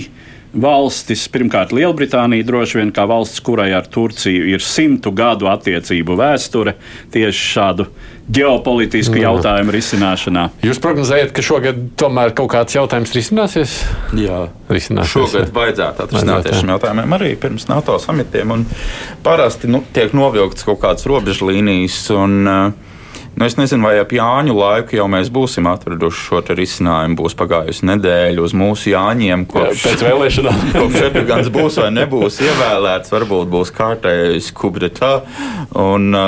valstis, 0.48 1.26
pirmkārt, 1.28 1.72
Lielbritānija 1.76 2.46
droši 2.46 2.80
vien 2.80 2.92
kā 2.94 3.04
valsts, 3.08 3.40
kurai 3.44 3.68
ar 3.76 3.88
Turciju 3.90 4.46
ir 4.48 4.64
simtu 4.64 5.12
gadu 5.16 5.48
attiecību 5.50 6.16
vēsture, 6.18 6.74
tieši 7.12 7.50
šādu 7.52 7.88
ģeopolitisku 8.32 9.14
mm. 9.14 9.22
jautājumu 9.24 9.74
risināšanā. 9.76 10.46
Jūs 10.64 10.80
prognozējat, 10.84 11.32
ka 11.36 11.44
šogad 11.44 11.80
tomēr 12.00 12.34
kaut 12.36 12.50
kāds 12.52 12.76
jautājums 12.76 13.14
risināsies? 13.16 13.78
Jā, 14.16 14.46
risināsies. 14.72 15.14
Šogad 15.14 15.54
vajadzētu 15.56 16.04
atrisināt 16.04 16.50
šiem 16.52 16.74
jautājumiem 16.74 17.16
arī 17.18 17.32
pirms 17.40 17.68
NATO 17.70 17.96
samitiem. 18.02 18.66
Parasti 19.24 19.70
nu, 19.70 19.84
tiek 19.96 20.16
novilktas 20.16 20.68
kaut 20.68 20.80
kādas 20.84 21.08
robežlīnijas. 21.08 22.02
Un, 22.16 22.38
uh, 22.48 22.87
Nu, 23.38 23.44
es 23.44 23.54
nezinu, 23.54 23.84
vai 23.86 24.00
ap 24.02 24.10
Jāņu 24.10 24.54
laiku 24.56 24.96
jau 24.96 25.04
mēs 25.06 25.28
būsim 25.30 25.68
atraduši 25.70 26.22
šo 26.24 26.40
risinājumu. 26.58 27.14
Būs 27.20 27.36
pagājusi 27.38 27.86
nedēļa 27.86 28.42
uz 28.42 28.54
mūsu 28.58 28.90
Jāņiem, 28.90 29.44
kopš 29.46 29.84
pēc 29.86 30.02
vēlēšanām. 30.08 30.64
kopš 30.74 31.04
Erdogans 31.06 31.50
būs 31.54 31.76
vai 31.78 31.92
nebūs 32.00 32.40
ievēlēts, 32.42 33.12
varbūt 33.14 33.52
būs 33.52 33.70
kārtējis 33.76 34.50
kubretā. 34.58 35.12
Un, 35.78 36.18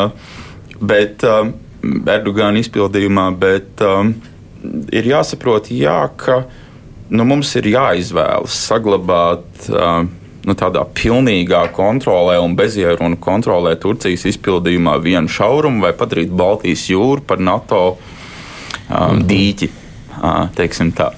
bet 0.78 1.26
Erdogana 1.26 2.62
izpildījumā, 2.62 3.26
bet 3.42 3.82
um, 3.82 4.14
ir 4.94 5.11
jāsaprot, 5.11 5.72
jā, 5.74 5.98
ka 6.14 6.44
nu, 7.11 7.26
mums 7.26 7.56
ir 7.58 7.72
jāizvēlas 7.72 8.62
saglabāt. 8.70 9.66
Nu, 10.49 10.55
tādā 10.57 10.86
pilnīgā 10.97 11.66
kontrolē 11.76 12.38
un 12.41 12.55
bezierunu 12.57 13.18
kontrolē 13.20 13.74
Turcijas 13.80 14.24
izpildījumā 14.30 14.97
vienu 15.05 15.28
šaurumu 15.28 15.84
vai 15.84 15.93
padarīt 15.97 16.32
Baltijas 16.32 16.86
jūru 16.88 17.26
par 17.28 17.43
NATO 17.45 17.82
um, 17.93 19.20
dīķi 19.28 19.68
teiksim 20.56 20.92
tā. 20.96 21.10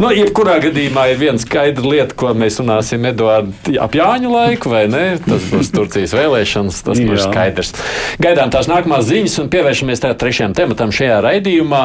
Nu, 0.00 0.10
jebkurā 0.14 0.58
gadījumā 0.64 1.06
ir 1.12 1.18
viena 1.20 1.40
skaidra 1.40 1.86
lieta, 1.86 2.16
ko 2.18 2.32
mēs 2.36 2.58
runāsim 2.60 3.04
Eduardu 3.10 3.76
ap 3.82 3.94
Jāņu 3.96 4.32
laiku, 4.32 4.72
vai 4.72 4.84
ne? 4.90 5.04
Tas 5.24 5.46
būs 5.50 5.72
Turcijas 5.74 6.14
vēlēšanas, 6.16 6.80
tas 6.86 7.00
būs 7.02 7.24
skaidrs. 7.26 7.74
Gaidām 8.22 8.52
tās 8.52 8.70
nākamās 8.70 9.08
ziņas 9.10 9.38
un 9.42 9.50
pievēršamies 9.52 10.02
tā 10.02 10.12
trešajam 10.18 10.54
tematam 10.58 10.94
šajā 10.94 11.20
raidījumā. 11.26 11.82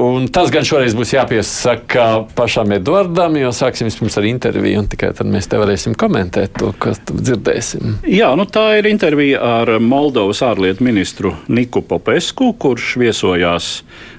Un 0.00 0.28
tas 0.32 0.52
gan 0.54 0.66
šoreiz 0.66 0.94
būs 0.98 1.14
jāpiesaka 1.16 2.06
pašam 2.38 2.76
Eduardam, 2.76 3.36
jo 3.40 3.50
sāksim 3.54 3.90
vispirms 3.90 4.18
ar 4.20 4.28
interviju, 4.30 4.84
un 4.84 4.90
tikai 4.90 5.12
tad 5.18 5.30
mēs 5.30 5.50
te 5.50 5.60
varēsim 5.60 5.96
komentēt 5.98 6.54
to, 6.60 6.70
kas 6.80 7.02
dzirdēsim. 7.10 8.00
Jā, 8.08 8.30
nu 8.38 8.46
tā 8.46 8.66
ir 8.78 8.90
intervija 8.90 9.42
ar 9.60 9.76
Moldovas 9.82 10.44
ārlietu 10.46 10.86
ministru 10.86 11.34
Niku 11.50 11.82
Popesku, 11.86 12.52
kurš 12.60 12.94
viesojās 13.00 13.72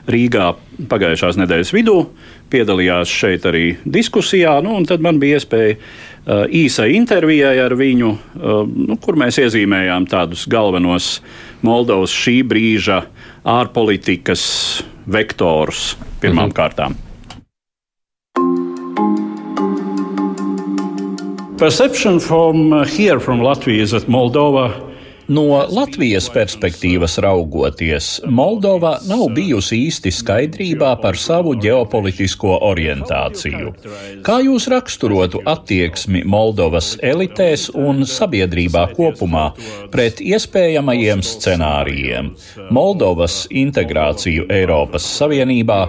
Rīgā 0.10 0.48
pagājušās 0.90 1.38
nedēļas 1.38 1.72
vidū, 1.76 1.98
piedalījās 2.52 3.12
šeit 3.14 3.46
arī 3.46 3.66
diskusijā, 3.86 4.56
nu, 4.66 4.74
un 4.80 4.88
tad 4.90 5.04
man 5.06 5.20
bija 5.22 5.38
iespēja 5.38 5.76
uh, 5.78 6.46
īsai 6.48 6.92
intervijai 6.98 7.54
ar 7.62 7.76
viņu, 7.78 8.10
uh, 8.10 8.64
nu, 8.66 8.98
kur 9.02 9.20
mēs 9.22 9.38
iezīmējām 9.44 10.10
tādus 10.10 10.48
galvenos 10.50 11.20
Moldovas 11.62 12.14
šī 12.16 12.42
brīža 12.50 13.04
ārpolitikas 13.46 14.44
vektorus 15.06 15.96
pirmām 16.22 16.50
mhm. 16.50 16.58
kārtām. 16.58 16.98
Perception 21.62 22.20
from 22.20 22.74
uh, 22.74 22.86
here, 22.86 23.20
from 23.20 23.40
Latvia, 23.40 23.84
is 23.84 23.92
that 23.92 24.10
Moldova 24.10 24.91
No 25.32 25.62
Latvijas 25.72 26.26
perspektīvas 26.34 27.14
raugoties, 27.24 28.08
Moldova 28.28 28.98
nav 29.08 29.30
bijusi 29.32 29.78
īsti 29.86 30.12
skaidrībā 30.12 30.90
par 31.00 31.16
savu 31.16 31.54
ģeopolitisko 31.62 32.58
orientāciju. 32.68 33.72
Kā 34.28 34.42
jūs 34.44 34.68
raksturotu 34.74 35.40
attieksmi 35.48 36.26
Moldovas 36.28 36.98
elitēs 37.00 37.70
un 37.72 38.04
sabiedrībā 38.04 38.90
kopumā 38.98 39.46
pret 39.94 40.20
iespējamajiem 40.20 41.24
scenārijiem? 41.24 42.34
Moldovas 42.76 43.46
integrāciju 43.48 44.50
Eiropas 44.52 45.08
Savienībā, 45.16 45.80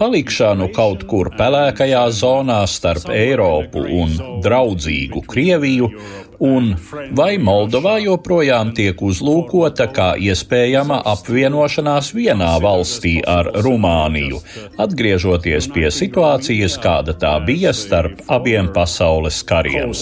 palikšanu 0.00 0.72
kaut 0.74 1.06
kur 1.06 1.30
pelēkajā 1.38 2.02
zonā 2.18 2.64
starp 2.66 3.12
Eiropu 3.14 3.86
un 4.00 4.18
draudzīgu 4.42 5.22
Krieviju, 5.30 5.92
un 6.38 6.74
vai 7.18 7.38
Moldovā 7.42 7.96
joprojām 8.02 8.72
tiek 8.76 9.00
uzlūkota 9.02 9.88
kā 9.94 10.08
iespējama 10.20 11.00
apvienošanās 11.12 12.12
vienā 12.16 12.52
valstī 12.62 13.18
ar 13.26 13.50
Rumāniju, 13.64 14.42
atgriežoties 14.80 15.70
pie 15.74 15.88
situācijas, 15.94 16.78
kāda 16.82 17.16
tā 17.18 17.34
bija 17.46 17.74
starp 17.76 18.22
abiem 18.28 18.70
pasaules 18.74 19.42
kariem. 19.46 19.92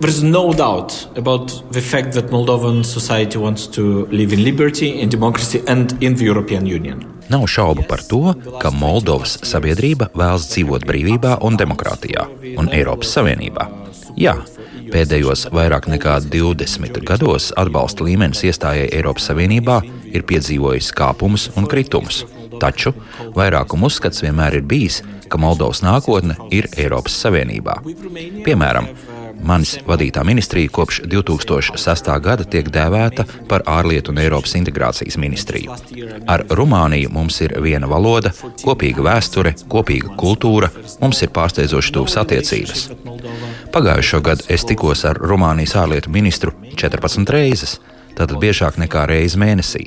There's 0.00 0.22
no 0.22 0.52
doubt 0.52 1.08
about 1.16 1.72
the 1.72 1.80
fact 1.80 2.12
that 2.12 2.30
Moldovan 2.30 2.84
society 2.84 3.36
wants 3.36 3.66
to 3.66 4.06
live 4.12 4.32
in 4.32 4.44
liberty, 4.44 5.00
in 5.00 5.08
democracy, 5.08 5.60
and 5.66 5.92
in 6.00 6.14
the 6.14 6.24
European 6.24 6.66
Union. 6.66 7.02
Nav 7.28 7.46
šaubu 7.46 7.82
par 7.88 8.00
to, 8.06 8.34
ka 8.62 8.70
Moldovas 8.70 9.34
sabiedrība 9.42 10.08
vēlas 10.14 10.46
dzīvot 10.52 10.86
brīvībā 10.86 11.40
un 11.42 11.58
demokrātijā 11.58 12.28
un 12.54 12.70
Eiropas 12.70 13.10
Savienībā. 13.18 13.66
Jā, 14.14 14.36
pēdējos 14.94 15.48
vairāk 15.50 15.90
nekā 15.90 16.20
20 16.30 17.02
gados 17.02 17.50
atbalsta 17.58 18.06
līmenis 18.06 18.46
iestājai 18.46 18.88
Eiropas 19.00 19.26
Savienībā 19.32 19.82
ir 20.14 20.22
piedzīvojis 20.30 20.94
kāpumus 20.94 21.50
un 21.58 21.66
kritumus. 21.66 22.22
Taču 22.62 22.94
vairākuma 23.34 23.90
uzskats 23.90 24.22
vienmēr 24.22 24.62
ir 24.62 24.66
bijis, 24.70 25.02
ka 25.28 25.42
Moldovas 25.42 25.82
nākotne 25.82 26.38
ir 26.54 26.70
Eiropas 26.78 27.18
Savienībā. 27.18 27.80
Piemēram, 28.46 28.88
Manis 29.42 29.78
vadītā 29.86 30.24
ministrija 30.26 30.70
kopš 30.72 31.00
2006. 31.06 32.08
gada 32.22 32.44
tiek 32.44 32.68
dēvēta 32.72 33.24
par 33.48 33.62
ārlietu 33.70 34.12
un 34.12 34.18
Eiropas 34.22 34.54
integrācijas 34.58 35.18
ministriju. 35.20 35.76
Ar 36.26 36.44
Rumāniju 36.50 37.12
mums 37.14 37.40
ir 37.44 37.54
viena 37.62 37.88
valoda, 37.90 38.32
kopīga 38.64 39.04
vēsture, 39.06 39.54
kopīga 39.70 40.14
kultūra, 40.18 40.70
mums 41.00 41.22
ir 41.22 41.32
pārsteidzoši 41.34 41.94
tuvas 41.94 42.18
attiecības. 42.22 42.88
Pagājušo 43.72 44.22
gadu 44.24 44.48
es 44.52 44.66
tikos 44.68 45.04
ar 45.08 45.20
Rumānijas 45.22 45.76
ārlietu 45.78 46.12
ministru 46.12 46.52
14 46.74 47.32
reizes, 47.32 47.78
tātad 48.18 48.38
biežāk 48.42 48.80
nekā 48.82 49.06
reizi 49.10 49.38
mēnesī. 49.40 49.86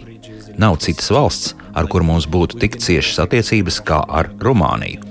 Nav 0.62 0.80
citas 0.84 1.12
valsts, 1.12 1.56
ar 1.74 1.88
kuru 1.92 2.08
mums 2.08 2.28
būtu 2.28 2.60
tik 2.62 2.78
ciešas 2.82 3.24
attiecības 3.26 3.82
kā 3.88 4.04
ar 4.08 4.32
Rumāniju. 4.40 5.08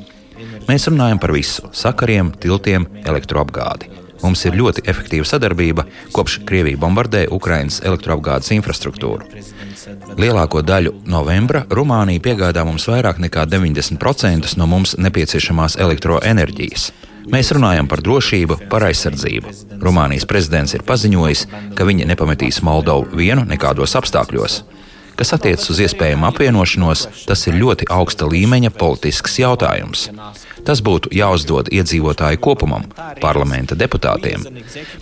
Mēs 0.68 0.86
runājam 0.86 1.18
par 1.20 1.32
visu- 1.34 1.70
sakariem, 1.82 2.30
tiltiem, 2.38 2.86
elektroapgādi. 3.04 3.90
Mums 4.22 4.44
ir 4.44 4.56
ļoti 4.58 4.84
efektīva 4.90 5.26
sadarbība, 5.28 5.86
kopš 6.12 6.40
Krievija 6.48 6.80
bombardē 6.80 7.26
Ukrainas 7.32 7.80
elektroapgādes 7.84 8.52
infrastruktūru. 8.56 9.26
Lielāko 10.20 10.62
daļu 10.66 10.94
novembra 11.08 11.64
Rumānija 11.70 12.22
piegādā 12.24 12.64
mums 12.68 12.88
vairāk 12.90 13.20
nekā 13.22 13.46
90% 13.48 14.56
no 14.60 14.68
mums 14.70 14.96
nepieciešamās 15.00 15.78
elektroenerģijas. 15.80 16.90
Mēs 17.30 17.52
runājam 17.54 17.88
par 17.88 18.00
drošību, 18.04 18.56
par 18.72 18.86
aizsardzību. 18.88 19.52
Rumānijas 19.80 20.26
prezidents 20.28 20.74
ir 20.74 20.84
paziņojis, 20.88 21.46
ka 21.76 21.86
viņi 21.88 22.08
nepametīs 22.10 22.62
Moldovu 22.66 23.20
vienu 23.20 23.44
nekādos 23.48 23.96
apstākļos. 24.00 24.62
Kas 25.20 25.34
attiecas 25.36 25.68
uz 25.68 25.82
iespējamu 25.84 26.24
apvienošanos, 26.30 27.02
tas 27.28 27.42
ir 27.50 27.58
ļoti 27.60 27.90
augsta 27.92 28.24
līmeņa 28.24 28.70
politisks 28.72 29.34
jautājums. 29.42 30.06
Tas 30.64 30.80
būtu 30.80 31.12
jāuzdod 31.12 31.68
iedzīvotāju 31.76 32.40
kopumam, 32.40 32.86
parlamenta 33.20 33.76
deputātiem. 33.76 34.46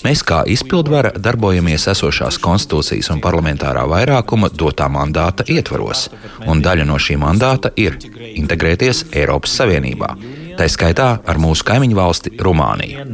Mēs 0.03 0.25
kā 0.27 0.41
izpildvara 0.51 1.12
darbojamies 1.14 1.87
esošās 1.95 2.41
konstitūcijas 2.43 3.12
un 3.14 3.23
parlamentārā 3.23 3.87
vairākuma 3.87 4.51
dotā 4.51 4.91
mandāta 4.91 5.47
ietvaros, 5.47 6.09
un 6.51 6.66
daļa 6.66 6.91
no 6.91 6.99
šī 6.99 7.14
mandāta 7.23 7.71
ir 7.79 8.01
integrēties 8.35 9.07
Eiropas 9.14 9.55
Savienībā. 9.62 10.16
Tā 10.59 10.66
skaitā 10.66 11.12
ar 11.23 11.39
mūsu 11.39 11.62
kaimiņu 11.62 12.03
valsti 12.03 12.35
Rumāniju. 12.43 13.07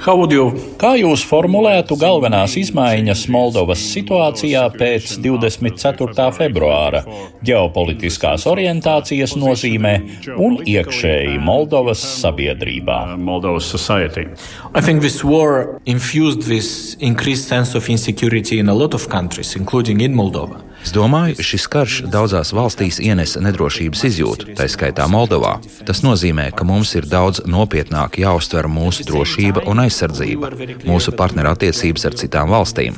Kā 0.00 0.94
jūs 0.96 1.22
formulētu 1.28 1.96
galvenās 2.00 2.54
izmaiņas 2.56 3.26
Moldovas 3.28 3.82
situācijā 3.92 4.62
pēc 4.72 5.18
24. 5.20 6.28
februāra 6.32 7.02
ģeopolitiskās 7.44 8.46
orientācijas 8.48 9.36
nozīmē 9.36 9.92
un 10.40 10.56
iekšēji 10.64 11.36
Moldovas 11.44 12.00
sabiedrībā? 12.22 13.18
Moldovas 13.20 13.68
society. 13.68 14.24
I 14.72 14.80
think 14.80 15.02
this 15.02 15.20
war 15.22 15.80
infused 15.84 16.48
this 16.48 16.96
increased 17.00 17.48
sense 17.48 17.76
of 17.76 17.88
insecurity 17.90 18.58
in 18.58 18.68
a 18.70 18.74
lot 18.74 18.94
of 18.94 19.08
countries, 19.10 19.54
including 19.54 20.00
in 20.00 20.16
Moldova. 20.16 20.69
Es 20.80 20.94
domāju, 20.96 21.36
šis 21.44 21.66
karš 21.70 21.96
daudzās 22.12 22.54
valstīs 22.56 23.00
ienesa 23.04 23.42
nedrošības 23.44 24.04
izjūtu, 24.08 24.54
tā 24.58 24.66
skaitā 24.70 25.04
Moldovā. 25.12 25.58
Tas 25.86 26.00
nozīmē, 26.04 26.48
ka 26.56 26.64
mums 26.68 26.94
ir 26.96 27.08
daudz 27.10 27.42
nopietnāk 27.44 28.16
jāuztver 28.22 28.68
mūsu 28.70 29.04
drošība 29.08 29.66
un 29.70 29.84
aizsardzība, 29.84 30.52
mūsu 30.88 31.14
partnerattiecības 31.20 32.08
ar 32.08 32.16
citām 32.22 32.54
valstīm. 32.54 32.96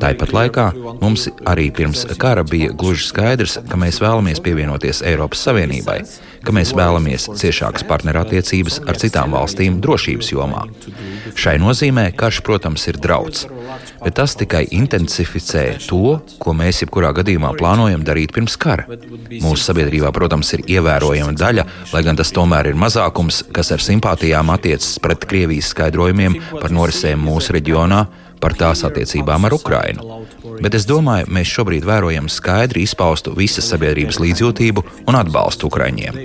Tāpat 0.00 0.32
laikā 0.34 0.66
mums 1.00 1.28
arī 1.48 1.68
pirms 1.74 2.04
kara 2.20 2.44
bija 2.46 2.72
gluži 2.74 3.08
skaidrs, 3.08 3.58
ka 3.70 3.78
mēs 3.80 4.00
vēlamies 4.02 4.42
pievienoties 4.44 5.02
Eiropas 5.06 5.44
Savienībai, 5.46 6.00
ka 6.44 6.52
mēs 6.54 6.74
vēlamies 6.76 7.28
ciešākas 7.40 7.86
partnerattiecības 7.88 8.80
ar 8.88 8.98
citām 9.00 9.36
valstīm 9.36 9.78
drošības 9.84 10.30
jomā. 10.34 10.64
Šai 11.38 11.56
nozīmē 11.62 12.08
karš, 12.18 12.42
protams, 12.46 12.84
ir 12.90 12.98
draudz, 13.02 13.46
bet 14.02 14.16
tas 14.18 14.34
tikai 14.38 14.64
intensificē 14.76 15.64
to, 15.86 16.18
ko 16.42 16.56
mēs 16.56 16.82
jebkurā 16.84 17.14
gadījumā 17.16 17.54
plānojam 17.58 18.04
darīt 18.06 18.34
pirms 18.36 18.58
kara. 18.60 18.86
Mūsu 18.88 19.62
sabiedrībā, 19.62 20.12
protams, 20.14 20.52
ir 20.56 20.66
ievērojama 20.76 21.36
daļa, 21.38 21.66
lai 21.94 22.04
gan 22.06 22.18
tas 22.18 22.34
tomēr 22.34 22.72
ir 22.72 22.78
mazākums, 22.78 23.44
kas 23.54 23.72
ar 23.74 23.82
simpātijām 23.82 24.52
attiecas 24.54 24.98
pret 25.02 25.26
Krievijas 25.30 25.72
skaidrojumiem 25.74 26.38
par 26.58 26.74
norisēm 26.74 27.24
mūsu 27.24 27.56
reģionā 27.56 28.04
par 28.44 28.56
tās 28.60 28.84
attiecībām 28.84 29.48
ar 29.48 29.56
Ukrainu. 29.56 30.24
Bet 30.62 30.76
es 30.78 30.86
domāju, 30.88 31.30
mēs 31.34 31.50
šobrīd 31.50 31.86
vērojam 31.88 32.28
skaidri 32.32 32.84
izpaustu 32.84 33.34
visas 33.36 33.68
sabiedrības 33.72 34.20
līdzjūtību 34.22 34.84
un 35.08 35.18
atbalstu 35.18 35.70
Ukraiņiem. 35.70 36.18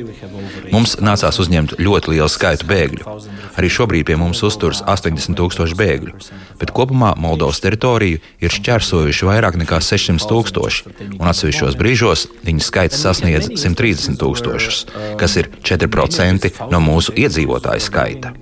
Mums 0.74 0.98
nācās 1.02 1.40
uzņemt 1.42 1.78
ļoti 1.82 2.14
lielu 2.14 2.30
skaitu 2.30 2.68
bēgļu. 2.70 3.18
Arī 3.60 3.70
šobrīd 3.74 4.06
pie 4.08 4.18
mums 4.20 4.42
uzturas 4.46 4.82
80 4.86 5.38
tūkstoši 5.40 5.78
bēgļu, 5.80 6.14
bet 6.62 6.74
kopumā 6.76 7.14
Moldovas 7.20 7.62
teritoriju 7.64 8.22
ir 8.44 8.54
šķērsojuši 8.56 9.28
vairāk 9.28 9.58
nekā 9.60 9.82
600 9.84 10.30
tūkstoši, 10.30 10.94
un 11.18 11.32
atsevišķos 11.32 11.78
brīžos 11.80 12.28
viņu 12.46 12.64
skaits 12.64 13.02
sasniedz 13.04 13.50
130 13.56 14.20
tūkstošus, 14.22 14.84
kas 15.20 15.38
ir 15.42 15.50
4% 15.66 16.54
no 16.72 16.82
mūsu 16.84 17.16
iedzīvotāju 17.20 17.84
skaita. 17.84 18.34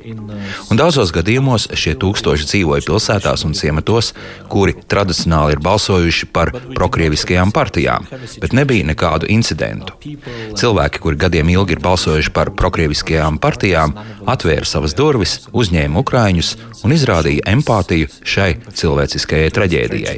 Un 0.67 0.79
daudzos 0.79 1.13
gadījumos 1.15 1.69
šie 1.73 1.95
tūkstoši 1.99 2.49
dzīvoja 2.51 2.85
pilsētās 2.87 3.45
un 3.47 3.55
ciematos, 3.57 4.13
kuri 4.51 4.75
tradicionāli 4.87 5.55
ir 5.55 5.63
balsojuši 5.77 6.25
par 6.33 6.51
prokrieviskajām 6.75 7.51
partijām, 7.53 8.07
bet 8.41 8.53
nebija 8.57 8.85
nekādu 8.89 9.29
incidentu. 9.29 9.93
Cilvēki, 10.57 11.01
kuri 11.03 11.19
gadiem 11.21 11.49
ilgi 11.53 11.77
ir 11.77 11.81
balsojuši 11.83 12.33
par 12.33 12.51
prokrieviskajām 12.57 13.37
partijām, 13.37 13.93
atvēra 14.25 14.65
savas 14.65 14.95
durvis, 14.97 15.43
uzņēma 15.53 16.01
ukrāņus 16.01 16.55
un 16.83 16.95
izrādīja 16.95 17.45
empātiju 17.53 18.09
šai 18.25 18.55
cilvēciskajai 18.73 19.51
traģēdijai. 19.53 20.17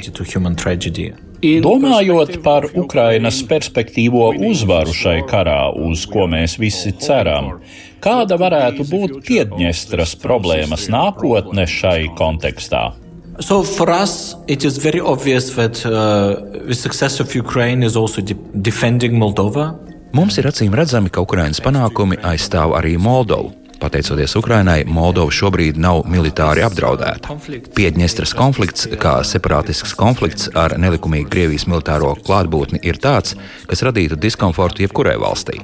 Domājot 1.64 2.34
par 2.44 2.66
Ukrainas 2.76 3.38
perspektīvo 3.48 4.32
uzvaru 4.50 4.96
šai 4.96 5.20
karā, 5.28 5.62
uz 5.72 6.04
ko 6.08 6.28
mēs 6.32 6.58
visi 6.60 6.92
ceram, 7.00 7.62
kāda 8.04 8.40
varētu 8.40 8.88
būt 8.88 9.20
Piedņestras 9.28 10.16
problēmas 10.24 10.90
nākotne 10.92 11.68
šai 11.68 12.12
kontekstā? 12.20 12.90
So 13.40 13.64
for 13.64 13.90
us, 13.90 14.36
it 14.48 14.66
is 14.66 14.78
very 14.78 15.00
obvious 15.00 15.56
that 15.56 15.86
uh, 15.86 16.36
the 16.68 16.76
success 16.76 17.20
of 17.20 17.34
Ukraine 17.36 17.84
is 17.84 17.96
also 17.96 18.22
de 18.22 18.36
defending 18.54 19.14
Moldova. 19.18 19.80
Mums 20.12 20.38
ir 20.42 20.50
acīm 20.50 20.76
redzami, 20.76 21.12
ka 21.14 21.24
Ukrainas 21.24 21.62
panākumi 21.64 22.20
aizstāv 22.20 22.76
arī 22.76 22.98
Moldovu. 23.00 23.54
Pateicoties 23.80 24.36
Ukrainai, 24.36 24.84
Moldova 24.84 25.32
šobrīd 25.32 25.80
nav 25.80 26.02
militāri 26.12 26.66
apdraudēta. 26.68 27.38
Piedņestras 27.78 28.36
konflikts, 28.36 28.90
kā 29.00 29.22
separātisks 29.24 29.96
konflikts 29.96 30.52
ar 30.60 30.76
nelikumīgu 30.76 31.32
Krievijas 31.32 31.64
militāro 31.72 32.12
klātbūtni, 32.20 32.84
ir 32.84 33.00
tāds, 33.00 33.38
kas 33.72 33.86
radītu 33.88 34.20
diskomfortu 34.20 34.84
jebkurai 34.84 35.16
valstī. 35.22 35.62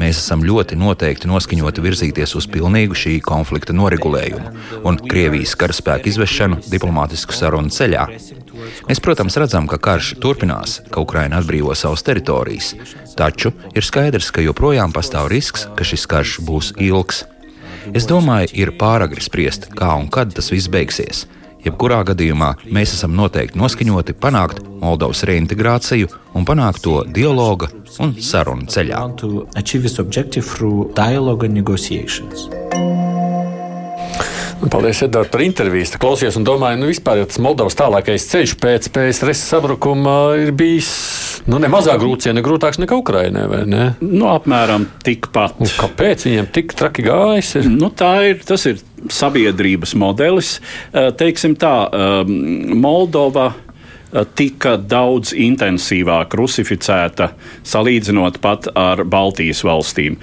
Mēs 0.00 0.16
esam 0.16 0.40
ļoti 0.46 0.78
noteikti 0.80 1.28
noskaņoti 1.28 1.82
virzīties 1.84 2.32
uz 2.38 2.46
pilnīgu 2.48 2.96
šī 2.96 3.18
konflikta 3.24 3.74
noregulējumu 3.76 4.84
un 4.88 4.96
Krievijas 5.04 5.52
karaspēku 5.60 6.08
izvešanu 6.08 6.62
diplomātisku 6.72 7.36
sarunu 7.36 7.68
ceļā. 7.74 8.06
Mēs, 8.88 9.00
protams, 9.04 9.36
redzam, 9.40 9.68
ka 9.68 9.76
karš 9.76 10.14
turpinās, 10.22 10.78
ka 10.88 11.04
Ukraina 11.04 11.42
atbrīvo 11.42 11.76
savas 11.76 12.04
teritorijas, 12.06 12.72
taču 13.18 13.52
ir 13.76 13.84
skaidrs, 13.84 14.30
ka 14.32 14.44
joprojām 14.44 14.94
pastāv 14.96 15.28
risks, 15.32 15.66
ka 15.76 15.84
šis 15.84 16.08
karš 16.08 16.38
būs 16.48 16.72
ilgs. 16.80 17.26
Es 17.96 18.08
domāju, 18.08 18.54
ir 18.56 18.72
pāragri 18.80 19.20
spriest, 19.24 19.68
kā 19.76 19.92
un 20.00 20.08
kad 20.12 20.32
tas 20.36 20.48
viss 20.52 20.72
beigsies. 20.72 21.26
Jebkurā 21.64 22.00
gadījumā 22.08 22.54
mēs 22.72 22.94
esam 22.96 23.12
noteikti 23.18 23.60
noskaņoti 23.60 24.16
panākt 24.20 24.62
Moldovas 24.80 25.22
reintegrāciju 25.28 26.08
un 26.38 26.46
panākt 26.48 26.80
to 26.86 27.02
dialoga 27.04 27.68
un 28.00 28.14
sarunu 28.16 28.64
ceļā. 28.70 29.02
Paldies, 34.68 35.00
Edvards, 35.06 35.30
par 35.32 35.40
interviju. 35.40 35.86
Klausies 36.00 36.36
un 36.36 36.44
domāju, 36.44 36.82
nu, 36.82 36.90
vispār 36.90 37.22
tas 37.24 37.40
Moldovas 37.40 37.78
tālākais 37.78 38.26
ceļš 38.28 38.56
pēc 38.60 38.90
PSRS 38.92 39.46
sabrukuma 39.54 40.16
ir 40.40 40.52
bijis 40.56 40.90
nu, 41.48 41.58
ne 41.62 41.70
mazāk 41.72 42.02
grūts, 42.02 42.28
grūtāks 42.44 42.80
nekā 42.82 42.98
Ukrainai, 43.00 43.46
ne? 43.70 43.86
Nu, 44.04 44.28
apmēram 44.34 44.84
tikpat. 45.06 45.56
Un 45.62 45.72
kāpēc 45.80 46.26
viņiem 46.28 46.50
tik 46.52 46.76
traki 46.76 47.06
gājis? 47.06 47.54
Ir? 47.60 47.70
Nu, 47.72 47.88
tā 47.94 48.12
ir, 48.28 48.44
tas 48.46 48.66
ir 48.68 48.82
sabiedrības 49.10 49.96
modelis. 49.98 50.58
Teiksim 50.92 51.56
tā, 51.60 51.74
Moldova 52.28 53.50
tika 54.34 54.76
daudz 54.76 55.34
intensīvāk 55.36 56.34
rusificēta 56.38 57.30
salīdzinot 57.66 58.40
pat 58.42 58.70
ar 58.74 59.04
Baltijas 59.08 59.62
valstīm. 59.66 60.18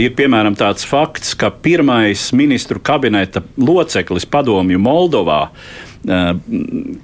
Ir 0.00 0.14
piemēram 0.16 0.56
tāds 0.58 0.86
fakts, 0.88 1.34
ka 1.38 1.50
pirmais 1.50 2.30
ministru 2.36 2.80
kabineta 2.80 3.42
loceklis 3.60 4.28
padomju 4.30 4.80
Moldovā 4.80 5.42
Eh, 6.08 6.34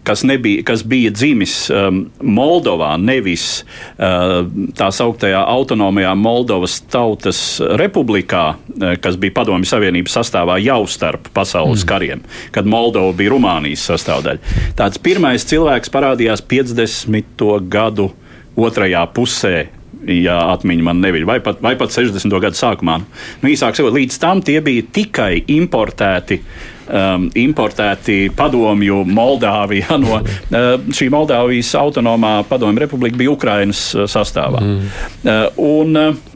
kas, 0.02 0.22
nebija, 0.22 0.62
kas 0.62 0.84
bija 0.86 1.10
dzimis 1.10 1.70
um, 1.74 2.04
Moldovā, 2.22 2.92
nevis 3.02 3.64
uh, 3.98 4.44
tā 4.78 4.90
sauktajā 4.94 5.40
autonomajā 5.42 6.12
Moldovas 6.14 6.76
Tautas 6.92 7.40
Republikā, 7.80 8.52
kas 9.02 9.18
bija 9.20 9.36
Padomju 9.40 9.68
Savienības 9.68 10.16
sastāvā 10.18 10.58
jau 10.62 10.80
starp 10.90 11.28
pasaules 11.34 11.84
mm. 11.84 11.88
kariem, 11.88 12.24
kad 12.54 12.68
Moldova 12.68 13.12
bija 13.16 13.34
Rumānijas 13.34 13.84
sastāvdaļa. 13.90 14.56
Tāds 14.78 15.00
pirmais 15.02 15.46
cilvēks 15.48 15.92
parādījās 15.92 16.44
50. 16.50 17.46
gadu 17.72 18.10
otrajā 18.58 19.06
pusē 19.14 19.56
ja 20.02 20.36
atmiņa 20.52 20.84
man 20.86 21.00
neviļ, 21.02 21.24
vai 21.28 21.38
pat, 21.44 21.60
vai 21.62 21.76
pat 21.78 21.94
60. 21.94 22.34
gadu 22.42 22.58
sākumā. 22.58 22.98
Nu, 23.42 23.50
īsāk 23.50 23.78
sakot, 23.78 23.94
līdz 23.94 24.18
tam 24.22 24.42
tie 24.44 24.58
bija 24.64 24.86
tikai 24.94 25.44
importēti 25.54 26.40
um, 26.92 27.28
importēti 27.38 28.26
padomju 28.36 29.02
Moldāvijā. 29.08 29.98
No, 30.02 30.18
uh, 30.18 30.88
šī 30.94 31.06
Moldāvijas 31.12 31.74
autonomā 31.78 32.40
padomju 32.48 32.82
republika 32.82 33.18
bija 33.20 33.30
Ukrainas 33.30 33.84
uh, 33.94 34.08
sastāvā. 34.10 34.62
Mm. 34.64 34.88
Uh, 35.22 35.60
un, 35.62 35.98
uh, 36.00 36.31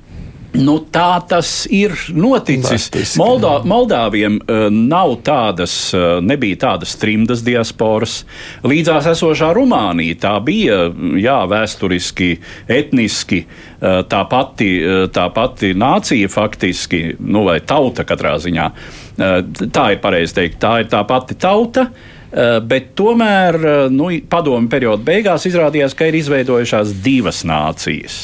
Nu, 0.57 0.79
tā 0.93 1.21
tas 1.29 1.51
ir 1.73 1.95
noticis. 2.17 3.15
Moldā, 3.21 3.59
Moldāviem 3.69 4.39
uh, 4.41 4.67
nav 4.73 5.17
tādas, 5.27 5.75
uh, 5.97 6.19
nebija 6.25 6.61
tādas 6.67 6.97
trimdas 7.01 7.45
diasporas. 7.47 8.19
Līdzās 8.67 9.09
esošā 9.13 9.53
Rumānija 9.57 10.21
tā 10.27 10.35
bija 10.45 10.87
jā, 11.21 11.39
vēsturiski, 11.51 12.31
etniski 12.69 13.43
uh, 13.47 14.03
tā 14.09 14.23
pati, 14.31 14.71
tā 15.13 15.27
pati 15.35 15.73
nācija 15.77 16.31
faktiski, 16.33 17.03
nu, 17.21 17.47
vai 17.49 17.61
tauta 17.65 18.07
katrā 18.09 18.37
ziņā. 18.43 18.71
Eh, 19.17 19.39
tā 19.73 19.87
ir 19.95 20.03
pareizi 20.03 20.37
teikt, 20.37 20.59
tā 20.61 20.75
ir 20.83 20.91
tā 20.93 21.01
pati 21.09 21.39
tauta. 21.41 21.89
Eh, 22.27 22.59
bet 22.67 22.91
tomēr 22.99 23.59
eh, 23.61 23.81
nu, 23.95 24.11
padomu 24.31 24.71
perioda 24.71 25.05
beigās 25.07 25.47
izrādījās, 25.47 25.95
ka 25.95 26.09
ir 26.11 26.19
izveidojušās 26.19 26.97
divas 27.05 27.45
nācijas. 27.47 28.19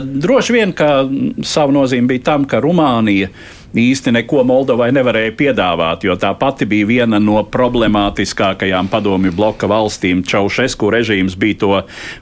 Droši 0.00 0.54
vien, 0.54 0.72
ka 0.76 1.02
savu 1.44 1.74
nozīmi 1.74 2.12
bija 2.12 2.22
tam, 2.28 2.44
ka 2.48 2.60
Rumānija 2.62 3.26
uh, 3.26 3.59
īsti 3.76 4.12
neko 4.14 4.42
Moldovai 4.46 4.90
nevarēja 4.94 5.32
piedāvāt, 5.38 6.04
jo 6.06 6.16
tā 6.18 6.32
pati 6.38 6.66
bija 6.68 6.88
viena 6.88 7.20
no 7.22 7.40
problemātiskākajām 7.46 8.90
padomju 8.90 9.32
bloka 9.36 9.68
valstīm. 9.70 10.24
Čaušesku 10.26 10.90
režīms 10.90 11.36
bija 11.38 11.58
to 11.60 11.70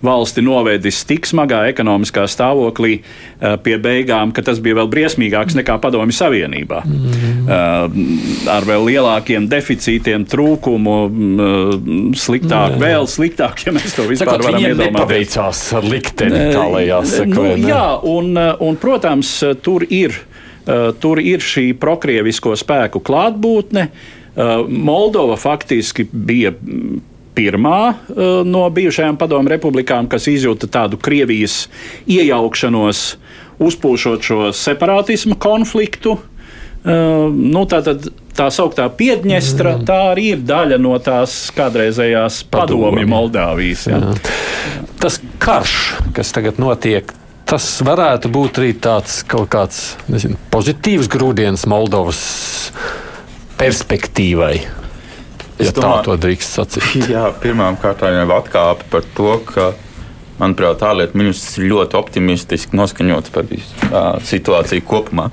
valsti 0.05 0.45
novedis 0.45 1.01
tik 1.09 1.29
smagā 1.29 1.65
ekonomiskā 1.73 2.27
stāvoklī 2.29 2.99
eh, 2.99 3.57
pie 3.65 3.79
beigām, 3.81 4.35
ka 4.37 4.45
tas 4.45 4.61
bija 4.63 4.81
vēl 4.83 4.91
briesmīgāks 4.93 5.57
nekā 5.59 5.79
padomju 5.83 6.17
savienībā. 6.17 6.83
Mm. 6.85 8.07
Ar 8.53 8.67
vēl 8.69 8.85
lielākiem 8.91 9.49
deficītiem, 9.49 10.27
trūkumu, 10.29 10.97
mm, 11.09 12.17
sliktāk, 12.19 12.77
mm. 12.77 12.83
vēl 12.83 13.09
sliktāk, 13.09 13.65
ja 13.65 13.73
mēs 13.77 13.97
to 13.97 14.05
vispār 14.09 14.37
Sakot, 14.37 14.47
varam 14.51 14.67
iedomāties. 14.67 14.93
Nepaveicās 14.99 15.63
ar 15.79 15.89
likteni, 15.89 16.43
tā 16.53 16.65
lai 16.69 16.85
jāsaka. 16.91 17.33
Nu, 17.33 17.69
jā, 17.71 17.85
un, 18.09 18.35
un, 18.37 18.81
protams, 18.81 19.33
tur 19.65 19.87
ir 19.89 20.17
Eh, 20.28 20.28
tur 21.01 21.21
ir 21.23 21.41
šī 21.45 21.71
prokrievisko 21.81 22.53
spēku 22.59 23.01
klātbūtne. 23.05 23.89
Eh, 24.39 24.65
Moldova 24.69 25.37
faktiski 25.37 26.07
bija 26.13 26.51
mm, 26.51 27.01
pirmā 27.35 27.81
eh, 27.91 28.23
no 28.45 28.63
bijušajām 28.71 29.17
padomu 29.19 29.51
republikām, 29.51 30.07
kas 30.07 30.29
izjūta 30.31 30.69
tādu 30.71 31.01
Krievijas 31.01 31.65
iejaukšanos, 32.07 33.03
uzpūšot 33.59 34.23
šo 34.23 34.51
separātismu 34.55 35.39
konfliktu. 35.43 36.19
Nu, 36.89 37.65
tā 37.67 37.81
tad 37.83 38.05
tā 38.39 38.47
sauktā 38.55 38.85
Piedņestra, 38.95 39.73
mm. 39.81 39.87
tā 39.89 39.97
arī 40.13 40.29
ir 40.37 40.45
daļa 40.47 40.79
no 40.81 40.95
tās 41.03 41.35
kādreizējās 41.57 42.45
padomju 42.53 43.09
Moldāvijas. 43.11 43.89
Jā. 43.91 43.99
Jā. 43.99 44.85
Tas 45.03 45.19
karš, 45.43 45.75
kas 46.15 46.31
tagad 46.37 46.63
notiek, 46.63 47.11
tas 47.49 47.67
varētu 47.85 48.31
būt 48.33 48.61
arī 48.61 48.73
tāds 48.77 49.23
kaut 49.29 49.49
kāds 49.53 49.83
nezinu, 50.11 50.39
pozitīvs 50.53 51.09
grūdienis 51.13 51.67
Moldovas 51.71 52.21
perspektīvai. 53.59 54.55
Ja 55.59 55.73
domāju, 55.75 55.81
tā 55.81 55.93
to 56.07 56.17
drīkst 56.23 56.59
sacīt. 56.61 56.89
Jā, 57.15 57.29
pirmām 57.43 57.79
kārtām 57.83 58.15
jau 58.15 58.29
atkāpi 58.37 58.91
par 58.93 59.07
to, 59.17 59.37
ka 59.49 59.69
Manuprāt, 60.39 60.83
ārlietu 60.87 61.19
ministrs 61.19 61.57
ir 61.59 61.67
ļoti 61.73 61.97
optimistiski 61.99 62.79
noskaņots 62.79 63.33
par 63.35 63.49
uh, 63.51 64.21
situāciju 64.23 64.85
kopumā. 64.87 65.25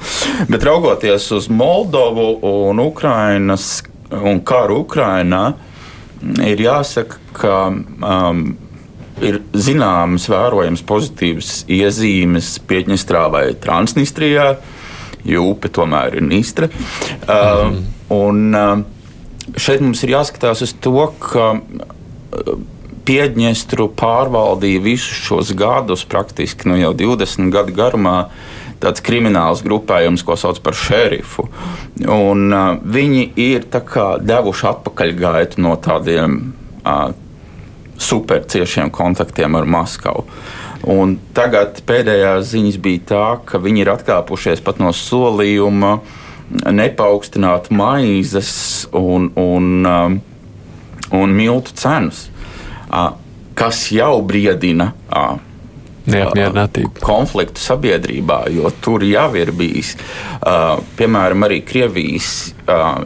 Bet 0.49 0.65
raugoties 0.65 1.27
uz 1.35 1.45
Moldovu 1.53 2.39
un 2.49 2.81
Ukrainas 2.81 3.83
un 4.09 4.41
karu 4.41 4.79
Ukrainā, 4.81 5.43
ir 6.41 6.63
jāsaka, 6.63 7.21
ka 7.37 7.55
um, 7.69 8.41
ir 9.23 9.39
zināmas 9.53 10.27
vērojams 10.31 10.83
pozitīvas 10.87 11.51
iezīmes 11.71 12.55
Piedņestrā 12.67 13.25
vai 13.31 13.45
Transnistrijā, 13.61 14.55
jo 15.25 15.47
upe 15.53 15.71
tomēr 15.73 16.19
ir 16.19 16.25
Nistra. 16.27 16.69
Uh, 17.23 17.79
un, 18.13 18.43
uh, 18.51 19.55
šeit 19.55 19.83
mums 19.83 20.03
ir 20.05 20.15
jāskatās 20.17 20.65
uz 20.65 20.75
to, 20.83 21.07
ka 21.21 21.53
uh, 21.55 22.55
Piedņestru 23.05 23.91
pārvaldīja 23.93 24.81
visus 24.81 25.25
šos 25.27 25.51
gadus, 25.57 26.07
praktiski 26.09 26.71
nu, 26.71 26.79
jau 26.81 26.93
20 26.97 27.53
gadu 27.53 27.75
garumā. 27.77 28.19
Tāds 28.81 28.99
krimināls 29.05 29.61
grupējums, 29.65 30.23
ko 30.25 30.35
sauc 30.37 30.57
par 30.61 30.75
šerifu. 30.77 31.45
Un, 32.03 32.49
uh, 32.51 32.73
viņi 32.81 33.29
ir 33.39 33.69
kā, 33.71 34.15
devuši 34.19 34.67
atpakaļgaitu 34.73 35.63
no 35.63 35.77
tādiem 35.81 36.41
uh, 36.83 37.13
superciešiem 37.97 38.91
kontaktiem 38.93 39.55
ar 39.55 39.65
Maskavu. 39.65 40.25
Un 40.91 41.15
tagad 41.33 41.79
pēdējās 41.87 42.51
ziņas 42.51 42.77
bija 42.83 43.05
tā, 43.09 43.25
ka 43.47 43.61
viņi 43.61 43.85
ir 43.85 43.91
atkāpušies 43.95 44.61
pat 44.65 44.81
no 44.83 44.91
solījuma 44.93 45.97
nepaukstināt 46.69 47.71
maizes 47.73 48.85
un, 48.93 49.31
un, 49.39 49.69
um, 49.89 50.19
un 51.15 51.33
miltu 51.33 51.73
cenas 51.73 52.27
kas 53.55 53.87
jau 53.91 54.21
briedina 54.21 54.91
neapmierinātību. 56.11 57.01
Konfliktu 57.05 57.61
sabiedrībā, 57.63 58.45
jo 58.53 58.69
tur 58.83 59.03
jau 59.05 59.27
ir 59.39 59.51
bijis, 59.55 59.95
piemēram, 60.99 61.45
arī 61.47 61.61
Krievijas 61.65 62.31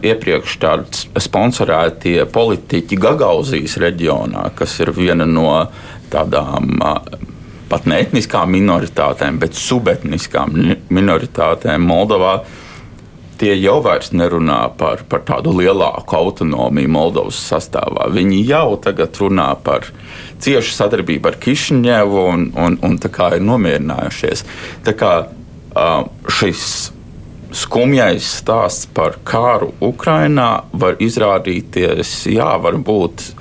iepriekš 0.05 0.57
tādi 0.61 1.03
sponsorētie 1.19 2.23
politiķi 2.33 2.99
Gagauzijas 2.99 3.77
reģionā, 3.83 4.49
kas 4.59 4.77
ir 4.83 4.93
viena 4.95 5.27
no 5.29 5.51
tādām. 6.11 6.79
Pat 7.69 7.85
ne 7.85 7.99
etniskām 8.01 8.49
minoritātēm, 8.49 9.35
bet 9.37 9.53
subetniskām 9.53 10.55
minoritātēm 10.89 11.83
Moldovā 11.85 12.39
tie 13.39 13.53
jau 13.55 13.79
vairs 13.83 14.11
nerunā 14.11 14.59
par, 14.79 15.03
par 15.09 15.23
tādu 15.27 15.53
lielāku 15.55 16.17
autonomiju 16.17 16.91
Moldovas 16.91 17.39
sastāvā. 17.49 18.09
Viņi 18.13 18.43
jau 18.49 18.77
tagad 18.83 19.15
runā 19.21 19.49
par 19.63 19.87
ciešu 20.43 20.75
sadarbību 20.75 21.31
ar 21.31 21.39
Kišņevu 21.41 22.23
un, 22.33 22.47
un, 22.59 22.79
un 22.85 22.99
ir 22.99 23.43
nomierinājušies. 23.47 24.45
Tā 24.87 24.95
kā 24.99 25.13
šis 26.39 26.91
skumjais 27.55 28.27
stāsts 28.39 28.89
par 28.93 29.17
kāru 29.25 29.71
Ukrajinā 29.81 30.65
var 30.73 30.99
izrādīties, 31.01 32.27
jā, 32.29 32.51
varbūt 32.61 33.31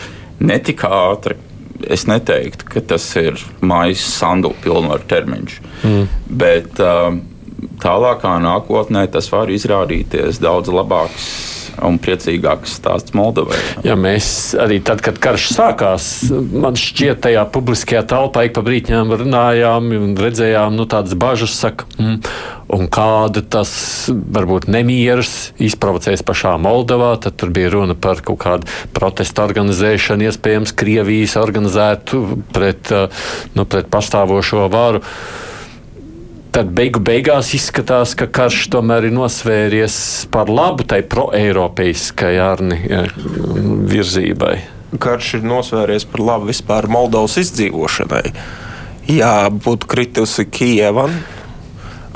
ne 0.41 0.59
tik 0.65 0.85
ātri. 0.89 1.37
Es 1.79 2.09
neteiktu, 2.11 2.67
ka 2.67 2.81
tas 2.83 3.05
ir 3.21 3.39
mājas 3.63 4.03
sandu 4.03 4.51
pilnvaru 4.65 5.05
termiņš. 5.07 5.59
Mm. 5.87 6.09
Bet, 6.41 6.81
uh, 6.83 7.15
tālākā 7.83 8.37
nākotnē 8.43 9.07
tas 9.13 9.31
var 9.33 9.51
izrādīties 9.53 10.43
daudz 10.43 10.73
labāks 10.73 11.31
un 11.85 11.99
priecīgāks 12.03 12.77
stāsts 12.79 13.15
Moldovai. 13.17 13.59
Jā, 13.87 13.95
mēs 13.99 14.29
arī 14.59 14.81
tad, 14.85 15.03
kad 15.05 15.19
karš 15.23 15.51
sākās, 15.55 16.07
man 16.51 16.79
šķiet, 16.79 17.21
tajā 17.27 17.45
publiskajā 17.55 18.05
telpā 18.11 18.49
ik 18.49 18.57
pa 18.57 18.65
brītņām 18.67 19.15
runājām 19.23 19.91
un 19.99 20.15
redzējām 20.19 20.79
nu, 20.79 20.89
tādas 20.91 21.15
bažas, 21.19 21.55
saka, 21.59 21.87
mm, 21.99 22.19
un 22.75 22.89
kāda 22.93 23.45
tas 23.57 23.71
varbūt 24.11 24.69
nemieras 24.71 25.53
izprovocēs 25.63 26.25
pašā 26.27 26.57
Moldovā. 26.63 27.15
Tad 27.23 27.39
tur 27.41 27.53
bija 27.55 27.73
runa 27.77 27.97
par 27.99 28.23
kaut 28.27 28.43
kādu 28.45 28.79
protestu 28.97 29.45
organizēšanu, 29.47 30.29
iespējams, 30.29 30.75
Krievijas 30.79 31.39
organizētu 31.41 32.25
pret, 32.55 32.93
nu, 33.55 33.69
pret 33.69 33.93
pastāvošo 33.93 34.67
varu 34.73 35.05
tad 36.59 36.73
beigu 36.75 36.99
beigās 37.05 37.53
izskatās, 37.55 38.17
ka 38.19 38.27
karš 38.35 38.65
tomēr 38.73 39.07
ir 39.07 39.15
nosvēries 39.15 39.99
par 40.35 40.51
labu 40.51 40.83
tai 40.91 41.05
pro-eiropeiskajai 41.07 42.41
arni 42.43 42.79
virzībai. 43.93 44.57
Karš 44.99 45.37
ir 45.39 45.47
nosvēries 45.47 46.09
par 46.11 46.25
labu 46.25 46.49
vispār 46.49 46.89
Moldovas 46.91 47.37
izdzīvošanai. 47.45 48.33
Ja 49.13 49.33
būtu 49.55 49.87
kritusi 49.87 50.49
Kijava 50.51 51.07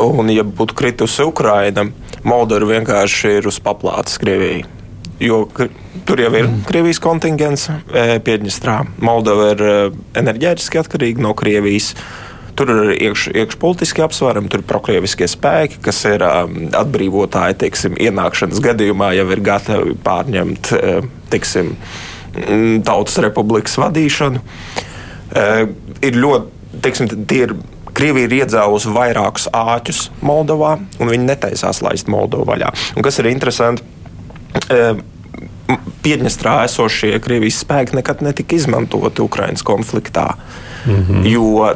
un 0.03 0.33
ja 0.35 0.43
būtu 0.43 0.75
kritusi 0.81 1.23
Ukraina, 1.29 1.87
Moldova 2.27 2.73
vienkārši 2.73 3.37
ir 3.39 3.49
uz 3.53 3.61
paplātes 3.63 4.19
Krievijai. 4.19 4.65
Jo 5.23 5.45
tur 6.09 6.19
jau 6.19 6.33
ir. 6.35 6.51
Krievijas 6.67 6.99
kontingents 7.05 7.69
e, 7.71 8.19
Piedņestrā. 8.27 8.81
Moldova 9.07 9.53
ir 9.55 9.63
e, 9.63 9.73
enerģētiski 10.19 10.83
atkarīga 10.83 11.23
no 11.23 11.37
Krievijas. 11.39 11.93
Tur 12.59 12.69
ir 12.69 12.93
iekš, 13.09 13.31
iekšpolitiski 13.33 14.05
apsvērumi, 14.05 14.51
tur 14.53 14.61
ir 14.61 14.69
prokrieviskie 14.69 15.29
spēki, 15.31 15.81
kas 15.85 16.03
ir 16.09 16.25
um, 16.27 16.67
atbrīvotāji, 16.77 17.59
teiksim, 17.65 17.97
ienākšanas 17.97 18.61
gadījumā 18.65 19.13
jau 19.17 19.29
ir 19.33 19.45
gatavi 19.45 19.95
pārņemt, 20.05 20.73
uh, 20.77 21.07
teiksim, 21.33 21.75
mm, 22.37 22.83
tautas 22.89 23.17
republikas 23.25 23.79
vadīšanu. 23.81 24.43
Uh, 25.33 25.63
ir 26.05 26.19
ļoti, 26.21 26.81
teiksim, 26.85 27.15
tie 27.27 27.47
ir. 27.49 27.61
Krievija 27.93 28.25
ir 28.25 28.33
iedzēlusi 28.39 28.89
vairākus 28.89 29.51
āķus 29.53 29.99
Moldovā, 30.25 30.79
un 30.97 31.11
viņi 31.13 31.27
netaisās 31.29 31.83
laist 31.85 32.07
Moldovu 32.09 32.47
vaļā. 32.49 32.71
Un 32.97 33.05
kas 33.05 33.21
ir 33.21 33.29
interesanti, 33.29 33.85
uh, 34.65 34.97
Piedņestrā 36.03 36.63
esošie 36.67 37.15
Krievijas 37.23 37.61
spēki 37.63 37.97
nekad 37.99 38.25
netika 38.25 38.57
izmantoti 38.57 39.23
Ukraiņas 39.23 39.65
konfliktā. 39.65 40.35
Mm 40.87 41.05
-hmm. 41.09 41.27
Jo 41.31 41.75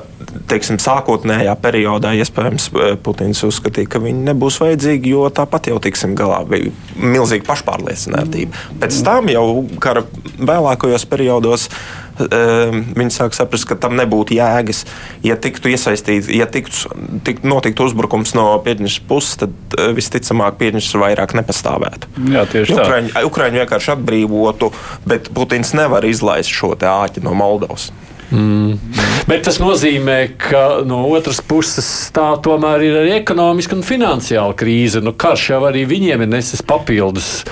teiksim, 0.50 0.78
sākotnējā 0.82 1.54
periodā 1.62 2.12
iespējams 2.20 2.68
eh, 2.72 2.94
Putins 3.02 3.42
uzskatīja, 3.46 3.90
ka 3.92 4.02
viņi 4.02 4.26
nebūs 4.30 4.60
vajadzīgi, 4.62 5.12
jo 5.14 5.26
tāpat 5.34 5.70
jau 5.70 5.78
tiksim 5.82 6.16
galā. 6.18 6.42
Bija 6.48 6.72
milzīga 6.96 7.46
pašpārliecinātība. 7.48 8.66
Pēc 8.82 8.98
tam 9.06 9.30
jau 9.32 9.46
kara 9.82 10.06
vēlākajos 10.36 11.06
periodos. 11.10 11.70
Uh, 12.16 12.72
viņi 12.96 13.12
sāk 13.12 13.34
saprast, 13.36 13.66
ka 13.68 13.76
tam 13.76 13.92
nebūtu 13.98 14.38
jēgas. 14.38 14.86
Ja 15.20 15.34
tiktu 15.36 15.68
iesaistīts, 15.68 16.30
ja 16.32 16.46
tiktu, 16.48 16.88
tiktu 17.26 17.44
notiktu 17.44 17.84
uzbrukums 17.84 18.32
no 18.32 18.46
Piedņas 18.64 18.96
puses, 19.04 19.34
tad 19.42 19.76
uh, 19.76 19.90
visticamāk 19.92 20.56
Piedņas 20.62 20.88
vairāk 20.96 21.36
nepastāvētu. 21.36 22.08
Jā, 22.32 22.46
tieši 22.48 22.72
tā. 22.72 22.86
Ukraiņi, 22.86 23.12
Ukraiņi 23.28 23.60
vienkārši 23.60 23.92
atbrīvotu, 23.98 24.72
bet 25.04 25.28
Putins 25.36 25.76
nevar 25.76 26.08
izlaist 26.08 26.56
šo 26.56 26.72
āķi 26.72 27.20
no 27.26 27.36
Moldovas. 27.36 27.90
Mm. 28.30 28.78
Bet 29.26 29.44
tas 29.46 29.58
nozīmē, 29.62 30.16
ka 30.38 30.82
no 30.86 31.00
otras 31.10 31.38
puses 31.42 31.86
tā 32.14 32.28
tomēr 32.42 32.82
ir 32.86 32.98
arī 33.02 33.12
ekonomiska 33.20 33.76
un 33.78 33.84
finansiāla 33.86 34.54
krīze. 34.58 35.02
Nu, 35.04 35.14
karš 35.18 35.50
jau 35.52 35.60
arī 35.68 35.84
viņiem 35.88 36.24
ir 36.26 36.30
nesis 36.30 36.62
papildus 36.66 37.44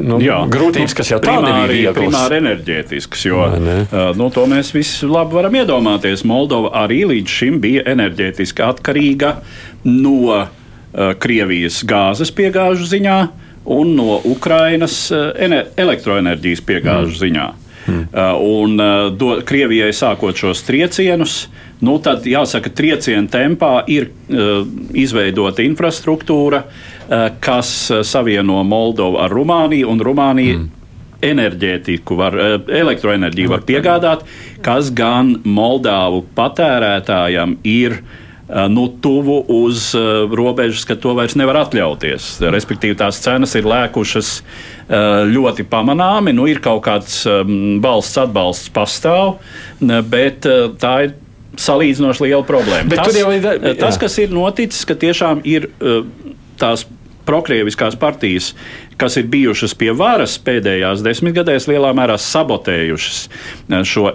nu, 0.00 0.18
Jā, 0.22 0.38
grūtības, 0.50 0.94
kas 0.96 1.12
jau 1.12 1.18
tādā 1.22 1.52
bija 1.52 1.68
vieglas. 1.68 1.98
Primāri 1.98 2.38
enerģētisks, 2.40 3.26
jo 3.28 3.44
uh, 3.44 4.00
nu, 4.16 4.28
to 4.32 4.46
mēs 4.50 4.72
visi 4.76 5.08
labi 5.08 5.36
varam 5.38 5.56
iedomāties. 5.62 6.24
Moldova 6.28 6.72
arī 6.84 7.02
līdz 7.10 7.38
šim 7.40 7.60
bija 7.62 7.84
enerģētiski 7.92 8.64
atkarīga 8.64 9.34
no 9.88 10.16
uh, 10.32 10.46
Krievijas 11.20 11.82
gāzes 11.88 12.32
piegāžu 12.36 12.88
ziņā 12.88 13.18
un 13.72 13.92
no 13.98 14.20
Ukrainas 14.28 15.04
uh, 15.14 15.32
elektroenerģijas 15.76 16.64
piegāžu 16.68 17.12
mm. 17.12 17.20
ziņā. 17.24 17.48
Uh, 17.88 18.36
un 18.38 18.76
uh, 18.78 19.08
do, 19.10 19.40
Krievijai 19.46 19.90
sākot 19.96 20.38
šos 20.38 20.62
triecienus, 20.66 21.46
nu, 21.82 21.96
tad 22.02 22.26
jāsaka, 22.28 22.70
triecienu 22.70 23.30
tempā 23.32 23.72
ir 23.90 24.10
uh, 24.10 24.62
izveidota 24.94 25.64
infrastruktūra, 25.66 26.62
uh, 26.62 27.26
kas 27.42 27.72
savieno 28.06 28.62
Moldovu 28.62 29.18
ar 29.22 29.34
Rumāniju 29.34 29.90
un 29.92 30.06
Rumāniju. 30.10 30.60
Hmm 30.60 30.78
enerģētiku, 31.22 32.16
var, 32.18 32.34
elektroenerģiju 32.66 33.50
var 33.52 33.60
piegādāt, 33.62 34.24
kas 34.58 34.88
gan 34.90 35.28
Moldāvu 35.46 36.24
patērētājam 36.34 37.52
ir 37.62 37.94
uh, 38.00 38.21
nu, 38.68 38.86
tuvu 39.00 39.38
uz 39.48 39.90
robežas, 40.32 40.84
ka 40.88 40.96
to 41.00 41.14
vairs 41.16 41.36
nevar 41.40 41.62
atļauties. 41.62 42.34
Respektīvi, 42.52 42.98
tās 43.00 43.20
cenas 43.24 43.54
ir 43.58 43.68
lēkušas 43.68 44.32
ļoti 45.32 45.66
pamanāmi. 45.72 46.34
Nu, 46.36 46.46
ir 46.50 46.60
kaut 46.64 46.84
kāds 46.86 47.22
valsts 47.82 48.20
atbalsts 48.20 48.72
pastāv, 48.74 49.38
bet 49.80 50.48
tā 50.82 50.94
ir 51.06 51.14
salīdzinoši 51.60 52.26
liela 52.26 52.44
problēma. 52.48 52.88
Bet 52.92 53.04
tas, 53.04 53.16
ir, 53.16 53.78
tas, 53.80 54.00
kas 54.00 54.18
ir 54.22 54.32
noticis, 54.34 54.84
ka 54.88 54.96
tiešām 55.00 55.44
ir 55.48 55.68
tās 56.60 56.86
prokrieviskās 57.28 57.96
partijas, 57.96 58.52
kas 59.00 59.16
ir 59.20 59.28
bijušas 59.30 59.74
pie 59.78 59.92
varas 59.96 60.36
pēdējās 60.42 61.04
desmitgadēs, 61.06 61.68
lielā 61.70 61.92
mērā 61.96 62.18
sabotējušas 62.20 63.26
šo 63.88 64.10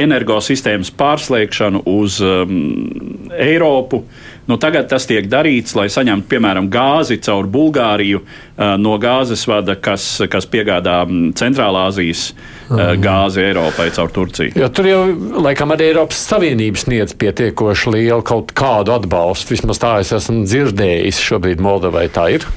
energosistēmas 0.00 0.92
pārslēgšanu 0.96 1.82
uz 1.90 2.20
um, 2.24 3.30
Eiropu. 3.32 4.02
Nu, 4.48 4.56
tagad 4.58 4.88
tas 4.90 5.04
tiek 5.06 5.28
darīts, 5.30 5.76
lai 5.78 5.86
saņemtu, 5.92 6.26
piemēram, 6.32 6.66
gāzi 6.72 7.20
caur 7.22 7.46
Bulgāriju 7.50 8.22
uh, 8.22 8.74
no 8.80 8.96
gāzes 9.02 9.44
vada, 9.46 9.76
kas, 9.78 10.06
kas 10.32 10.48
piegādā 10.50 11.02
um, 11.06 11.28
Centrālā 11.38 11.86
Azijas 11.92 12.30
uh, 12.32 12.94
gāzi 12.98 13.44
Eiropai 13.44 13.90
caur 13.94 14.10
Turciju. 14.14 14.56
Jo 14.58 14.70
tur 14.74 14.90
jau 14.90 15.04
laikam 15.46 15.76
arī 15.76 15.92
Eiropas 15.92 16.24
Savienības 16.32 16.88
sniedz 16.88 17.14
pietiekoši 17.18 17.94
lielu 17.98 18.26
kaut 18.26 18.50
kādu 18.58 18.96
atbalstu. 18.96 19.54
Vismaz 19.54 19.82
tā 19.82 19.94
es 20.02 20.12
esmu 20.16 20.42
dzirdējis 20.48 21.22
šobrīd 21.22 21.62
Moldovai 21.62 22.08
tā 22.12 22.28
ir. 22.34 22.48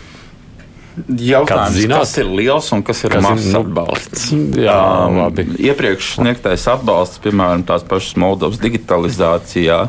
Jautājums, 0.95 1.81
kas 1.91 2.13
ir 2.21 2.29
liels 2.31 2.67
un 2.71 2.83
kas 2.85 3.01
ir 3.03 3.15
kas 3.17 3.23
mazs 3.25 3.49
nu, 3.51 3.61
atbalsts? 3.65 4.27
Jā, 4.63 4.77
um, 5.09 5.17
labi. 5.25 5.43
Iepriekš 5.67 6.13
sniegtais 6.21 6.63
atbalsts, 6.71 7.19
piemēram, 7.23 7.65
tās 7.67 7.83
pašas 7.87 8.15
Moldovas 8.21 8.61
digitalizācijā. 8.63 9.81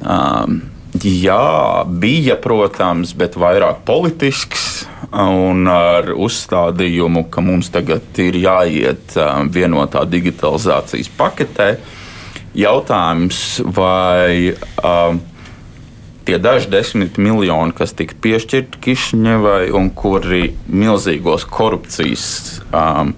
Um, 0.00 0.62
jā, 1.04 1.84
bija, 2.00 2.38
protams, 2.40 3.12
bet 3.20 3.36
vairāk 3.40 3.84
politisks 3.84 4.86
un 5.12 5.68
ar 5.68 6.08
uzstādījumu, 6.16 7.26
ka 7.30 7.44
mums 7.44 7.68
tagad 7.74 8.24
ir 8.24 8.40
jāiet 8.40 9.18
um, 9.20 9.52
vienotā 9.52 10.06
digitalizācijas 10.08 11.12
paketē. 11.20 11.68
Jautājums, 12.56 13.44
vai 13.76 14.54
um, 14.80 15.20
tie 16.24 16.38
daži 16.38 16.70
desmit 16.72 17.18
miljoni, 17.20 17.74
kas 17.76 17.94
tika 17.96 18.16
piešķirti 18.24 18.80
Kišņevai 18.84 19.68
un 19.76 19.90
kuri 19.94 20.54
milzīgos 20.68 21.46
korupcijas. 21.50 22.24
Um, 22.72 23.14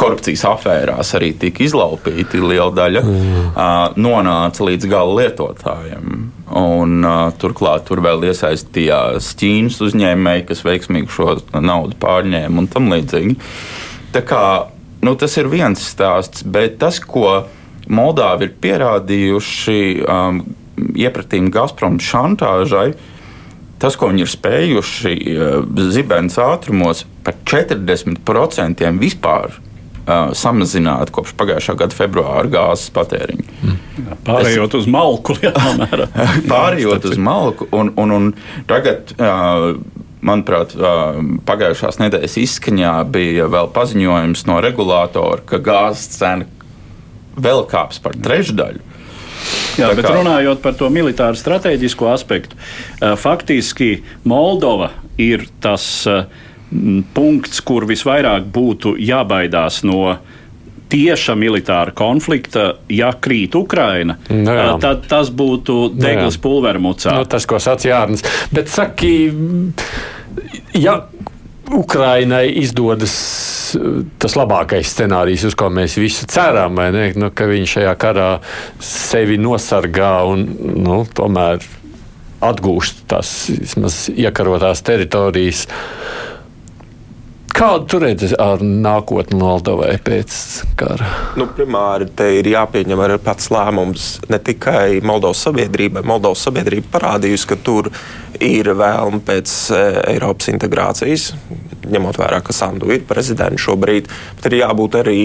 Korupcijas 0.00 0.46
afērās 0.48 1.10
arī 1.18 1.34
tika 1.36 1.60
izlaupīti 1.60 2.38
liela 2.40 2.70
daļa, 2.72 3.00
mm. 3.04 3.48
uh, 3.50 3.98
nonāca 4.00 4.64
līdz 4.64 4.88
gala 4.88 5.16
lietotājiem. 5.18 6.14
Un, 6.56 6.94
uh, 7.04 7.26
turklāt 7.36 7.84
tur 7.90 8.00
vēl 8.06 8.24
iesaistījās 8.30 9.28
Ķīnas 9.36 9.76
uzņēmēji, 9.84 10.46
kas 10.48 10.64
veiksmīgi 10.64 11.12
šo 11.12 11.34
naudu 11.60 11.98
pārņēma 12.00 12.62
un 12.62 12.70
tam 12.72 12.88
līdzīgi. 12.94 13.36
Tā 14.14 14.24
kā, 14.24 14.44
nu, 15.04 15.14
tas 15.20 15.36
ir 15.36 15.52
viens 15.52 15.84
stāsts, 15.92 16.46
bet 16.48 16.80
tas, 16.80 17.02
ko 17.04 17.42
Moldāvi 17.90 18.46
ir 18.46 18.56
pierādījuši, 18.62 19.80
um, 20.06 20.40
iepratīm 20.98 21.50
Gazprom 21.54 22.00
šantāžai. 22.02 22.92
Tas, 23.80 23.96
ko 23.96 24.10
viņi 24.10 24.26
ir 24.26 24.28
spējuši 24.28 25.14
eh, 25.16 25.56
zibens 25.94 26.36
ātrumos 26.40 27.06
par 27.24 27.38
40% 27.48 28.90
vispār 29.00 29.56
uh, 30.10 30.32
samazināt 30.36 31.12
kopš 31.14 31.34
pagājušā 31.38 31.76
gada 31.80 31.96
februāra 31.96 32.50
gāzes 32.50 32.90
patēriņu. 32.94 33.46
Mm. 33.62 33.78
Pārējot 34.26 34.74
es, 34.74 34.82
uz 34.82 34.90
malku, 34.90 35.36
lielā 35.40 35.88
Pārējot 36.52 37.08
uz 37.12 37.20
malku, 37.20 37.68
un, 37.76 37.92
un, 38.00 38.14
un 38.16 38.28
tagad, 38.70 39.14
uh, 39.16 39.72
manuprāt, 40.26 40.74
uh, 40.78 41.20
pagājušās 41.48 42.00
nedēļas 42.02 42.38
izskaņā 42.44 42.94
bija 43.12 43.48
vēl 43.52 43.70
paziņojums 43.76 44.46
no 44.50 44.60
regulātora, 44.64 45.44
ka 45.46 45.60
gāzes 45.64 46.16
cena 46.18 46.48
vēl 47.40 47.64
kāps 47.70 48.00
par 48.02 48.16
trešdaļu. 48.18 48.89
Jā, 49.78 49.92
bet 49.96 50.08
runājot 50.08 50.62
par 50.62 50.74
to 50.78 50.90
militāru 50.92 51.38
strateģisko 51.38 52.10
aspektu, 52.10 52.58
faktiski 53.20 54.00
Moldova 54.28 54.90
ir 55.20 55.46
tas 55.62 55.84
punkts, 57.14 57.62
kur 57.66 57.86
visvairāk 57.88 58.46
būtu 58.54 58.94
jābaidās 58.98 59.82
no 59.86 60.16
tieša 60.90 61.36
militāra 61.38 61.94
konflikta, 61.94 62.64
ja 62.90 63.12
krīt 63.14 63.54
Ukraina, 63.54 64.16
no 64.30 64.56
nu 64.56 64.78
tad 64.82 65.06
tas 65.10 65.30
būtu 65.30 65.76
nu 65.92 66.02
degls 66.02 66.38
no 66.38 66.44
pulvermucā. 66.46 67.14
No, 67.14 67.24
nu, 67.24 67.30
tas, 67.30 67.46
ko 67.46 67.60
sacīja 67.62 68.00
Jārnis. 68.00 68.24
Bet 68.54 68.72
saki, 68.72 69.12
ja 70.74 70.96
Ukrainai 71.76 72.48
izdodas 72.60 73.14
tas 74.18 74.34
labākais 74.38 74.90
scenārijs, 74.90 75.44
uz 75.46 75.56
ko 75.58 75.68
mēs 75.72 75.94
visi 76.00 76.26
ceram, 76.30 76.78
nu, 77.18 77.30
ka 77.34 77.46
viņš 77.50 77.76
šajā 77.76 77.92
karā 78.00 78.30
sevi 78.82 79.38
nosargā 79.38 80.14
un 80.26 80.46
nu, 80.82 81.02
tomēr 81.14 81.62
atgūst 82.40 83.04
tās 83.10 83.30
vismaz 83.52 84.02
iekarotās 84.14 84.82
teritorijas. 84.86 85.66
Kādu 87.50 87.86
tu 87.90 87.98
redzi 88.00 88.30
ar 88.40 88.62
nākotni 88.62 89.36
Moldovai 89.40 89.96
pēc 90.04 90.34
kara? 90.78 91.08
Nu, 91.40 91.48
primāri 91.56 92.06
te 92.16 92.28
ir 92.38 92.48
jāpieņem 92.52 93.02
arī 93.04 93.18
pats 93.24 93.50
lēmums 93.52 94.06
ne 94.30 94.38
tikai 94.40 95.00
Moldovas 95.04 95.42
sabiedrībai. 95.48 96.04
Moldovas 96.06 96.46
sabiedrība 96.46 96.94
parādījusi, 96.94 97.48
ka 97.50 97.58
tur 97.60 97.90
ir 98.40 98.70
vēlme 98.78 99.20
pēc 99.26 99.54
e, 99.76 99.82
Eiropas 100.14 100.48
integrācijas, 100.54 101.30
ņemot 101.88 102.18
vērā, 102.20 102.40
ka 102.44 102.54
Sandu 102.56 102.90
ir 102.94 103.04
prezidents 103.08 103.62
šobrīd, 103.64 104.08
bet 104.38 104.48
ir 104.50 104.58
jābūt 104.60 104.98
arī 105.00 105.20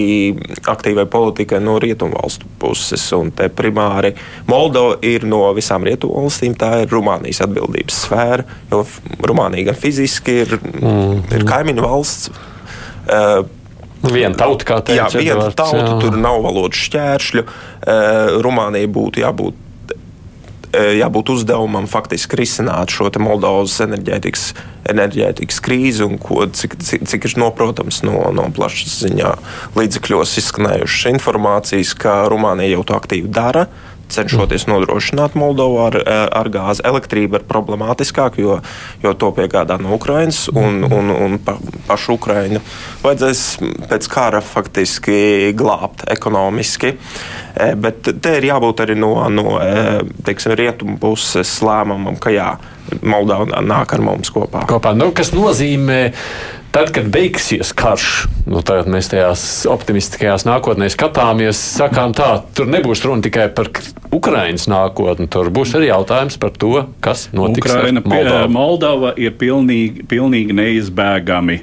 aktīvai 0.62 1.06
politikai 1.10 1.60
no 1.64 1.76
rietumvalstu 1.82 2.48
puses. 2.60 3.04
Un 3.16 3.32
te 3.36 3.48
primāri 3.52 4.14
Moldova 4.48 4.96
ir 5.06 5.26
no 5.28 5.42
visām 5.56 5.86
rietumvalstīm, 5.86 6.56
tā 6.58 6.72
ir 6.84 6.92
Rumānijas 6.92 7.42
atbildības 7.46 8.00
sfēra, 8.06 8.46
jo 8.72 8.84
Rumānija 9.26 9.70
gan 9.70 9.80
fiziski 9.80 10.40
ir, 10.44 10.56
mm. 10.56 11.28
ir 11.36 11.46
kaimiņu 11.48 11.86
valsts. 11.86 12.32
Uh, 13.06 13.44
Viena 14.06 14.36
tauta, 14.38 14.66
kā 14.68 14.76
teica, 14.86 15.08
jā, 15.18 15.22
viena 15.24 15.48
tauta, 15.56 15.80
jā. 15.80 15.94
tur 16.02 16.18
nav 16.20 16.42
valodas 16.44 16.78
šķēršļu. 16.86 17.42
Uh, 17.42 18.36
Rumānijai 18.44 18.90
būtu 18.92 19.22
jābūt 19.24 19.62
jābūt 20.96 21.32
uzdevumam 21.36 21.88
faktiski 21.90 22.38
risināt 22.40 22.92
šo 22.94 23.10
Moldovas 23.22 23.78
enerģētikas, 23.84 24.46
enerģētikas 24.92 25.60
krīzi, 25.64 26.04
un 26.06 26.18
ko, 26.22 26.44
cik, 26.46 26.78
cik, 26.82 27.06
cik 27.08 27.28
ir 27.28 27.36
noprotams 27.40 28.02
no, 28.06 28.18
no 28.36 28.48
plašas 28.54 29.00
ziņā 29.06 29.34
līdzekļos 29.78 30.36
izskanējušas 30.42 31.12
informācijas, 31.14 31.94
ka 31.98 32.24
Rumānija 32.32 32.76
jau 32.76 32.86
to 32.90 32.98
aktīvi 32.98 33.32
dara 33.32 33.66
cenšoties 34.12 34.66
nodrošināt 34.70 35.36
Moldovu 35.38 35.80
ar, 35.86 35.98
ar 36.06 36.50
gāzi. 36.52 36.84
Elektrība 36.86 37.40
ir 37.40 37.46
problemātiskāka, 37.48 38.40
jo, 38.42 38.58
jo 39.02 39.14
to 39.18 39.32
piegādā 39.36 39.78
no 39.82 39.94
Ukrainas 39.96 40.46
un, 40.52 40.84
un, 40.86 41.10
un 41.12 41.38
pa, 41.42 41.56
pašu 41.88 42.16
Ukraiņu 42.16 42.62
vajadzēs 43.04 43.42
pēc 43.90 44.08
kara 44.12 44.42
faktiski 44.44 45.52
glābt 45.56 46.06
ekonomiski. 46.12 46.94
E, 47.56 47.72
bet 47.78 48.10
te 48.22 48.36
ir 48.38 48.48
jābūt 48.50 48.84
arī 48.84 48.96
no, 48.98 49.14
no 49.32 49.58
e, 49.62 50.00
teiksim, 50.26 50.56
rietumu 50.58 50.98
puses 51.02 51.56
lēmumam, 51.64 52.18
ka 52.20 52.34
jā, 52.34 52.54
Moldova 53.02 53.62
nāk 53.66 53.96
ar 53.96 54.02
mums 54.04 54.30
kopā. 54.30 54.62
kopā 54.70 54.92
nu, 54.94 55.10
kas 55.16 55.32
nozīmē, 55.34 56.00
tad, 56.76 56.90
kad 56.92 57.06
beigsies 57.08 57.70
karš, 57.76 58.26
nu, 58.44 58.60
tad 58.66 58.88
mēs 58.92 59.08
tajās 59.08 59.42
optimistiskajās 59.70 60.44
nākotnē 60.44 60.90
skatāmies, 60.92 61.56
sakām 61.78 62.12
tā, 62.16 62.42
tur 62.56 62.68
nebūs 62.68 63.00
runa 63.06 63.24
tikai 63.24 63.46
par 63.56 63.70
Ukraiņas 64.12 64.66
nākotni, 64.68 65.28
tur 65.32 65.48
būs 65.54 65.72
arī 65.78 65.88
jautājums 65.88 66.36
par 66.42 66.52
to, 66.52 66.74
kas 67.04 67.30
notiks 67.36 67.72
Ukraina, 67.72 68.02
ar 68.04 68.10
Moldovu. 68.12 68.50
Moldova 68.52 69.12
ir 69.16 69.32
pilnīgi, 69.40 70.04
pilnīgi 70.10 70.56
neizbēgami 70.56 71.62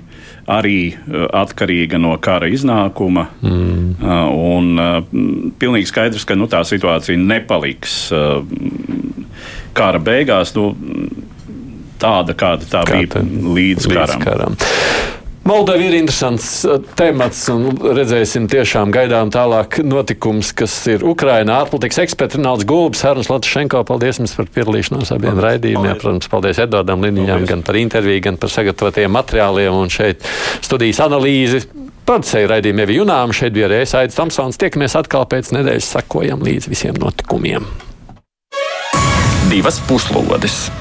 arī 0.50 0.80
uh, 0.96 1.28
atkarīga 1.44 2.02
no 2.02 2.16
kara 2.24 2.50
iznākuma. 2.50 3.28
Mm. 3.46 3.94
Uh, 4.02 4.24
un 4.58 4.82
uh, 4.82 4.98
pilnīgi 5.62 5.92
skaidrs, 5.94 6.26
ka 6.26 6.40
nu, 6.40 6.50
tā 6.50 6.64
situācija 6.66 7.22
nepaliks 7.22 8.00
kara 9.78 10.02
beigās. 10.02 10.56
Nu, 10.58 10.72
tāda, 12.04 12.38
kāda 12.38 12.70
tā 12.70 12.86
Kā 12.88 13.02
bija 13.02 13.24
līdz, 13.24 13.90
līdz 13.90 13.94
karam. 13.96 14.24
karam. 14.28 14.58
Moldova 15.44 15.76
ir 15.84 15.92
interesants 15.98 16.62
temats, 16.96 17.42
un 17.52 17.74
redzēsim, 17.76 18.46
tiešām 18.48 18.94
gaidām 18.96 19.28
tālāk 19.28 19.82
notikums, 19.84 20.54
kas 20.56 20.72
ir 20.88 21.04
Ukrainā. 21.04 21.58
Ārpolitikas 21.66 22.00
eksperts 22.06 22.38
Rinalds 22.40 22.64
Gulbs, 22.64 23.02
Hērns 23.04 23.28
Latšenko, 23.28 23.82
paldies 23.90 24.22
jums 24.22 24.38
par 24.38 24.48
piedalīšanos 24.56 25.12
abiem 25.12 25.42
raidījumiem. 25.44 25.98
Protams, 26.00 26.32
paldies 26.32 26.62
Edvardam 26.64 27.04
Liniņam 27.04 27.44
gan 27.50 27.64
par 27.68 27.76
interviju, 27.76 28.24
gan 28.30 28.40
par 28.40 28.54
sagatavotiem 28.56 29.12
materiāliem 29.12 29.76
un 29.76 29.92
šeit 29.92 30.24
studijas 30.64 31.04
analīzi. 31.04 31.66
Producēju 32.08 32.48
raidījumu 32.54 32.86
Evi 32.86 33.02
Junām, 33.02 33.36
šeit 33.36 33.52
bija 33.56 33.68
arī 33.68 33.82
Aits 33.84 34.16
Tomsons. 34.16 34.60
Tiekamies 34.64 34.96
atkal 35.00 35.28
pēc 35.28 35.52
nedēļas, 35.58 35.92
sakojam 35.98 36.40
līdz 36.48 36.72
visiem 36.72 36.96
notikumiem. 37.04 37.68
divas 39.52 39.78
puslodes. 39.88 40.72